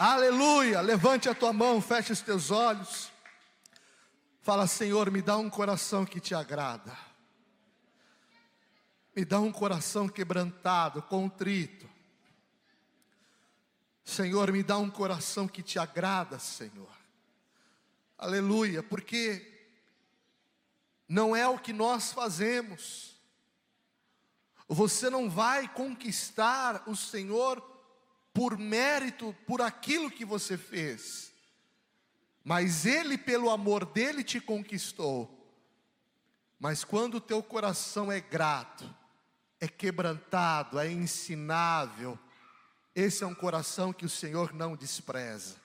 Aleluia! 0.06 0.82
Levante 0.82 1.30
a 1.30 1.34
tua 1.34 1.54
mão, 1.54 1.80
feche 1.80 2.12
os 2.12 2.20
teus 2.20 2.52
olhos. 2.52 3.10
Fala, 4.42 4.68
Senhor, 4.68 5.10
me 5.10 5.22
dá 5.22 5.38
um 5.38 5.50
coração 5.50 6.06
que 6.06 6.20
te 6.20 6.36
agrada. 6.36 6.92
Me 9.16 9.24
dá 9.24 9.40
um 9.40 9.50
coração 9.50 10.10
quebrantado, 10.10 11.02
contrito. 11.04 11.90
Senhor, 14.04 14.52
me 14.52 14.62
dá 14.62 14.78
um 14.78 14.90
coração 14.90 15.48
que 15.48 15.64
te 15.64 15.80
agrada, 15.80 16.38
Senhor. 16.38 16.92
Aleluia, 18.18 18.84
porque 18.84 19.70
não 21.08 21.34
é 21.34 21.48
o 21.48 21.58
que 21.58 21.72
nós 21.72 22.12
fazemos. 22.12 23.16
Você 24.68 25.10
não 25.10 25.30
vai 25.30 25.66
conquistar 25.70 26.84
o 26.88 26.94
Senhor 26.94 27.73
por 28.34 28.58
mérito, 28.58 29.36
por 29.46 29.62
aquilo 29.62 30.10
que 30.10 30.26
você 30.26 30.58
fez, 30.58 31.32
mas 32.44 32.86
ele, 32.86 33.18
pelo 33.18 33.50
amor 33.50 33.86
dele, 33.86 34.24
te 34.24 34.42
conquistou. 34.42 35.40
Mas 36.60 36.84
quando 36.84 37.16
o 37.16 37.22
teu 37.22 37.42
coração 37.42 38.12
é 38.12 38.20
grato, 38.20 38.94
é 39.60 39.68
quebrantado, 39.68 40.78
é 40.78 40.92
ensinável, 40.92 42.20
esse 42.96 43.24
é 43.24 43.28
um 43.28 43.34
coração 43.34 43.94
que 43.94 44.06
o 44.06 44.10
Senhor 44.10 44.54
não 44.54 44.76
despreza. 44.76 45.56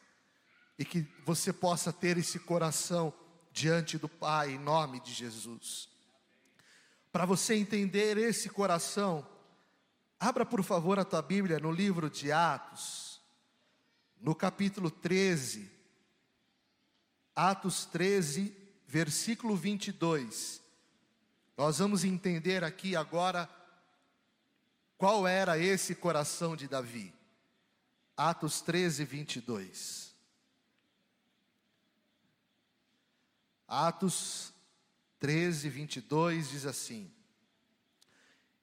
E 0.79 0.85
que 0.85 1.07
você 1.25 1.53
possa 1.53 1.93
ter 1.93 2.17
esse 2.17 2.39
coração 2.39 3.13
diante 3.53 3.99
do 3.99 4.09
Pai, 4.09 4.53
em 4.53 4.59
nome 4.59 5.01
de 5.01 5.13
Jesus. 5.13 5.89
Para 7.11 7.27
você 7.27 7.55
entender 7.55 8.17
esse 8.17 8.49
coração, 8.49 9.27
abra 10.19 10.45
por 10.45 10.63
favor 10.63 10.99
a 10.99 11.05
tua 11.05 11.23
Bíblia 11.23 11.59
no 11.59 11.71
livro 11.71 12.11
de 12.11 12.33
Atos, 12.33 13.21
no 14.21 14.35
capítulo 14.35 14.91
13. 14.91 15.71
Atos 17.35 17.87
13, 17.87 18.57
versículo 18.87 19.55
22. 19.55 20.61
Nós 21.57 21.79
vamos 21.79 22.05
entender 22.05 22.65
aqui 22.65 22.97
agora 22.97 23.49
qual 24.97 25.27
era 25.27 25.57
esse 25.57 25.95
coração 25.95 26.57
de 26.57 26.67
Davi. 26.67 27.15
Atos 28.17 28.61
13, 28.61 29.05
22. 29.05 30.17
Atos 33.69 34.53
13, 35.21 35.69
22 35.69 36.51
diz 36.51 36.67
assim: 36.67 37.13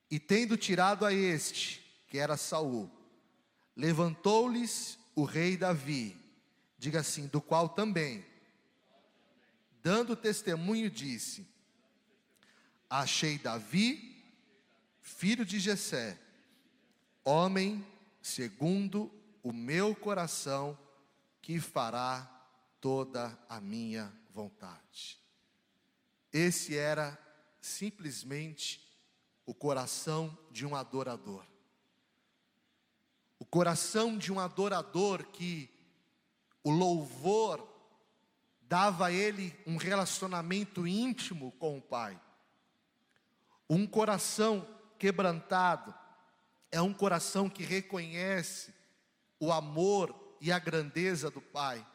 E 0.09 0.19
tendo 0.19 0.55
tirado 0.55 1.05
a 1.05 1.13
este, 1.13 1.83
que 2.07 2.17
era 2.17 2.37
Saul, 2.37 2.89
levantou-lhes 3.75 4.97
o 5.15 5.23
rei 5.23 5.57
Davi, 5.57 6.15
diga 6.77 6.99
assim, 6.99 7.27
do 7.27 7.41
qual 7.41 7.69
também, 7.69 8.25
dando 9.81 10.15
testemunho, 10.15 10.89
disse: 10.89 11.47
Achei 12.89 13.37
Davi, 13.37 14.23
filho 15.01 15.45
de 15.45 15.59
Jessé, 15.59 16.19
homem 17.23 17.85
segundo 18.21 19.11
o 19.43 19.53
meu 19.53 19.95
coração, 19.95 20.77
que 21.41 21.59
fará 21.59 22.31
toda 22.81 23.37
a 23.47 23.61
minha 23.61 24.11
vontade. 24.31 25.19
Esse 26.33 26.75
era 26.75 27.17
simplesmente 27.61 28.84
o 29.45 29.53
coração 29.53 30.37
de 30.51 30.65
um 30.65 30.75
adorador. 30.75 31.45
O 33.39 33.45
coração 33.45 34.17
de 34.17 34.31
um 34.31 34.39
adorador 34.39 35.25
que 35.25 35.69
o 36.63 36.71
louvor 36.71 37.67
dava 38.61 39.07
a 39.07 39.11
ele 39.11 39.55
um 39.67 39.77
relacionamento 39.77 40.87
íntimo 40.87 41.51
com 41.53 41.77
o 41.77 41.81
Pai. 41.81 42.19
Um 43.69 43.85
coração 43.85 44.67
quebrantado 44.97 45.93
é 46.71 46.81
um 46.81 46.93
coração 46.93 47.49
que 47.49 47.63
reconhece 47.63 48.73
o 49.39 49.51
amor 49.51 50.37
e 50.41 50.51
a 50.51 50.59
grandeza 50.59 51.29
do 51.29 51.41
Pai. 51.41 51.85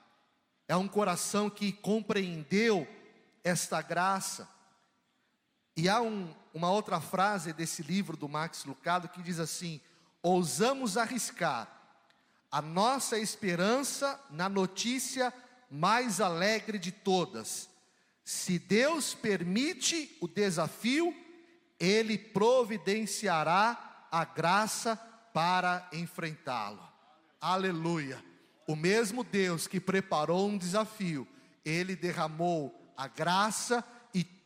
É 0.69 0.77
um 0.77 0.87
coração 0.87 1.51
que 1.51 1.73
compreendeu 1.73 2.87
esta 3.43 3.83
graça. 3.83 4.49
E 5.77 5.89
há 5.89 6.01
um, 6.01 6.33
uma 6.53 6.71
outra 6.71 7.01
frase 7.01 7.53
desse 7.53 7.83
livro 7.83 8.17
do 8.17 8.29
Max 8.29 8.65
Lucado 8.65 9.09
que 9.09 9.23
diz 9.23 9.39
assim: 9.39 9.81
ousamos 10.23 10.97
arriscar 10.97 11.69
a 12.51 12.61
nossa 12.61 13.19
esperança 13.19 14.21
na 14.31 14.49
notícia 14.49 15.33
mais 15.71 16.21
alegre 16.21 16.79
de 16.79 16.91
todas. 16.91 17.69
Se 18.25 18.59
Deus 18.59 19.15
permite 19.15 20.17
o 20.21 20.27
desafio, 20.27 21.15
Ele 21.79 22.19
providenciará 22.19 24.07
a 24.11 24.25
graça 24.25 24.97
para 25.33 25.89
enfrentá-lo. 25.93 26.83
Aleluia. 27.41 28.23
O 28.67 28.75
mesmo 28.75 29.23
Deus 29.23 29.67
que 29.67 29.81
preparou 29.81 30.49
um 30.49 30.59
desafio, 30.59 31.27
Ele 31.65 31.95
derramou 31.95 32.93
a 32.97 33.07
graça 33.07 33.85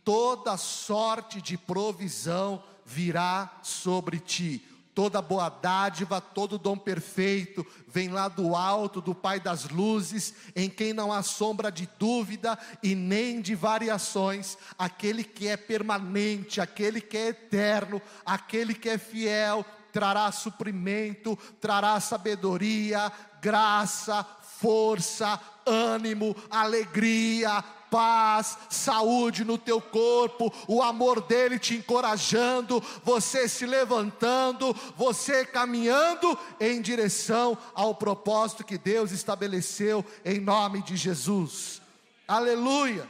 toda 0.05 0.57
sorte 0.57 1.41
de 1.41 1.57
provisão 1.57 2.63
virá 2.85 3.59
sobre 3.63 4.19
ti. 4.19 4.63
Toda 4.95 5.21
boa 5.21 5.49
dádiva, 5.49 6.21
todo 6.21 6.57
dom 6.57 6.77
perfeito 6.77 7.67
vem 7.89 8.11
lá 8.11 8.29
do 8.29 8.55
alto 8.55 9.01
do 9.01 9.13
Pai 9.13 9.41
das 9.41 9.69
luzes, 9.69 10.35
em 10.55 10.71
quem 10.71 10.93
não 10.93 11.13
há 11.13 11.21
sombra 11.21 11.73
de 11.73 11.89
dúvida 11.99 12.57
e 12.81 12.95
nem 12.95 13.41
de 13.41 13.57
variações, 13.57 14.57
aquele 14.79 15.25
que 15.25 15.49
é 15.49 15.57
permanente, 15.57 16.61
aquele 16.61 17.01
que 17.01 17.17
é 17.17 17.29
eterno, 17.29 18.01
aquele 18.25 18.73
que 18.73 18.89
é 18.89 18.97
fiel, 18.97 19.67
trará 19.93 20.31
suprimento, 20.31 21.37
trará 21.61 21.99
sabedoria, 21.99 23.11
graça, 23.41 24.25
força, 24.61 25.41
ânimo, 25.67 26.37
alegria, 26.51 27.63
paz, 27.91 28.59
saúde 28.69 29.45
no 29.45 29.57
teu 29.57 29.81
corpo, 29.81 30.53
o 30.67 30.83
amor 30.83 31.21
dele 31.21 31.61
te 31.61 31.77
encorajando, 31.77 32.83
você 33.05 33.49
se 33.49 33.65
levantando, 33.65 34.75
você 34.97 35.47
caminhando 35.47 36.37
em 36.59 36.83
direção 36.83 37.57
ao 37.73 37.95
propósito 37.95 38.65
que 38.65 38.77
Deus 38.77 39.13
estabeleceu 39.13 40.05
em 40.25 40.41
nome 40.41 40.83
de 40.83 40.97
Jesus. 40.97 41.81
Aleluia! 42.27 43.09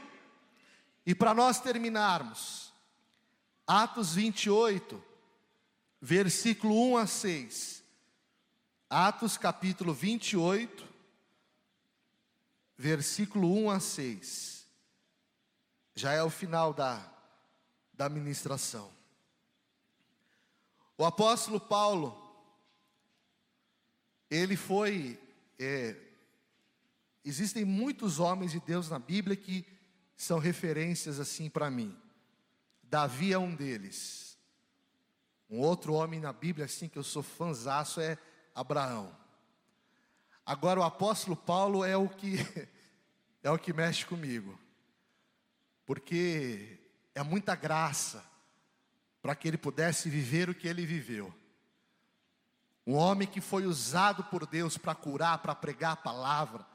E 1.07 1.15
para 1.15 1.33
nós 1.33 1.61
terminarmos, 1.61 2.73
Atos 3.67 4.15
28, 4.15 5.03
versículo 6.01 6.93
1 6.93 6.97
a 6.99 7.07
6. 7.07 7.85
Atos 8.91 9.39
capítulo 9.39 9.95
28, 9.95 10.94
versículo 12.77 13.53
1 13.65 13.71
a 13.71 13.81
6. 13.81 14.67
Já 15.95 16.13
é 16.13 16.23
o 16.23 16.31
final 16.31 16.73
da, 16.73 17.13
da 17.93 18.09
ministração. 18.09 18.93
O 20.97 21.05
apóstolo 21.05 21.61
Paulo, 21.61 22.21
ele 24.31 24.57
foi. 24.57 25.21
É, 25.59 25.97
existem 27.25 27.65
muitos 27.65 28.19
homens 28.19 28.53
de 28.53 28.61
Deus 28.61 28.89
na 28.91 28.99
Bíblia 28.99 29.37
que 29.37 29.67
são 30.17 30.39
referências 30.39 31.19
assim 31.19 31.49
para 31.49 31.71
mim. 31.71 31.97
Davi 32.83 33.33
é 33.33 33.39
um 33.39 33.55
deles. 33.55 34.39
Um 35.49 35.61
outro 35.61 35.95
homem 35.95 36.21
na 36.21 36.33
Bíblia 36.33 36.67
assim 36.67 36.89
que 36.89 36.99
eu 36.99 37.03
sou 37.03 37.23
fanzaço 37.23 38.01
é 38.01 38.19
Abraão. 38.55 39.24
Agora 40.47 40.81
o 40.81 40.83
apóstolo 40.83 41.37
Paulo 41.37 41.85
é 41.85 41.97
o 41.97 42.09
que 42.09 42.37
é 43.43 43.51
o 43.51 43.59
que 43.59 43.73
mexe 43.73 44.05
comigo. 44.05 44.59
Porque 45.87 46.79
é 47.15 47.23
muita 47.23 47.55
graça 47.55 48.25
para 49.23 49.35
que 49.35 49.49
ele 49.49 49.57
pudesse 49.57 50.09
viver 50.11 50.51
o 50.51 50.55
que 50.55 50.69
ele 50.69 50.85
viveu. 50.85 51.35
Um 52.87 52.95
homem 52.95 53.27
que 53.27 53.41
foi 53.41 53.65
usado 53.65 54.25
por 54.25 54.47
Deus 54.47 54.77
para 54.77 54.95
curar, 54.95 55.39
para 55.39 55.55
pregar 55.55 55.93
a 55.93 55.97
palavra. 55.97 56.67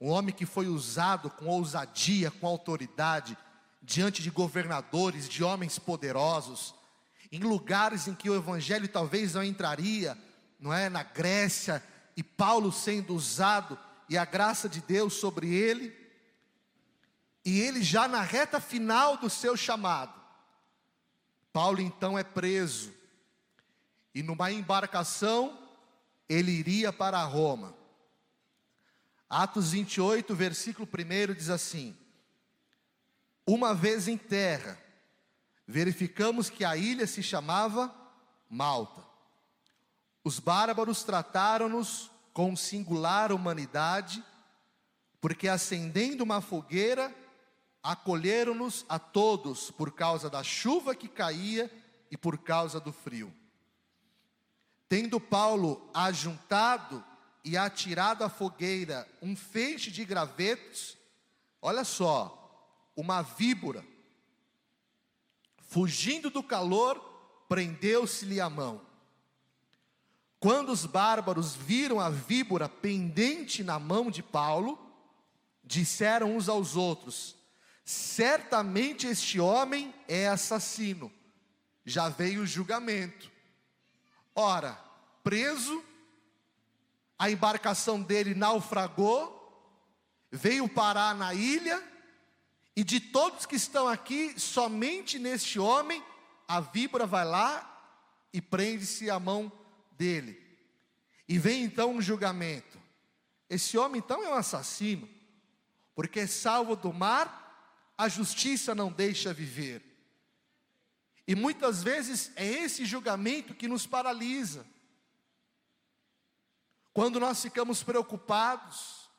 Um 0.00 0.08
homem 0.08 0.34
que 0.34 0.46
foi 0.46 0.66
usado 0.66 1.30
com 1.30 1.46
ousadia, 1.46 2.30
com 2.30 2.46
autoridade, 2.46 3.36
diante 3.82 4.22
de 4.22 4.30
governadores, 4.30 5.28
de 5.28 5.44
homens 5.44 5.78
poderosos, 5.78 6.74
em 7.30 7.40
lugares 7.40 8.08
em 8.08 8.14
que 8.14 8.30
o 8.30 8.34
evangelho 8.34 8.88
talvez 8.88 9.34
não 9.34 9.42
entraria, 9.42 10.16
não 10.58 10.72
é? 10.72 10.88
Na 10.88 11.02
Grécia, 11.02 11.82
e 12.16 12.22
Paulo 12.22 12.72
sendo 12.72 13.14
usado 13.14 13.78
e 14.08 14.16
a 14.16 14.24
graça 14.24 14.68
de 14.68 14.80
Deus 14.80 15.14
sobre 15.14 15.52
ele, 15.54 15.94
e 17.44 17.60
ele 17.60 17.82
já 17.82 18.08
na 18.08 18.22
reta 18.22 18.60
final 18.60 19.16
do 19.16 19.28
seu 19.28 19.56
chamado. 19.56 20.14
Paulo 21.52 21.80
então 21.80 22.18
é 22.18 22.24
preso, 22.24 22.92
e 24.14 24.22
numa 24.22 24.50
embarcação 24.50 25.58
ele 26.28 26.50
iria 26.52 26.92
para 26.92 27.22
Roma. 27.22 27.74
Atos 29.28 29.72
28, 29.72 30.34
versículo 30.34 30.88
1 30.88 31.34
diz 31.34 31.50
assim: 31.50 31.96
Uma 33.46 33.74
vez 33.74 34.08
em 34.08 34.16
terra, 34.16 34.80
verificamos 35.66 36.48
que 36.48 36.64
a 36.64 36.76
ilha 36.76 37.06
se 37.06 37.22
chamava 37.22 37.92
Malta. 38.48 39.04
Os 40.22 40.38
bárbaros 40.38 41.04
trataram-nos 41.04 42.10
com 42.36 42.54
singular 42.54 43.32
humanidade, 43.32 44.22
porque 45.22 45.48
acendendo 45.48 46.22
uma 46.22 46.42
fogueira, 46.42 47.10
acolheram-nos 47.82 48.84
a 48.90 48.98
todos 48.98 49.70
por 49.70 49.90
causa 49.92 50.28
da 50.28 50.44
chuva 50.44 50.94
que 50.94 51.08
caía 51.08 51.72
e 52.10 52.16
por 52.18 52.36
causa 52.36 52.78
do 52.78 52.92
frio. 52.92 53.34
Tendo 54.86 55.18
Paulo 55.18 55.88
ajuntado 55.94 57.02
e 57.42 57.56
atirado 57.56 58.22
à 58.22 58.28
fogueira 58.28 59.08
um 59.22 59.34
feixe 59.34 59.90
de 59.90 60.04
gravetos, 60.04 60.94
Olha 61.62 61.84
só, 61.84 62.92
uma 62.94 63.22
víbora, 63.22 63.82
fugindo 65.62 66.28
do 66.28 66.42
calor, 66.42 67.00
prendeu-se-lhe 67.48 68.42
a 68.42 68.50
mão. 68.50 68.85
Quando 70.38 70.70
os 70.70 70.84
bárbaros 70.84 71.54
viram 71.54 71.98
a 71.98 72.10
víbora 72.10 72.68
pendente 72.68 73.64
na 73.64 73.78
mão 73.78 74.10
de 74.10 74.22
Paulo, 74.22 74.78
disseram 75.64 76.36
uns 76.36 76.48
aos 76.48 76.76
outros: 76.76 77.34
Certamente 77.84 79.06
este 79.06 79.40
homem 79.40 79.94
é 80.06 80.28
assassino. 80.28 81.10
Já 81.84 82.08
veio 82.08 82.42
o 82.42 82.46
julgamento. 82.46 83.30
Ora, 84.34 84.78
preso, 85.22 85.82
a 87.18 87.30
embarcação 87.30 88.02
dele 88.02 88.34
naufragou, 88.34 89.32
veio 90.30 90.68
parar 90.68 91.14
na 91.14 91.32
ilha, 91.32 91.82
e 92.74 92.84
de 92.84 93.00
todos 93.00 93.46
que 93.46 93.56
estão 93.56 93.88
aqui, 93.88 94.38
somente 94.38 95.18
neste 95.18 95.58
homem, 95.58 96.04
a 96.46 96.60
víbora 96.60 97.06
vai 97.06 97.24
lá 97.24 97.72
e 98.32 98.42
prende-se 98.42 99.08
a 99.08 99.18
mão 99.18 99.50
dele. 99.96 100.40
E 101.28 101.38
vem 101.38 101.64
então 101.64 101.94
um 101.94 102.00
julgamento. 102.00 102.80
Esse 103.48 103.78
homem 103.78 104.00
então 104.04 104.22
é 104.22 104.28
um 104.28 104.34
assassino, 104.34 105.08
porque 105.94 106.26
salvo 106.26 106.76
do 106.76 106.92
mar, 106.92 107.92
a 107.96 108.08
justiça 108.08 108.74
não 108.74 108.90
deixa 108.90 109.32
viver. 109.32 109.82
E 111.26 111.34
muitas 111.34 111.82
vezes 111.82 112.30
é 112.36 112.46
esse 112.46 112.84
julgamento 112.84 113.54
que 113.54 113.66
nos 113.66 113.86
paralisa. 113.86 114.66
Quando 116.92 117.18
nós 117.18 117.42
ficamos 117.42 117.82
preocupados 117.82 119.10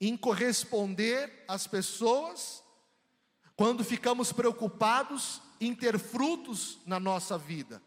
em 0.00 0.16
corresponder 0.16 1.44
às 1.48 1.66
pessoas, 1.66 2.62
quando 3.56 3.84
ficamos 3.84 4.32
preocupados 4.32 5.40
em 5.60 5.74
ter 5.74 5.98
frutos 5.98 6.78
na 6.84 6.98
nossa 6.98 7.38
vida. 7.38 7.82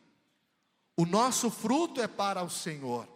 O 0.98 1.06
nosso 1.06 1.50
fruto 1.50 2.02
é 2.02 2.08
para 2.08 2.44
o 2.44 2.50
Senhor. 2.50 3.08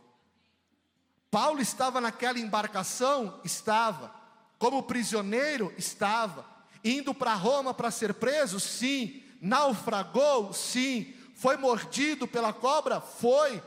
Paulo 1.31 1.61
estava 1.61 2.01
naquela 2.01 2.39
embarcação? 2.39 3.39
Estava. 3.43 4.13
Como 4.57 4.83
prisioneiro? 4.83 5.73
Estava. 5.77 6.45
Indo 6.83 7.13
para 7.13 7.33
Roma 7.33 7.73
para 7.73 7.91
ser 7.91 8.13
preso? 8.15 8.59
Sim. 8.59 9.23
Naufragou? 9.41 10.51
Sim. 10.53 11.13
Foi 11.35 11.55
mordido 11.55 12.27
pela 12.27 12.51
cobra? 12.51 12.99
Foi. 12.99 13.63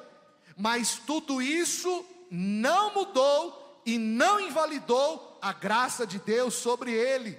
Mas 0.57 0.97
tudo 0.99 1.41
isso 1.41 2.05
não 2.31 2.95
mudou 2.95 3.81
e 3.87 3.99
não 3.99 4.41
invalidou 4.41 5.39
a 5.41 5.53
graça 5.53 6.07
de 6.07 6.19
Deus 6.19 6.55
sobre 6.55 6.93
ele. 6.93 7.39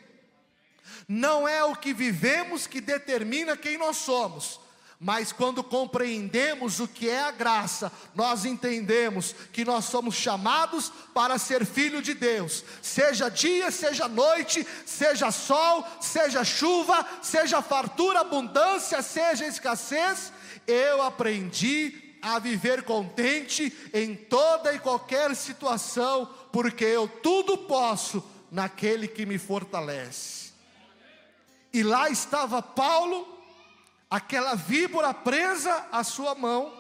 Não 1.08 1.48
é 1.48 1.64
o 1.64 1.76
que 1.76 1.94
vivemos 1.94 2.68
que 2.68 2.82
determina 2.82 3.56
quem 3.56 3.78
nós 3.78 3.98
somos, 3.98 4.60
mas 5.04 5.34
quando 5.34 5.62
compreendemos 5.62 6.80
o 6.80 6.88
que 6.88 7.10
é 7.10 7.24
a 7.24 7.32
graça, 7.32 7.92
nós 8.16 8.46
entendemos 8.46 9.36
que 9.52 9.66
nós 9.66 9.84
somos 9.84 10.16
chamados 10.16 10.94
para 11.14 11.38
ser 11.38 11.66
filho 11.66 12.02
de 12.02 12.14
Deus, 12.14 12.64
seja 12.82 13.28
dia, 13.28 13.70
seja 13.70 14.08
noite, 14.08 14.66
seja 14.86 15.30
sol, 15.30 15.86
seja 16.00 16.46
chuva, 16.46 17.06
seja 17.22 17.62
fartura, 17.62 18.22
abundância, 18.22 19.02
seja 19.02 19.46
escassez, 19.46 20.32
eu 20.66 21.02
aprendi 21.02 22.16
a 22.22 22.40
viver 22.40 22.84
contente 22.84 23.76
em 23.94 24.16
toda 24.16 24.74
e 24.74 24.80
qualquer 24.80 25.36
situação, 25.36 26.30
porque 26.50 26.86
eu 26.86 27.10
tudo 27.10 27.58
posso 27.58 28.24
naquele 28.50 29.10
que 29.10 29.26
me 29.26 29.38
fortalece. 29.38 30.54
E 31.74 31.84
lá 31.84 32.10
estava 32.10 32.62
Paulo 32.62 33.43
aquela 34.14 34.54
víbora 34.54 35.12
presa 35.12 35.88
à 35.92 36.04
sua 36.04 36.36
mão, 36.36 36.72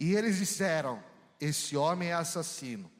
e 0.00 0.14
eles 0.14 0.38
disseram: 0.38 1.04
Esse 1.38 1.76
homem 1.76 2.08
é 2.08 2.14
assassino. 2.14 2.90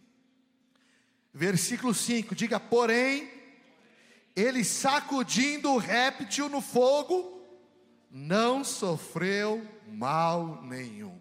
Versículo 1.33 1.95
5: 1.95 2.35
diga, 2.35 2.61
porém, 2.61 3.33
ele 4.37 4.63
sacudindo 4.63 5.71
o 5.71 5.79
réptil 5.79 6.51
no 6.51 6.61
fogo, 6.61 7.43
não 8.11 8.63
sofreu 8.63 9.67
mal 9.87 10.61
nenhum. 10.63 11.19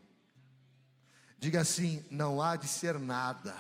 Diga 1.40 1.62
assim: 1.62 2.04
não 2.12 2.42
há 2.42 2.58
de 2.58 2.68
ser 2.68 3.00
nada. 3.00 3.56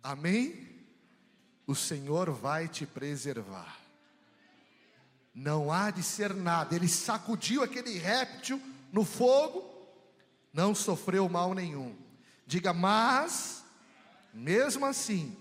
Amém? 0.00 0.68
O 1.66 1.74
Senhor 1.74 2.30
vai 2.30 2.68
te 2.68 2.86
preservar 2.86 3.81
não 5.34 5.72
há 5.72 5.90
de 5.90 6.02
ser 6.02 6.34
nada. 6.34 6.74
Ele 6.74 6.88
sacudiu 6.88 7.62
aquele 7.62 7.98
réptil 7.98 8.60
no 8.92 9.04
fogo, 9.04 9.64
não 10.52 10.74
sofreu 10.74 11.28
mal 11.28 11.54
nenhum. 11.54 11.96
Diga, 12.46 12.72
mas, 12.72 13.64
mesmo 14.34 14.84
assim, 14.84 15.36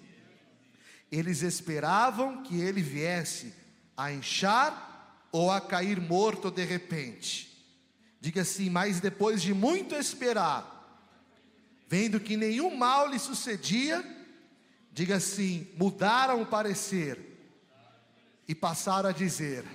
eles 1.12 1.42
esperavam 1.42 2.44
que 2.44 2.60
ele 2.60 2.82
viesse 2.82 3.54
a 3.98 4.12
inchar 4.12 5.28
ou 5.32 5.52
a 5.52 5.60
cair 5.60 6.00
morto 6.00 6.50
de 6.50 6.64
repente. 6.64 7.52
Diga 8.20 8.42
assim, 8.42 8.70
mas 8.70 9.00
depois 9.00 9.42
de 9.42 9.54
muito 9.54 9.96
esperar, 9.96 10.78
vendo 11.88 12.20
que 12.20 12.38
nenhum 12.38 12.78
mal 12.78 13.10
lhe 13.10 13.20
sucedia, 13.20 14.06
diga 14.92 15.16
assim: 15.16 15.68
mudaram 15.76 16.42
o 16.42 16.46
parecer 16.46 17.20
e 18.48 18.54
passaram 18.54 19.10
a 19.10 19.14
dizer: 19.14 19.66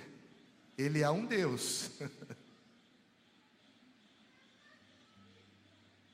ele 0.77 1.03
é 1.03 1.11
um 1.11 1.25
Deus. 1.25 1.91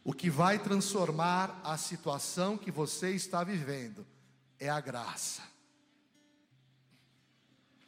o 0.05 0.13
que 0.13 0.31
vai 0.31 0.59
transformar 0.59 1.61
a 1.65 1.77
situação 1.77 2.57
que 2.57 2.71
você 2.71 3.11
está 3.11 3.43
vivendo 3.43 4.07
é 4.59 4.69
a 4.69 4.81
graça. 4.81 5.43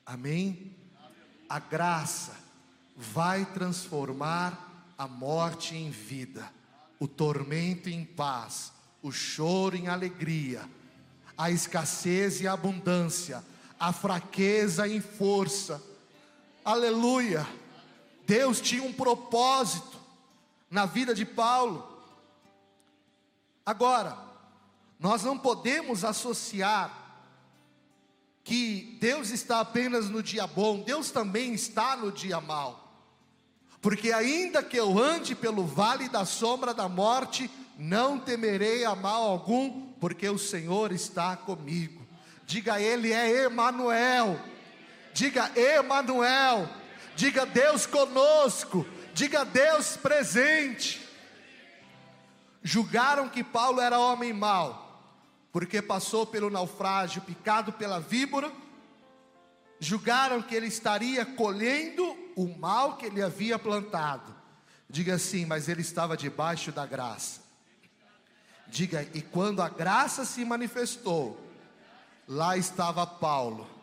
Amém? 0.04 0.76
A 1.48 1.58
graça 1.58 2.36
vai 2.96 3.44
transformar 3.46 4.92
a 4.96 5.06
morte 5.06 5.76
em 5.76 5.90
vida, 5.90 6.50
o 6.98 7.08
tormento 7.08 7.88
em 7.88 8.04
paz, 8.04 8.72
o 9.02 9.10
choro 9.10 9.76
em 9.76 9.88
alegria, 9.88 10.68
a 11.36 11.50
escassez 11.50 12.40
e 12.40 12.46
abundância, 12.46 13.44
a 13.78 13.92
fraqueza 13.92 14.86
em 14.88 15.00
força 15.00 15.82
Aleluia. 16.64 17.46
Deus 18.26 18.60
tinha 18.60 18.82
um 18.82 18.92
propósito 18.92 19.98
na 20.70 20.86
vida 20.86 21.14
de 21.14 21.26
Paulo. 21.26 21.86
Agora, 23.66 24.16
nós 24.98 25.22
não 25.22 25.38
podemos 25.38 26.04
associar 26.04 27.02
que 28.42 28.96
Deus 29.00 29.30
está 29.30 29.60
apenas 29.60 30.08
no 30.08 30.22
dia 30.22 30.46
bom, 30.46 30.80
Deus 30.80 31.10
também 31.10 31.54
está 31.54 31.96
no 31.96 32.10
dia 32.10 32.40
mau. 32.40 32.80
Porque 33.80 34.12
ainda 34.12 34.62
que 34.62 34.78
eu 34.78 34.98
ande 34.98 35.34
pelo 35.34 35.66
vale 35.66 36.08
da 36.08 36.24
sombra 36.24 36.72
da 36.72 36.88
morte, 36.88 37.50
não 37.78 38.18
temerei 38.18 38.84
a 38.84 38.94
mal 38.94 39.24
algum, 39.24 39.92
porque 40.00 40.28
o 40.28 40.38
Senhor 40.38 40.92
está 40.92 41.36
comigo. 41.36 42.02
Diga 42.46 42.80
ele 42.80 43.12
é 43.12 43.44
Emanuel. 43.44 44.40
Diga 45.14 45.52
Emanuel. 45.56 46.68
Diga 47.14 47.46
Deus 47.46 47.86
conosco. 47.86 48.84
Diga 49.14 49.44
Deus 49.44 49.96
presente. 49.96 51.08
Julgaram 52.62 53.28
que 53.28 53.44
Paulo 53.44 53.80
era 53.80 53.98
homem 53.98 54.32
mau, 54.32 55.12
porque 55.52 55.80
passou 55.80 56.26
pelo 56.26 56.50
naufrágio, 56.50 57.22
picado 57.22 57.72
pela 57.72 58.00
víbora. 58.00 58.50
Julgaram 59.78 60.42
que 60.42 60.54
ele 60.54 60.66
estaria 60.66 61.24
colhendo 61.24 62.16
o 62.34 62.48
mal 62.58 62.96
que 62.96 63.06
ele 63.06 63.22
havia 63.22 63.58
plantado. 63.58 64.34
Diga 64.88 65.14
assim, 65.14 65.44
mas 65.44 65.68
ele 65.68 65.82
estava 65.82 66.16
debaixo 66.16 66.72
da 66.72 66.86
graça. 66.86 67.40
Diga, 68.66 69.06
e 69.14 69.20
quando 69.22 69.62
a 69.62 69.68
graça 69.68 70.24
se 70.24 70.44
manifestou, 70.44 71.38
lá 72.26 72.56
estava 72.56 73.06
Paulo 73.06 73.73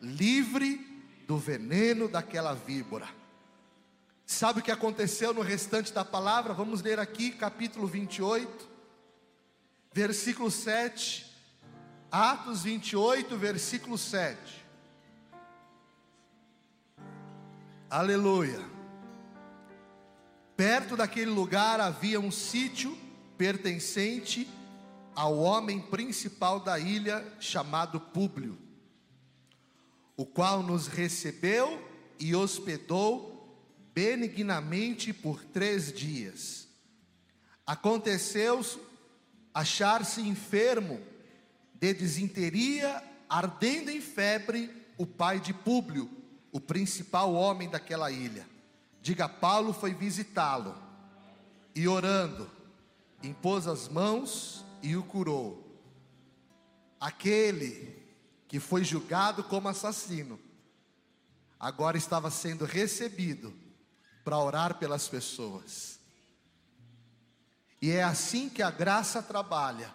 livre 0.00 0.78
do 1.26 1.36
veneno 1.36 2.08
daquela 2.08 2.54
víbora. 2.54 3.08
Sabe 4.24 4.60
o 4.60 4.62
que 4.62 4.70
aconteceu 4.70 5.34
no 5.34 5.42
restante 5.42 5.92
da 5.92 6.04
palavra? 6.04 6.54
Vamos 6.54 6.82
ler 6.82 6.98
aqui, 6.98 7.32
capítulo 7.32 7.86
28, 7.86 8.68
versículo 9.92 10.50
7. 10.50 11.28
Atos 12.10 12.62
28, 12.62 13.36
versículo 13.36 13.96
7. 13.96 14.64
Aleluia. 17.88 18.60
Perto 20.56 20.96
daquele 20.96 21.30
lugar 21.30 21.80
havia 21.80 22.20
um 22.20 22.30
sítio 22.30 22.96
pertencente 23.38 24.48
ao 25.14 25.38
homem 25.38 25.80
principal 25.80 26.60
da 26.60 26.78
ilha, 26.78 27.24
chamado 27.40 27.98
Públio, 27.98 28.58
o 30.20 30.26
qual 30.26 30.62
nos 30.62 30.86
recebeu 30.86 31.82
e 32.18 32.36
hospedou 32.36 33.58
benignamente 33.94 35.14
por 35.14 35.42
três 35.42 35.90
dias. 35.90 36.68
Aconteceu 37.66 38.60
achar-se 39.54 40.20
enfermo 40.20 41.00
de 41.72 41.94
desinteria, 41.94 43.02
ardendo 43.30 43.90
em 43.90 44.02
febre, 44.02 44.70
o 44.98 45.06
pai 45.06 45.40
de 45.40 45.54
Públio, 45.54 46.10
o 46.52 46.60
principal 46.60 47.32
homem 47.32 47.70
daquela 47.70 48.10
ilha. 48.10 48.46
Diga, 49.00 49.26
Paulo 49.26 49.72
foi 49.72 49.94
visitá-lo 49.94 50.76
e 51.74 51.88
orando, 51.88 52.46
impôs 53.22 53.66
as 53.66 53.88
mãos 53.88 54.66
e 54.82 54.94
o 54.96 55.02
curou. 55.02 55.80
Aquele 57.00 57.99
que 58.50 58.58
foi 58.58 58.82
julgado 58.82 59.44
como 59.44 59.68
assassino, 59.68 60.36
agora 61.56 61.96
estava 61.96 62.32
sendo 62.32 62.64
recebido 62.64 63.54
para 64.24 64.36
orar 64.40 64.74
pelas 64.74 65.06
pessoas. 65.06 66.00
E 67.80 67.92
é 67.92 68.02
assim 68.02 68.48
que 68.48 68.60
a 68.60 68.68
graça 68.68 69.22
trabalha. 69.22 69.94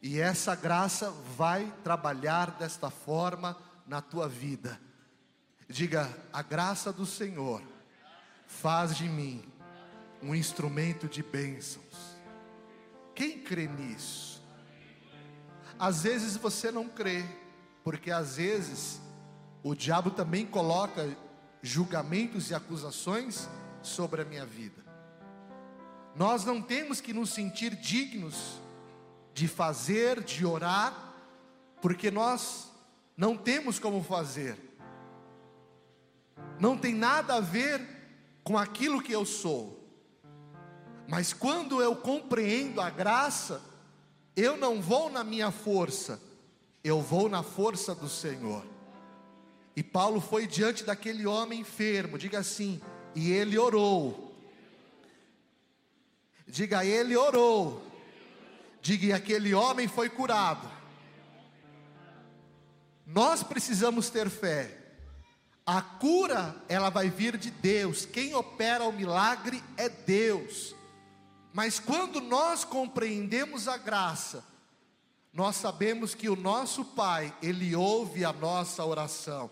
E 0.00 0.20
essa 0.20 0.54
graça 0.54 1.10
vai 1.36 1.68
trabalhar 1.82 2.52
desta 2.52 2.90
forma 2.90 3.58
na 3.88 4.00
tua 4.00 4.28
vida. 4.28 4.80
Diga: 5.68 6.16
a 6.32 6.42
graça 6.42 6.92
do 6.92 7.04
Senhor 7.04 7.60
faz 8.46 8.96
de 8.96 9.08
mim 9.08 9.44
um 10.22 10.32
instrumento 10.32 11.08
de 11.08 11.24
bênçãos. 11.24 12.14
Quem 13.16 13.40
crê 13.40 13.66
nisso? 13.66 14.40
Às 15.76 16.04
vezes 16.04 16.36
você 16.36 16.70
não 16.70 16.88
crê, 16.88 17.26
porque 17.84 18.10
às 18.10 18.36
vezes 18.36 19.00
o 19.62 19.74
diabo 19.74 20.10
também 20.10 20.46
coloca 20.46 21.16
julgamentos 21.62 22.50
e 22.50 22.54
acusações 22.54 23.48
sobre 23.82 24.22
a 24.22 24.24
minha 24.24 24.46
vida. 24.46 24.82
Nós 26.16 26.44
não 26.44 26.62
temos 26.62 27.00
que 27.00 27.12
nos 27.12 27.30
sentir 27.30 27.76
dignos 27.76 28.58
de 29.34 29.46
fazer, 29.46 30.22
de 30.22 30.46
orar, 30.46 31.14
porque 31.82 32.10
nós 32.10 32.70
não 33.16 33.36
temos 33.36 33.78
como 33.78 34.02
fazer. 34.02 34.58
Não 36.58 36.78
tem 36.78 36.94
nada 36.94 37.34
a 37.34 37.40
ver 37.40 37.86
com 38.42 38.56
aquilo 38.56 39.02
que 39.02 39.12
eu 39.12 39.26
sou. 39.26 39.84
Mas 41.06 41.32
quando 41.32 41.82
eu 41.82 41.94
compreendo 41.96 42.80
a 42.80 42.88
graça, 42.88 43.60
eu 44.34 44.56
não 44.56 44.80
vou 44.80 45.10
na 45.10 45.22
minha 45.22 45.50
força, 45.50 46.20
eu 46.84 47.00
vou 47.00 47.30
na 47.30 47.42
força 47.42 47.94
do 47.94 48.08
Senhor. 48.10 48.62
E 49.74 49.82
Paulo 49.82 50.20
foi 50.20 50.46
diante 50.46 50.84
daquele 50.84 51.26
homem 51.26 51.60
enfermo, 51.60 52.18
diga 52.18 52.38
assim, 52.38 52.80
e 53.14 53.32
ele 53.32 53.58
orou. 53.58 54.36
Diga, 56.46 56.84
ele 56.84 57.16
orou. 57.16 57.82
Diga, 58.82 59.06
e 59.06 59.12
aquele 59.14 59.54
homem 59.54 59.88
foi 59.88 60.10
curado. 60.10 60.70
Nós 63.06 63.42
precisamos 63.42 64.10
ter 64.10 64.28
fé. 64.28 64.78
A 65.66 65.80
cura, 65.80 66.54
ela 66.68 66.90
vai 66.90 67.08
vir 67.08 67.38
de 67.38 67.50
Deus. 67.50 68.04
Quem 68.04 68.34
opera 68.34 68.84
o 68.84 68.92
milagre 68.92 69.64
é 69.78 69.88
Deus. 69.88 70.74
Mas 71.52 71.78
quando 71.78 72.20
nós 72.20 72.64
compreendemos 72.64 73.68
a 73.68 73.78
graça, 73.78 74.44
nós 75.34 75.56
sabemos 75.56 76.14
que 76.14 76.28
o 76.28 76.36
nosso 76.36 76.84
Pai, 76.84 77.34
Ele 77.42 77.74
ouve 77.74 78.24
a 78.24 78.32
nossa 78.32 78.84
oração. 78.84 79.50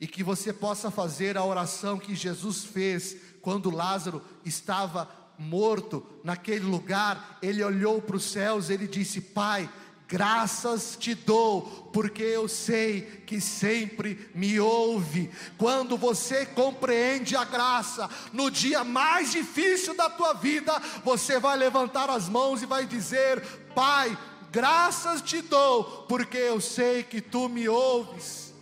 E 0.00 0.06
que 0.06 0.22
você 0.22 0.52
possa 0.52 0.90
fazer 0.90 1.36
a 1.36 1.44
oração 1.44 1.98
que 1.98 2.14
Jesus 2.14 2.64
fez 2.64 3.16
quando 3.40 3.70
Lázaro 3.70 4.20
estava 4.44 5.08
morto 5.38 6.04
naquele 6.24 6.64
lugar. 6.64 7.38
Ele 7.40 7.62
olhou 7.62 8.02
para 8.02 8.16
os 8.16 8.24
céus, 8.24 8.68
ele 8.68 8.88
disse: 8.88 9.20
Pai, 9.20 9.70
Graças 10.12 10.94
te 11.00 11.14
dou, 11.14 11.62
porque 11.90 12.22
eu 12.22 12.46
sei 12.46 13.00
que 13.26 13.40
sempre 13.40 14.30
me 14.34 14.60
ouve. 14.60 15.30
Quando 15.56 15.96
você 15.96 16.44
compreende 16.44 17.34
a 17.34 17.46
graça, 17.46 18.10
no 18.30 18.50
dia 18.50 18.84
mais 18.84 19.32
difícil 19.32 19.96
da 19.96 20.10
tua 20.10 20.34
vida, 20.34 20.78
você 21.02 21.40
vai 21.40 21.56
levantar 21.56 22.10
as 22.10 22.28
mãos 22.28 22.60
e 22.60 22.66
vai 22.66 22.84
dizer: 22.84 23.40
Pai, 23.74 24.14
graças 24.52 25.22
te 25.22 25.40
dou, 25.40 26.04
porque 26.06 26.36
eu 26.36 26.60
sei 26.60 27.02
que 27.02 27.20
tu 27.20 27.48
me 27.48 27.68
ouves. 27.68 28.52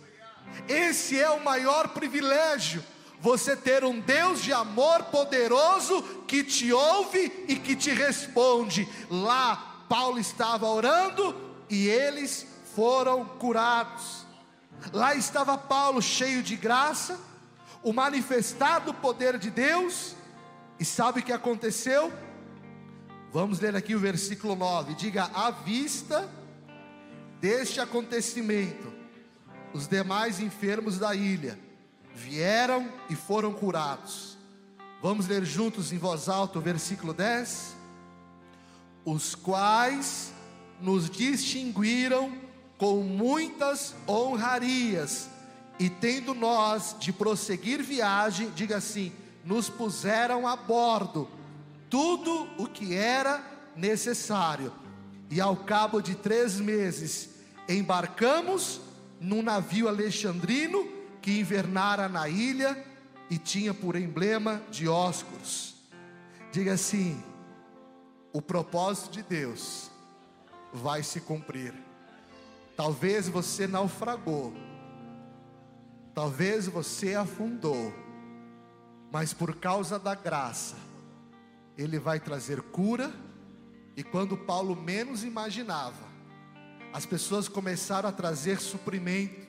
Esse 0.67 1.19
é 1.19 1.29
o 1.29 1.43
maior 1.43 1.89
privilégio 1.89 2.83
você 3.19 3.55
ter 3.55 3.83
um 3.83 3.99
Deus 3.99 4.41
de 4.41 4.51
amor 4.51 5.03
poderoso 5.03 6.01
que 6.27 6.43
te 6.43 6.73
ouve 6.73 7.45
e 7.47 7.55
que 7.55 7.75
te 7.75 7.91
responde. 7.91 8.89
Lá 9.09 9.83
Paulo 9.87 10.17
estava 10.17 10.65
orando 10.65 11.35
e 11.69 11.87
eles 11.87 12.47
foram 12.73 13.23
curados. 13.25 14.25
Lá 14.91 15.13
estava 15.13 15.57
Paulo 15.57 16.01
cheio 16.01 16.41
de 16.41 16.55
graça, 16.55 17.19
o 17.83 17.93
manifestado 17.93 18.93
poder 18.93 19.37
de 19.37 19.51
Deus, 19.51 20.15
e 20.79 20.85
sabe 20.85 21.19
o 21.19 21.23
que 21.23 21.31
aconteceu? 21.31 22.11
Vamos 23.33 23.59
ler 23.59 23.75
aqui 23.75 23.95
o 23.95 23.99
versículo 23.99 24.55
9: 24.55 24.93
diga, 24.95 25.29
à 25.33 25.51
vista 25.51 26.29
deste 27.39 27.79
acontecimento, 27.79 28.91
os 29.73 29.87
demais 29.87 30.39
enfermos 30.39 30.97
da 30.97 31.15
ilha 31.15 31.57
vieram 32.13 32.91
e 33.09 33.15
foram 33.15 33.53
curados. 33.53 34.37
Vamos 35.01 35.27
ler 35.27 35.45
juntos 35.45 35.93
em 35.93 35.97
voz 35.97 36.27
alta 36.29 36.59
o 36.59 36.61
versículo 36.61 37.13
10 37.13 37.81
os 39.05 39.33
quais 39.35 40.31
nos 40.79 41.09
distinguiram 41.09 42.31
com 42.77 43.03
muitas 43.03 43.95
honrarias, 44.07 45.29
e 45.79 45.89
tendo 45.89 46.33
nós 46.33 46.95
de 46.99 47.11
prosseguir 47.11 47.81
viagem, 47.81 48.51
diga 48.51 48.77
assim, 48.77 49.11
nos 49.43 49.69
puseram 49.69 50.47
a 50.47 50.55
bordo 50.55 51.27
tudo 51.91 52.47
o 52.57 52.67
que 52.67 52.95
era 52.95 53.43
necessário, 53.75 54.73
e 55.29 55.41
ao 55.41 55.57
cabo 55.57 56.01
de 56.01 56.15
três 56.15 56.57
meses 56.59 57.29
embarcamos 57.67 58.79
num 59.19 59.41
navio 59.41 59.89
alexandrino 59.89 60.89
que 61.21 61.39
invernara 61.39 62.07
na 62.07 62.27
ilha 62.29 62.81
e 63.29 63.37
tinha 63.37 63.73
por 63.73 63.95
emblema 63.95 64.61
Dióscuros. 64.71 65.75
Diga 66.51 66.73
assim: 66.73 67.21
o 68.31 68.41
propósito 68.41 69.11
de 69.11 69.23
Deus 69.23 69.91
vai 70.73 71.03
se 71.03 71.19
cumprir. 71.19 71.73
Talvez 72.77 73.27
você 73.27 73.67
naufragou, 73.67 74.53
talvez 76.15 76.67
você 76.67 77.15
afundou, 77.15 77.93
mas 79.11 79.33
por 79.33 79.55
causa 79.57 79.99
da 79.99 80.15
graça, 80.15 80.77
Ele 81.77 81.99
vai 81.99 82.19
trazer 82.19 82.61
cura. 82.61 83.13
E 83.95 84.03
quando 84.03 84.37
Paulo 84.37 84.75
menos 84.75 85.23
imaginava, 85.23 86.09
as 86.93 87.05
pessoas 87.05 87.47
começaram 87.47 88.07
a 88.07 88.11
trazer 88.11 88.59
suprimento, 88.59 89.47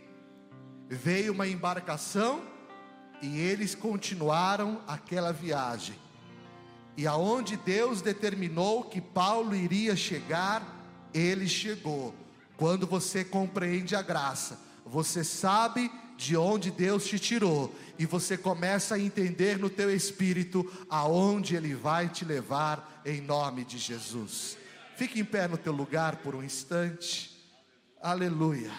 veio 0.89 1.33
uma 1.33 1.47
embarcação 1.47 2.43
e 3.23 3.39
eles 3.39 3.75
continuaram 3.75 4.81
aquela 4.87 5.33
viagem. 5.33 5.95
E 6.97 7.07
aonde 7.07 7.57
Deus 7.57 8.03
determinou 8.03 8.85
que 8.85 9.01
Paulo 9.01 9.55
iria 9.55 9.97
chegar, 9.97 10.63
ele 11.15 11.49
chegou. 11.49 12.15
Quando 12.57 12.87
você 12.87 13.25
compreende 13.25 13.97
a 13.97 14.03
graça, 14.03 14.59
você 14.85 15.25
sabe 15.25 15.91
de 16.17 16.37
onde 16.37 16.71
Deus 16.71 17.05
te 17.05 17.19
tirou 17.19 17.75
e 17.99 18.07
você 18.07 18.37
começa 18.37 18.95
a 18.95 18.99
entender 18.99 19.59
no 19.59 19.71
teu 19.71 19.95
espírito 19.95 20.71
aonde 20.89 21.57
ele 21.57 21.75
vai 21.75 22.09
te 22.09 22.25
levar 22.25 23.03
em 23.05 23.21
nome 23.21 23.65
de 23.65 23.79
Jesus. 23.79 24.57
Fique 24.97 25.21
em 25.21 25.25
pé 25.25 25.49
no 25.49 25.57
teu 25.57 25.73
lugar 25.73 26.17
por 26.17 26.35
um 26.35 26.43
instante. 26.43 27.37
Aleluia. 28.01 28.71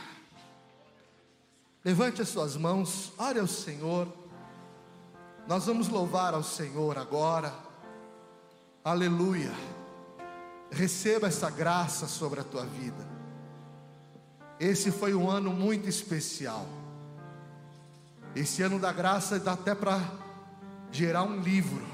Levante 1.83 2.21
as 2.21 2.29
suas 2.29 2.55
mãos, 2.55 3.11
ore 3.17 3.39
ao 3.39 3.47
Senhor. 3.47 4.07
Nós 5.47 5.65
vamos 5.65 5.89
louvar 5.89 6.33
ao 6.33 6.43
Senhor 6.43 6.97
agora. 6.97 7.53
Aleluia. 8.83 9.51
Receba 10.71 11.27
essa 11.27 11.49
graça 11.49 12.07
sobre 12.07 12.39
a 12.39 12.43
tua 12.43 12.65
vida. 12.65 13.07
Esse 14.59 14.91
foi 14.91 15.13
um 15.13 15.29
ano 15.29 15.51
muito 15.51 15.89
especial. 15.89 16.65
Esse 18.35 18.63
ano 18.63 18.79
da 18.79 18.91
graça 18.91 19.39
dá 19.39 19.53
até 19.53 19.75
para 19.75 20.01
gerar 20.91 21.23
um 21.23 21.39
livro. 21.39 21.85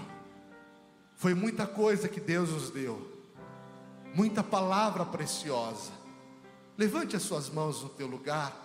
Foi 1.16 1.34
muita 1.34 1.68
coisa 1.68 2.08
que 2.08 2.20
Deus 2.20 2.50
nos 2.50 2.70
deu. 2.70 3.08
muita 4.16 4.44
palavra 4.44 5.06
preciosa. 5.06 5.92
Levante 6.78 7.16
as 7.16 7.22
suas 7.22 7.50
mãos 7.50 7.84
no 7.84 7.90
teu 7.90 8.08
lugar. 8.08 8.56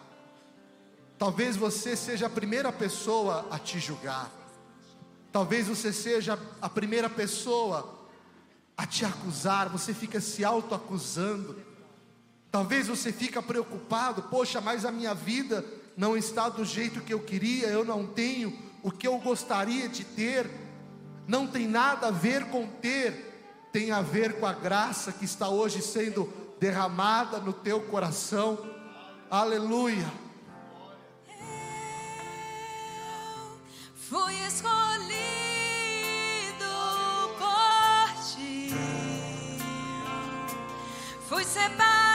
Talvez 1.18 1.56
você 1.56 1.96
seja 1.96 2.26
a 2.26 2.30
primeira 2.30 2.72
pessoa 2.72 3.46
a 3.50 3.58
te 3.58 3.78
julgar. 3.78 4.30
Talvez 5.32 5.66
você 5.66 5.92
seja 5.92 6.38
a 6.62 6.68
primeira 6.68 7.10
pessoa 7.10 8.06
a 8.76 8.86
te 8.86 9.04
acusar, 9.04 9.68
você 9.68 9.92
fica 9.92 10.20
se 10.20 10.44
autoacusando. 10.44 11.56
Talvez 12.50 12.86
você 12.86 13.12
fica 13.12 13.42
preocupado, 13.42 14.22
poxa, 14.22 14.60
mas 14.60 14.84
a 14.84 14.92
minha 14.92 15.12
vida 15.12 15.64
não 15.96 16.16
está 16.16 16.48
do 16.48 16.64
jeito 16.64 17.00
que 17.00 17.14
eu 17.14 17.20
queria, 17.20 17.68
eu 17.68 17.84
não 17.84 18.06
tenho 18.06 18.56
o 18.82 18.90
que 18.90 19.06
eu 19.06 19.18
gostaria 19.18 19.88
de 19.88 20.04
ter. 20.04 20.50
Não 21.26 21.46
tem 21.46 21.66
nada 21.66 22.08
a 22.08 22.10
ver 22.10 22.46
com 22.46 22.66
ter, 22.66 23.68
tem 23.72 23.90
a 23.90 24.02
ver 24.02 24.38
com 24.38 24.46
a 24.46 24.52
graça 24.52 25.12
que 25.12 25.24
está 25.24 25.48
hoje 25.48 25.80
sendo 25.80 26.30
derramada 26.60 27.38
no 27.38 27.52
teu 27.52 27.80
coração. 27.80 28.58
Aleluia. 29.30 30.12
Fui 33.94 34.34
escolhido 34.46 35.14
por 37.38 38.34
ti, 38.34 38.70
fui 41.26 41.42
separado 41.42 42.13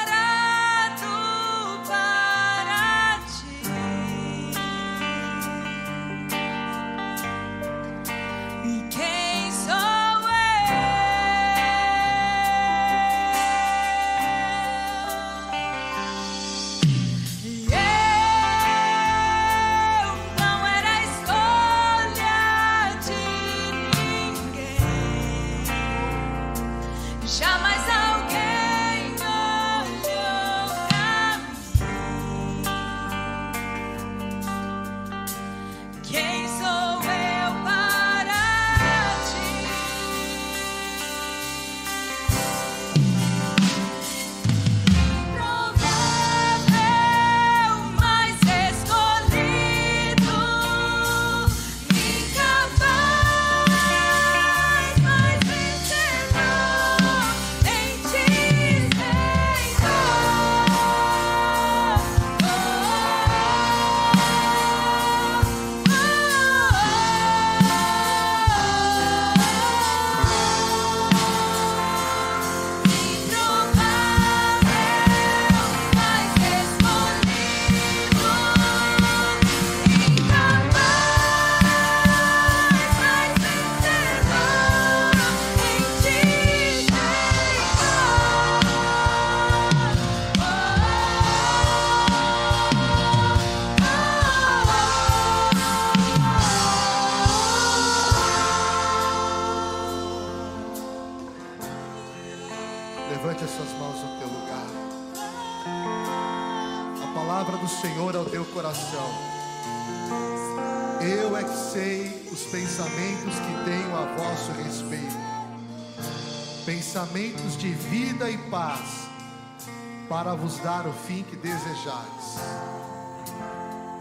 para 120.21 120.35
vos 120.35 120.57
dar 120.57 120.85
o 120.85 120.91
fim 120.91 121.23
que 121.23 121.37
desejais. 121.37 122.39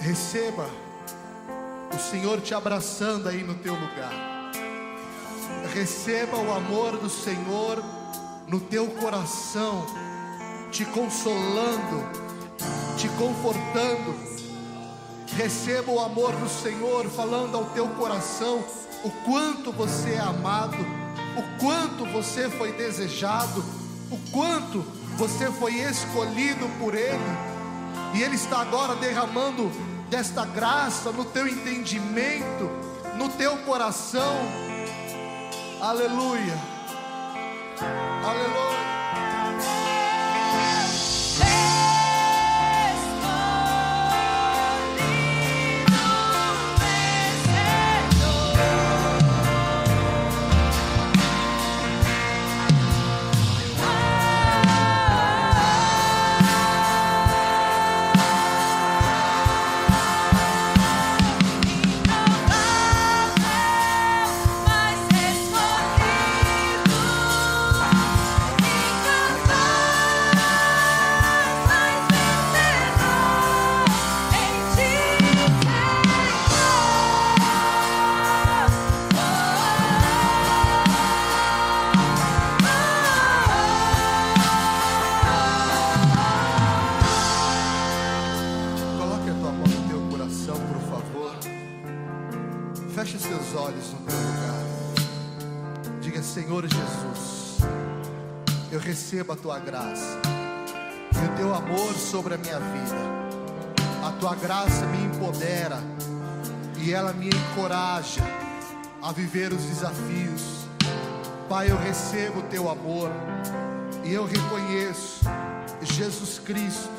Receba 0.00 0.68
o 1.94 1.96
Senhor 1.96 2.40
te 2.40 2.52
abraçando 2.52 3.28
aí 3.28 3.44
no 3.44 3.54
teu 3.54 3.72
lugar. 3.72 4.12
Receba 5.72 6.36
o 6.36 6.52
amor 6.52 6.96
do 6.96 7.08
Senhor 7.08 7.80
no 8.48 8.58
teu 8.58 8.88
coração, 8.88 9.86
te 10.72 10.84
consolando, 10.86 12.04
te 12.96 13.08
confortando. 13.10 14.12
Receba 15.36 15.92
o 15.92 16.00
amor 16.00 16.32
do 16.32 16.48
Senhor 16.48 17.06
falando 17.10 17.56
ao 17.56 17.66
teu 17.66 17.86
coração 17.90 18.64
o 19.04 19.10
quanto 19.24 19.70
você 19.70 20.14
é 20.14 20.18
amado, 20.18 20.78
o 21.36 21.60
quanto 21.60 22.04
você 22.06 22.50
foi 22.50 22.72
desejado, 22.72 23.64
o 24.10 24.18
quanto 24.32 24.97
você 25.18 25.50
foi 25.50 25.74
escolhido 25.74 26.68
por 26.78 26.94
Ele. 26.94 27.18
E 28.14 28.22
Ele 28.22 28.36
está 28.36 28.60
agora 28.60 28.94
derramando 28.94 29.68
desta 30.08 30.46
graça 30.46 31.10
no 31.10 31.24
teu 31.24 31.46
entendimento, 31.48 32.70
no 33.16 33.28
teu 33.28 33.56
coração. 33.58 34.38
Aleluia. 35.80 36.56
Aleluia. 38.24 38.78
Tua 99.43 99.59
graça 99.59 100.20
e 101.14 101.32
o 101.32 101.36
teu 101.36 101.55
amor 101.55 101.95
sobre 101.95 102.34
a 102.34 102.39
minha 102.39 102.59
vida. 102.59 102.97
A 104.05 104.12
tua 104.12 104.34
graça 104.34 104.84
me 104.86 105.05
empodera 105.05 105.78
e 106.78 106.93
ela 106.93 107.12
me 107.12 107.28
encoraja 107.28 108.22
a 109.03 109.12
viver 109.12 109.53
os 109.53 109.62
desafios. 109.62 110.66
Pai, 111.49 111.70
eu 111.70 111.76
recebo 111.78 112.41
o 112.41 112.43
teu 112.45 112.68
amor 112.68 113.11
e 114.05 114.12
eu 114.12 114.24
reconheço 114.24 115.20
Jesus 115.82 116.41
Cristo 116.41 116.91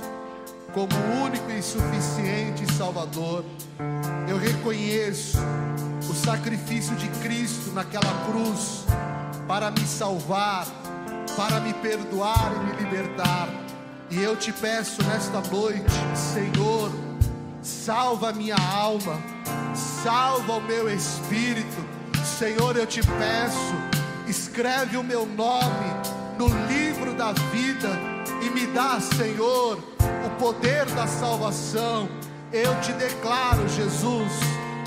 como 0.73 0.95
único 1.23 1.51
e 1.51 1.61
suficiente 1.61 2.71
Salvador. 2.73 3.43
Eu 4.27 4.37
reconheço 4.37 5.37
o 6.09 6.13
sacrifício 6.13 6.95
de 6.95 7.07
Cristo 7.21 7.71
naquela 7.71 8.11
cruz 8.25 8.85
para 9.47 9.71
me 9.71 9.85
salvar, 9.85 10.67
para 11.39 11.61
me 11.61 11.73
perdoar 11.75 12.51
e 12.53 12.65
me 12.65 12.83
libertar. 12.83 13.47
E 14.09 14.21
eu 14.21 14.35
te 14.35 14.51
peço 14.51 15.01
nesta 15.05 15.39
noite, 15.39 15.89
Senhor, 16.13 16.91
salva 17.61 18.31
a 18.31 18.33
minha 18.33 18.57
alma, 18.57 19.17
salva 20.03 20.57
o 20.57 20.61
meu 20.61 20.93
espírito. 20.93 21.77
Senhor, 22.25 22.75
eu 22.75 22.85
te 22.85 22.99
peço, 23.01 23.73
escreve 24.27 24.97
o 24.97 25.03
meu 25.03 25.25
nome 25.25 25.87
no 26.37 26.49
livro 26.67 27.13
da 27.13 27.31
vida 27.31 27.87
e 28.41 28.49
me 28.49 28.67
dá, 28.67 28.99
Senhor, 28.99 29.77
o 30.25 30.29
poder 30.37 30.87
da 30.87 31.07
salvação. 31.07 32.09
Eu 32.51 32.77
te 32.81 32.91
declaro, 32.91 33.65
Jesus, 33.69 34.33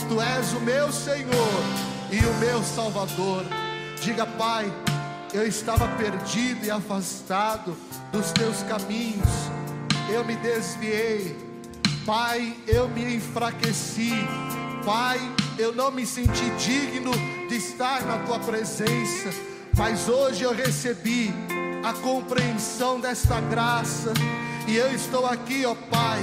tu 0.07 0.21
és 0.21 0.53
o 0.53 0.61
meu 0.61 0.93
Senhor 0.93 1.63
e 2.11 2.19
o 2.19 2.35
meu 2.35 2.63
Salvador. 2.63 3.43
Diga, 4.03 4.27
Pai, 4.27 4.71
eu 5.33 5.47
estava 5.47 5.89
perdido 5.97 6.65
e 6.67 6.71
afastado 6.71 7.77
dos 8.13 8.31
teus 8.33 8.63
caminhos, 8.65 9.29
eu 10.13 10.25
me 10.25 10.37
desviei, 10.37 11.37
Pai, 12.05 12.55
eu 12.67 12.89
me 12.89 13.17
enfraqueci, 13.17 14.13
Pai, 14.85 15.19
eu 15.59 15.75
não 15.75 15.91
me 15.91 16.05
senti 16.05 16.51
digno 16.59 17.13
de 17.49 17.57
estar 17.57 18.03
na 18.03 18.19
tua 18.19 18.39
presença, 18.41 19.31
mas 19.77 20.09
hoje 20.09 20.43
eu 20.43 20.53
recebi 20.53 21.33
a 21.83 21.93
compreensão 21.95 23.01
desta 23.01 23.41
graça, 23.41 24.13
e 24.69 24.77
eu 24.77 24.93
estou 24.95 25.27
aqui, 25.27 25.65
ó 25.65 25.75
Pai, 25.75 26.21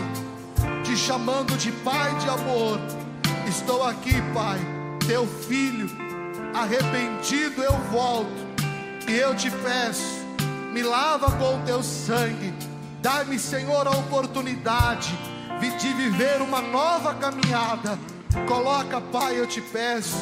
te 0.83 0.95
chamando 0.95 1.57
de 1.57 1.71
Pai 1.71 2.15
de 2.19 2.29
amor. 2.29 2.79
Estou 3.47 3.83
aqui, 3.83 4.13
Pai, 4.33 4.59
teu 5.07 5.25
filho, 5.25 5.89
arrependido 6.53 7.63
eu 7.63 7.73
volto, 7.91 8.48
e 9.09 9.17
eu 9.17 9.35
te 9.35 9.49
peço, 9.49 10.23
me 10.71 10.83
lava 10.83 11.31
com 11.31 11.57
o 11.57 11.65
teu 11.65 11.81
sangue, 11.81 12.53
dá-me, 13.01 13.39
Senhor, 13.39 13.87
a 13.87 13.91
oportunidade 13.91 15.17
de 15.79 15.93
viver 15.93 16.41
uma 16.41 16.61
nova 16.61 17.15
caminhada. 17.15 17.97
Coloca, 18.47 19.01
Pai, 19.01 19.39
eu 19.39 19.47
te 19.47 19.61
peço, 19.61 20.17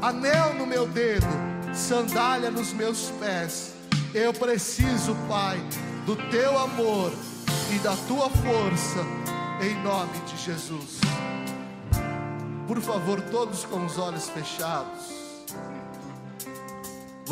anel 0.00 0.54
no 0.54 0.66
meu 0.66 0.86
dedo, 0.88 1.26
sandália 1.72 2.50
nos 2.50 2.72
meus 2.72 3.10
pés. 3.20 3.74
Eu 4.12 4.32
preciso, 4.32 5.14
Pai, 5.28 5.58
do 6.04 6.16
teu 6.30 6.58
amor 6.58 7.12
e 7.70 7.78
da 7.78 7.94
tua 8.08 8.28
força, 8.28 9.06
em 9.62 9.74
nome 9.82 10.18
de 10.26 10.36
Jesus. 10.36 11.00
Por 12.66 12.80
favor, 12.80 13.20
todos 13.20 13.64
com 13.64 13.86
os 13.86 13.98
olhos 13.98 14.28
fechados. 14.28 15.21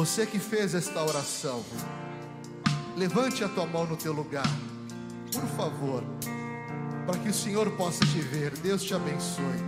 Você 0.01 0.25
que 0.25 0.39
fez 0.39 0.75
esta 0.75 1.05
oração, 1.05 1.63
levante 2.97 3.45
a 3.45 3.49
tua 3.51 3.67
mão 3.67 3.85
no 3.85 3.99
teu 3.99 4.15
lugar, 4.15 4.49
por 5.31 5.47
favor, 5.49 6.03
para 7.07 7.19
que 7.19 7.29
o 7.29 7.35
Senhor 7.35 7.71
possa 7.73 8.01
te 8.07 8.19
ver. 8.19 8.57
Deus 8.61 8.83
te 8.83 8.95
abençoe. 8.95 9.61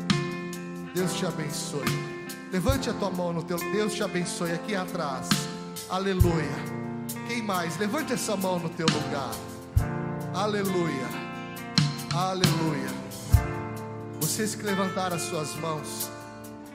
Deus 0.95 1.13
te 1.13 1.27
abençoe. 1.27 1.85
Levante 2.51 2.89
a 2.89 2.95
tua 2.95 3.11
mão 3.11 3.35
no 3.35 3.43
teu. 3.43 3.59
Deus 3.59 3.93
te 3.93 4.03
abençoe 4.03 4.53
aqui 4.53 4.75
atrás. 4.75 5.29
Aleluia. 5.91 6.57
Quem 7.29 7.43
mais? 7.43 7.77
Levante 7.77 8.15
essa 8.15 8.35
mão 8.35 8.59
no 8.59 8.71
teu 8.71 8.87
lugar. 8.87 9.35
Aleluia. 10.33 11.09
Aleluia. 12.15 12.89
Vocês 14.19 14.55
que 14.55 14.63
levantaram 14.63 15.15
as 15.15 15.25
suas 15.25 15.55
mãos, 15.57 16.11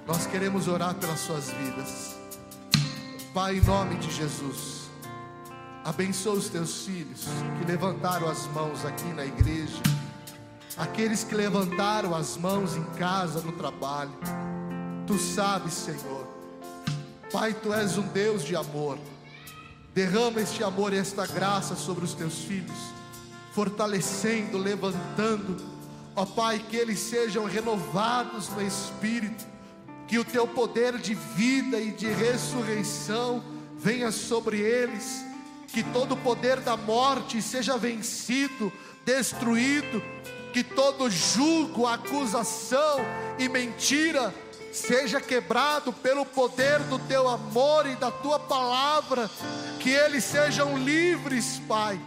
nós 0.05 0.27
queremos 0.27 0.67
orar 0.67 0.93
pelas 0.93 1.21
suas 1.21 1.49
vidas. 1.49 2.16
Pai, 3.37 3.57
em 3.57 3.61
nome 3.61 3.93
de 3.97 4.11
Jesus, 4.11 4.89
abençoa 5.85 6.33
os 6.33 6.49
teus 6.49 6.87
filhos 6.87 7.25
que 7.59 7.71
levantaram 7.71 8.27
as 8.27 8.47
mãos 8.47 8.83
aqui 8.83 9.13
na 9.13 9.27
igreja, 9.27 9.77
aqueles 10.75 11.23
que 11.23 11.35
levantaram 11.35 12.15
as 12.15 12.35
mãos 12.35 12.75
em 12.75 12.83
casa, 12.95 13.39
no 13.41 13.51
trabalho. 13.51 14.09
Tu 15.05 15.19
sabes, 15.19 15.73
Senhor, 15.73 16.27
Pai, 17.31 17.53
tu 17.53 17.71
és 17.71 17.95
um 17.95 18.07
Deus 18.07 18.43
de 18.43 18.55
amor. 18.55 18.97
Derrama 19.93 20.41
este 20.41 20.63
amor 20.63 20.91
e 20.91 20.97
esta 20.97 21.27
graça 21.27 21.75
sobre 21.75 22.05
os 22.05 22.15
teus 22.15 22.39
filhos, 22.39 22.79
fortalecendo, 23.53 24.57
levantando, 24.57 25.57
ó 26.15 26.25
Pai, 26.25 26.57
que 26.57 26.75
eles 26.75 26.97
sejam 26.97 27.45
renovados 27.45 28.49
no 28.49 28.63
espírito, 28.63 29.45
que 30.07 30.17
o 30.17 30.23
teu 30.23 30.47
poder 30.47 30.97
de 30.97 31.13
vida 31.13 31.79
e 31.79 31.91
de 31.91 32.07
ressurreição 32.07 33.43
venha 33.77 34.11
sobre 34.11 34.59
eles, 34.59 35.23
que 35.67 35.83
todo 35.83 36.13
o 36.13 36.17
poder 36.17 36.61
da 36.61 36.77
morte 36.77 37.41
seja 37.41 37.77
vencido, 37.77 38.71
destruído, 39.05 40.01
que 40.53 40.63
todo 40.63 41.09
julgo, 41.09 41.85
acusação 41.85 42.99
e 43.37 43.49
mentira 43.49 44.33
seja 44.71 45.19
quebrado 45.19 45.91
pelo 45.91 46.25
poder 46.25 46.79
do 46.83 46.99
teu 46.99 47.27
amor 47.27 47.85
e 47.85 47.95
da 47.95 48.09
tua 48.09 48.39
palavra, 48.39 49.29
que 49.79 49.89
eles 49.89 50.23
sejam 50.23 50.77
livres, 50.77 51.61
Pai, 51.67 51.99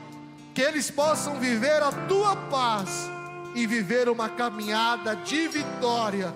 que 0.55 0.63
eles 0.63 0.91
possam 0.91 1.39
viver 1.39 1.83
a 1.83 1.93
tua 1.93 2.35
paz 2.35 2.89
e 3.55 3.67
viver 3.67 4.09
uma 4.09 4.29
caminhada 4.29 5.15
de 5.17 5.49
vitória 5.49 6.35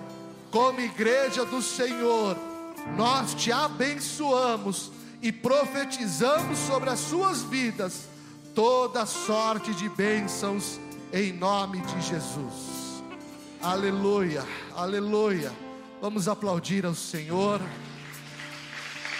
como 0.55 0.79
igreja 0.79 1.43
do 1.43 1.61
Senhor. 1.61 2.37
Nós 2.95 3.33
te 3.33 3.51
abençoamos 3.51 4.89
e 5.21 5.29
profetizamos 5.29 6.57
sobre 6.59 6.89
as 6.89 6.99
suas 6.99 7.41
vidas 7.41 8.07
toda 8.53 9.05
sorte 9.05 9.73
de 9.73 9.89
bênçãos 9.89 10.79
em 11.11 11.33
nome 11.33 11.81
de 11.81 12.01
Jesus. 12.03 13.03
Aleluia, 13.61 14.45
aleluia. 14.73 15.51
Vamos 16.01 16.29
aplaudir 16.29 16.85
ao 16.85 16.95
Senhor. 16.95 17.59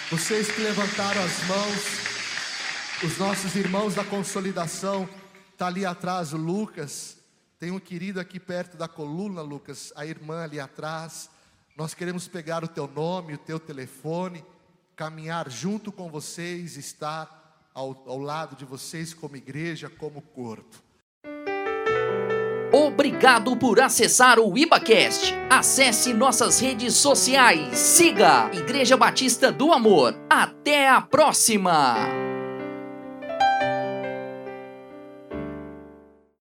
Vocês 0.09 0.49
que 0.49 0.61
levantaram 0.61 1.21
as 1.21 1.43
mãos, 1.47 3.03
os 3.03 3.17
nossos 3.17 3.57
irmãos 3.57 3.93
da 3.93 4.05
consolidação, 4.05 5.05
está 5.51 5.67
ali 5.67 5.85
atrás 5.85 6.31
o 6.31 6.37
Lucas. 6.37 7.14
Tem 7.65 7.71
um 7.71 7.79
querido 7.79 8.19
aqui 8.19 8.39
perto 8.39 8.77
da 8.77 8.87
coluna, 8.87 9.41
Lucas, 9.41 9.91
a 9.95 10.05
irmã 10.05 10.43
ali 10.43 10.59
atrás. 10.59 11.31
Nós 11.75 11.95
queremos 11.95 12.27
pegar 12.27 12.63
o 12.63 12.67
teu 12.67 12.87
nome, 12.87 13.33
o 13.33 13.39
teu 13.39 13.59
telefone, 13.59 14.45
caminhar 14.95 15.49
junto 15.49 15.91
com 15.91 16.07
vocês, 16.07 16.77
estar 16.77 17.67
ao, 17.73 18.03
ao 18.05 18.19
lado 18.19 18.55
de 18.55 18.65
vocês 18.65 19.15
como 19.15 19.35
igreja, 19.35 19.89
como 19.89 20.21
corpo. 20.21 20.77
Obrigado 22.71 23.57
por 23.57 23.79
acessar 23.79 24.37
o 24.37 24.55
IbaCast. 24.55 25.33
Acesse 25.49 26.13
nossas 26.13 26.59
redes 26.59 26.93
sociais. 26.93 27.79
Siga 27.79 28.51
Igreja 28.53 28.95
Batista 28.95 29.51
do 29.51 29.73
Amor. 29.73 30.13
Até 30.29 30.87
a 30.87 31.01
próxima! 31.01 32.34